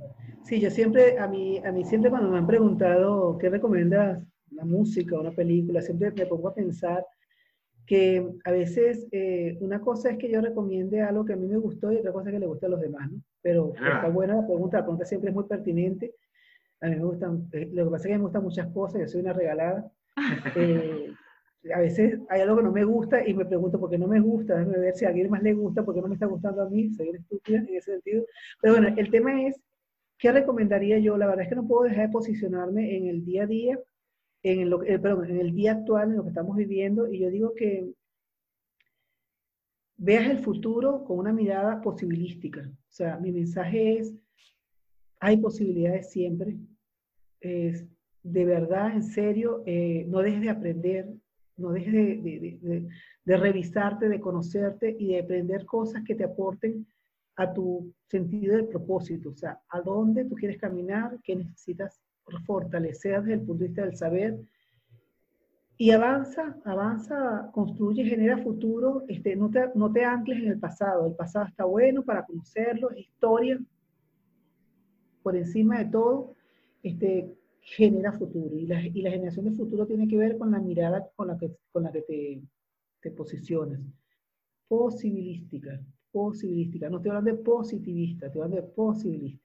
[0.44, 4.66] Sí, yo siempre, a mí, a mí siempre cuando me han preguntado qué recomiendas, una
[4.66, 7.06] música, una película, siempre me pongo a pensar
[7.86, 11.58] que a veces eh, una cosa es que yo recomiende algo que a mí me
[11.58, 13.22] gustó y otra cosa es que le guste a los demás, ¿no?
[13.42, 16.14] Pero está buena la pregunta, la pregunta siempre es muy pertinente.
[16.82, 19.08] A mí me gustan, eh, lo que pasa es que me gustan muchas cosas, yo
[19.08, 19.92] soy una regalada.
[20.56, 21.12] Eh,
[21.74, 24.20] a veces hay algo que no me gusta y me pregunto por qué no me
[24.20, 26.62] gusta, déjame ver si a alguien más le gusta, por qué no me está gustando
[26.62, 28.26] a mí, soy estúpida en ese sentido.
[28.62, 29.60] Pero bueno, el tema es,
[30.18, 31.18] ¿qué recomendaría yo?
[31.18, 33.80] La verdad es que no puedo dejar de posicionarme en el día a día,
[34.44, 37.54] en, lo, eh, en el día actual, en lo que estamos viviendo, y yo digo
[37.54, 37.94] que
[39.98, 42.62] veas el futuro con una mirada posibilística.
[42.62, 44.16] O sea, mi mensaje es,
[45.20, 46.56] hay posibilidades siempre.
[47.42, 47.86] Es,
[48.24, 51.14] de verdad, en serio, eh, no dejes de aprender,
[51.60, 52.88] no dejes de,
[53.26, 56.88] de- revisarte, de conocerte y de aprender cosas que te aporten
[57.36, 62.02] a tu sentido de propósito, o sea, a dónde tú quieres caminar, qué necesitas
[62.46, 64.40] fortalecer desde el punto de vista del saber.
[65.78, 71.08] Y avanza, avanza, construye, genera futuro, este, no, te, no te ancles en el pasado,
[71.08, 73.58] el pasado está bueno para conocerlo, historia,
[75.24, 76.34] por encima de todo,
[76.84, 78.58] este, genera futuro.
[78.58, 81.38] Y la, y la generación de futuro tiene que ver con la mirada con la
[81.38, 82.42] que, con la que te,
[83.02, 83.80] te posicionas.
[84.68, 85.80] Posibilística,
[86.12, 86.90] posibilística.
[86.90, 89.40] No estoy hablando de positivista, estoy hablando de bien.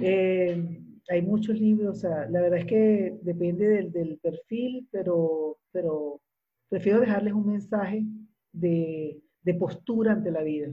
[0.00, 5.58] Eh, hay muchos libros, o sea, la verdad es que depende del, del perfil, pero,
[5.70, 6.20] pero
[6.68, 8.04] prefiero dejarles un mensaje
[8.52, 10.72] de, de postura ante la vida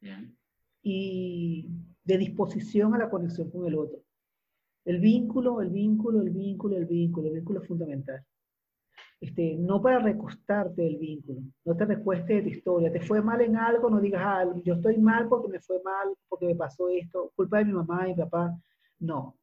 [0.00, 0.36] Bien.
[0.82, 1.68] y
[2.04, 4.05] de disposición a la conexión con el otro.
[4.86, 8.24] El vínculo, el vínculo, el vínculo, el vínculo, el vínculo es fundamental.
[9.20, 12.92] Este, no para recostarte del vínculo, no te recuestes de tu historia.
[12.92, 16.14] Te fue mal en algo, no digas, ah, yo estoy mal porque me fue mal,
[16.28, 18.56] porque me pasó esto, culpa de mi mamá y mi papá.
[19.00, 19.36] No.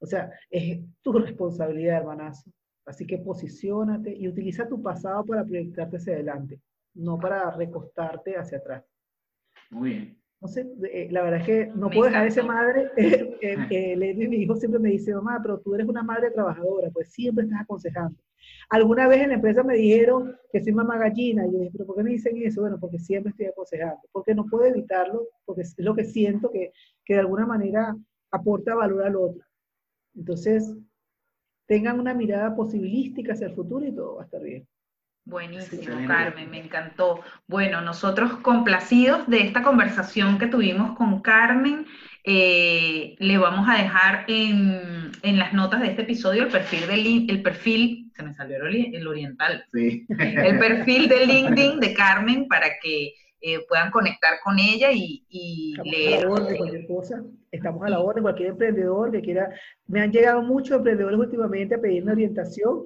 [0.00, 2.50] O sea, es tu responsabilidad, hermanazo.
[2.84, 6.60] Así que posiciónate y utiliza tu pasado para proyectarte hacia adelante,
[6.94, 8.84] no para recostarte hacia atrás.
[9.70, 10.22] Muy bien.
[10.40, 12.90] No sé, eh, la verdad es que no Me puedo dejar de ser madre.
[12.96, 16.90] Eh, eh, eh, mi hijo siempre me dice, mamá, pero tú eres una madre trabajadora,
[16.90, 18.18] pues siempre estás aconsejando.
[18.70, 21.86] Alguna vez en la empresa me dijeron que soy mamá gallina, y yo dije, pero
[21.86, 22.60] ¿por qué me dicen eso?
[22.60, 26.72] Bueno, porque siempre estoy aconsejando, porque no puedo evitarlo, porque es lo que siento que,
[27.04, 27.96] que de alguna manera
[28.30, 29.42] aporta valor al otro.
[30.14, 30.72] Entonces,
[31.66, 34.66] tengan una mirada posibilística hacia el futuro y todo va a estar bien.
[35.28, 36.06] Buenísimo, Excelente.
[36.08, 37.20] Carmen, me encantó.
[37.46, 41.84] Bueno, nosotros complacidos de esta conversación que tuvimos con Carmen,
[42.24, 47.04] eh, le vamos a dejar en, en las notas de este episodio el perfil del
[47.04, 50.06] lin- el perfil, se me salió el, el oriental, Sí.
[50.18, 55.72] el perfil de LinkedIn de Carmen para que eh, puedan conectar con ella y, y
[55.78, 56.24] Estamos a leer.
[56.24, 57.22] la orden, cualquier cosa.
[57.52, 59.50] Estamos a la orden, cualquier emprendedor que quiera.
[59.86, 62.84] Me han llegado muchos emprendedores últimamente a pedirme orientación.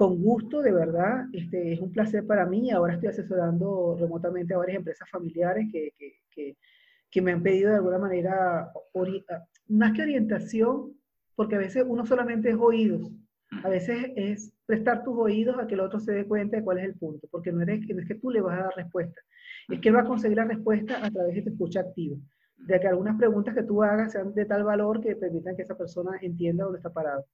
[0.00, 1.26] Con gusto, de verdad.
[1.32, 2.70] Este, es un placer para mí.
[2.70, 6.56] Ahora estoy asesorando remotamente a varias empresas familiares que, que, que,
[7.10, 9.24] que me han pedido de alguna manera, ori-
[9.68, 10.92] más que orientación,
[11.34, 13.10] porque a veces uno solamente es oídos.
[13.64, 16.78] A veces es prestar tus oídos a que el otro se dé cuenta de cuál
[16.78, 19.20] es el punto, porque no, eres, no es que tú le vas a dar respuesta,
[19.70, 22.18] es que él va a conseguir la respuesta a través de tu escucha activa,
[22.58, 25.78] de que algunas preguntas que tú hagas sean de tal valor que permitan que esa
[25.78, 27.24] persona entienda dónde está parado.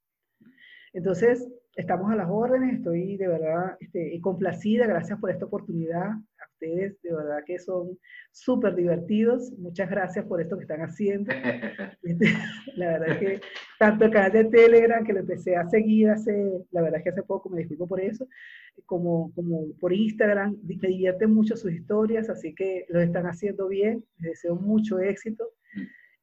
[0.92, 6.10] Entonces, estamos a las órdenes, estoy de verdad este, complacida, gracias por esta oportunidad.
[6.10, 7.98] A ustedes, de verdad que son
[8.30, 9.52] súper divertidos.
[9.58, 11.32] Muchas gracias por esto que están haciendo.
[12.02, 12.26] Este,
[12.76, 13.40] La verdad es que
[13.78, 17.10] tanto el canal de Telegram, que lo empecé a seguir hace, la verdad es que
[17.10, 18.28] hace poco, me disculpo por eso,
[18.84, 24.04] como, como por Instagram, me divierten mucho sus historias, así que lo están haciendo bien,
[24.18, 25.44] les deseo mucho éxito.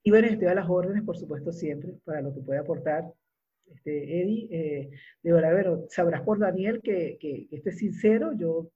[0.03, 3.05] Y bueno, estoy a las órdenes, por supuesto, siempre, para lo que pueda aportar.
[3.75, 4.89] Este, Eddie, eh,
[5.23, 8.69] de verdad, pero sabrás por Daniel que, que, que esté sincero, yo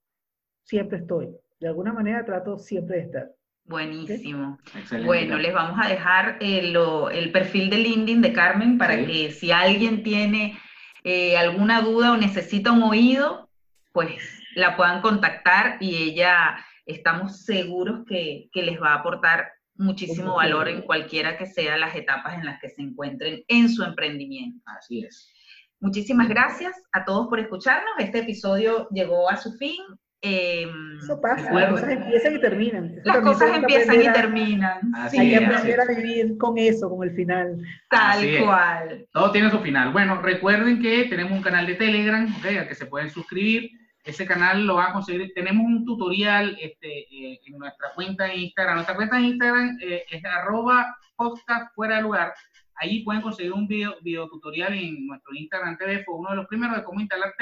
[0.64, 1.30] siempre estoy.
[1.60, 3.32] De alguna manera trato siempre de estar.
[3.66, 4.60] Buenísimo.
[4.76, 5.08] Excelente.
[5.08, 9.06] Bueno, les vamos a dejar eh, lo- el perfil de LinkedIn de Carmen para Sí.
[9.06, 10.58] que si alguien tiene
[11.04, 13.50] eh, alguna duda o necesita un oído,
[13.92, 19.48] pues la puedan contactar y ella estamos seguros que, que les va a aportar
[19.78, 23.84] muchísimo valor en cualquiera que sea las etapas en las que se encuentren en su
[23.84, 24.62] emprendimiento.
[24.66, 25.32] Así es.
[25.80, 27.92] Muchísimas gracias a todos por escucharnos.
[28.00, 29.76] Este episodio llegó a su fin.
[30.22, 30.66] Eh,
[31.04, 32.86] Eso pasa, las cosas empiezan y terminan.
[32.98, 34.80] Eso las cosas empiezan y terminan.
[34.96, 35.90] Así Hay que es, aprender es.
[35.90, 37.58] a vivir con eso, con el final.
[37.92, 38.44] Tal Así es.
[38.44, 39.06] cual.
[39.12, 39.92] Todo tiene su final.
[39.92, 42.46] Bueno, recuerden que tenemos un canal de Telegram, ¿ok?
[42.60, 43.70] al que se pueden suscribir.
[44.06, 45.34] Ese canal lo va a conseguir.
[45.34, 48.76] Tenemos un tutorial este, eh, en nuestra cuenta de Instagram.
[48.76, 52.34] Nuestra cuenta de Instagram eh, es arroba podcast fuera de lugar.
[52.76, 56.04] Ahí pueden conseguir un video, video tutorial en nuestro Instagram TV.
[56.04, 57.34] Fue uno de los primeros de cómo instalar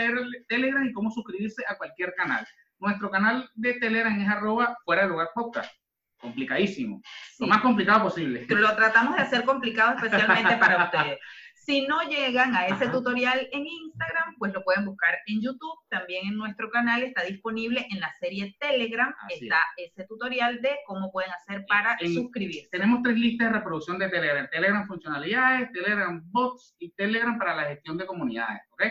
[0.48, 2.48] Telegram y cómo suscribirse a cualquier canal.
[2.80, 5.74] Nuestro canal de Telegram es arroba fuera de lugar podcast.
[6.18, 7.02] Complicadísimo.
[7.40, 8.46] Lo más complicado posible.
[8.48, 11.20] Lo tratamos de hacer complicado especialmente para ustedes.
[11.66, 15.80] Si no llegan a ese tutorial en Instagram, pues lo pueden buscar en YouTube.
[15.90, 19.16] También en nuestro canal está disponible en la serie Telegram.
[19.30, 22.68] está ese tutorial de cómo pueden hacer para suscribirse.
[22.70, 24.50] Tenemos tres listas de reproducción de Telegram.
[24.52, 28.62] Telegram funcionalidades, Telegram bots y Telegram para la gestión de comunidades.
[28.72, 28.84] ¿ok?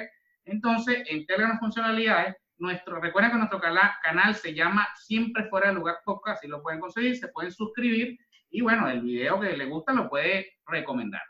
[0.46, 5.96] Entonces, en Telegram funcionalidades, nuestro, recuerden que nuestro canal se llama Siempre Fuera del Lugar
[6.06, 8.18] Podcast, así lo pueden conseguir, se pueden suscribir
[8.48, 11.22] y bueno, el video que les gusta lo puede recomendar.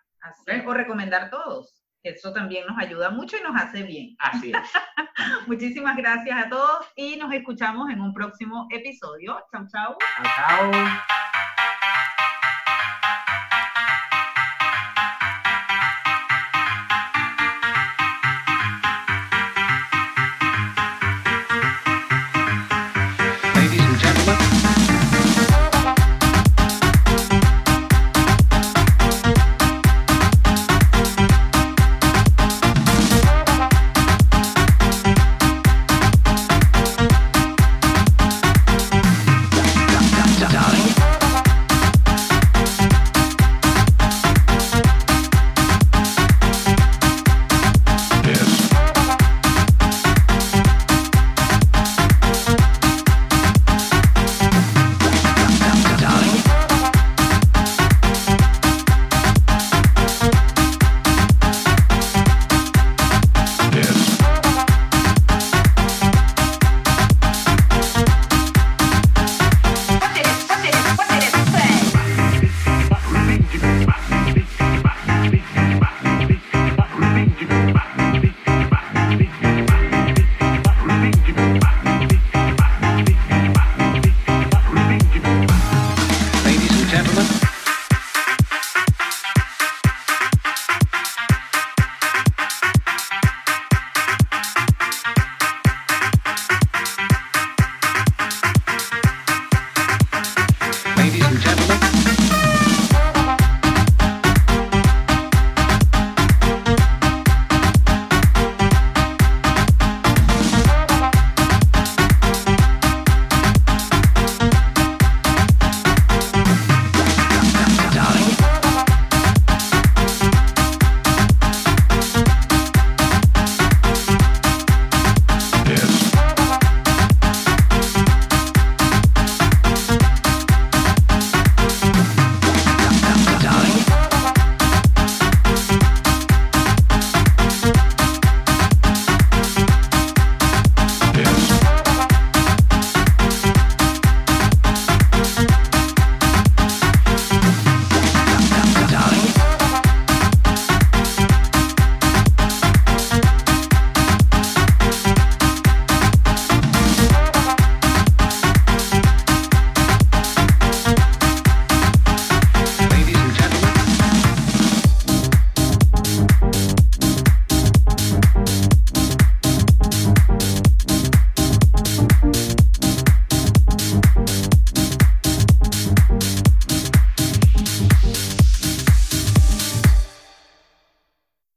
[0.66, 1.82] O recomendar todos.
[2.02, 4.16] Eso también nos ayuda mucho y nos hace bien.
[4.18, 4.58] Así es.
[5.46, 9.38] Muchísimas gracias a todos y nos escuchamos en un próximo episodio.
[9.52, 9.96] Chao, chao.
[10.16, 11.30] Chao, chao.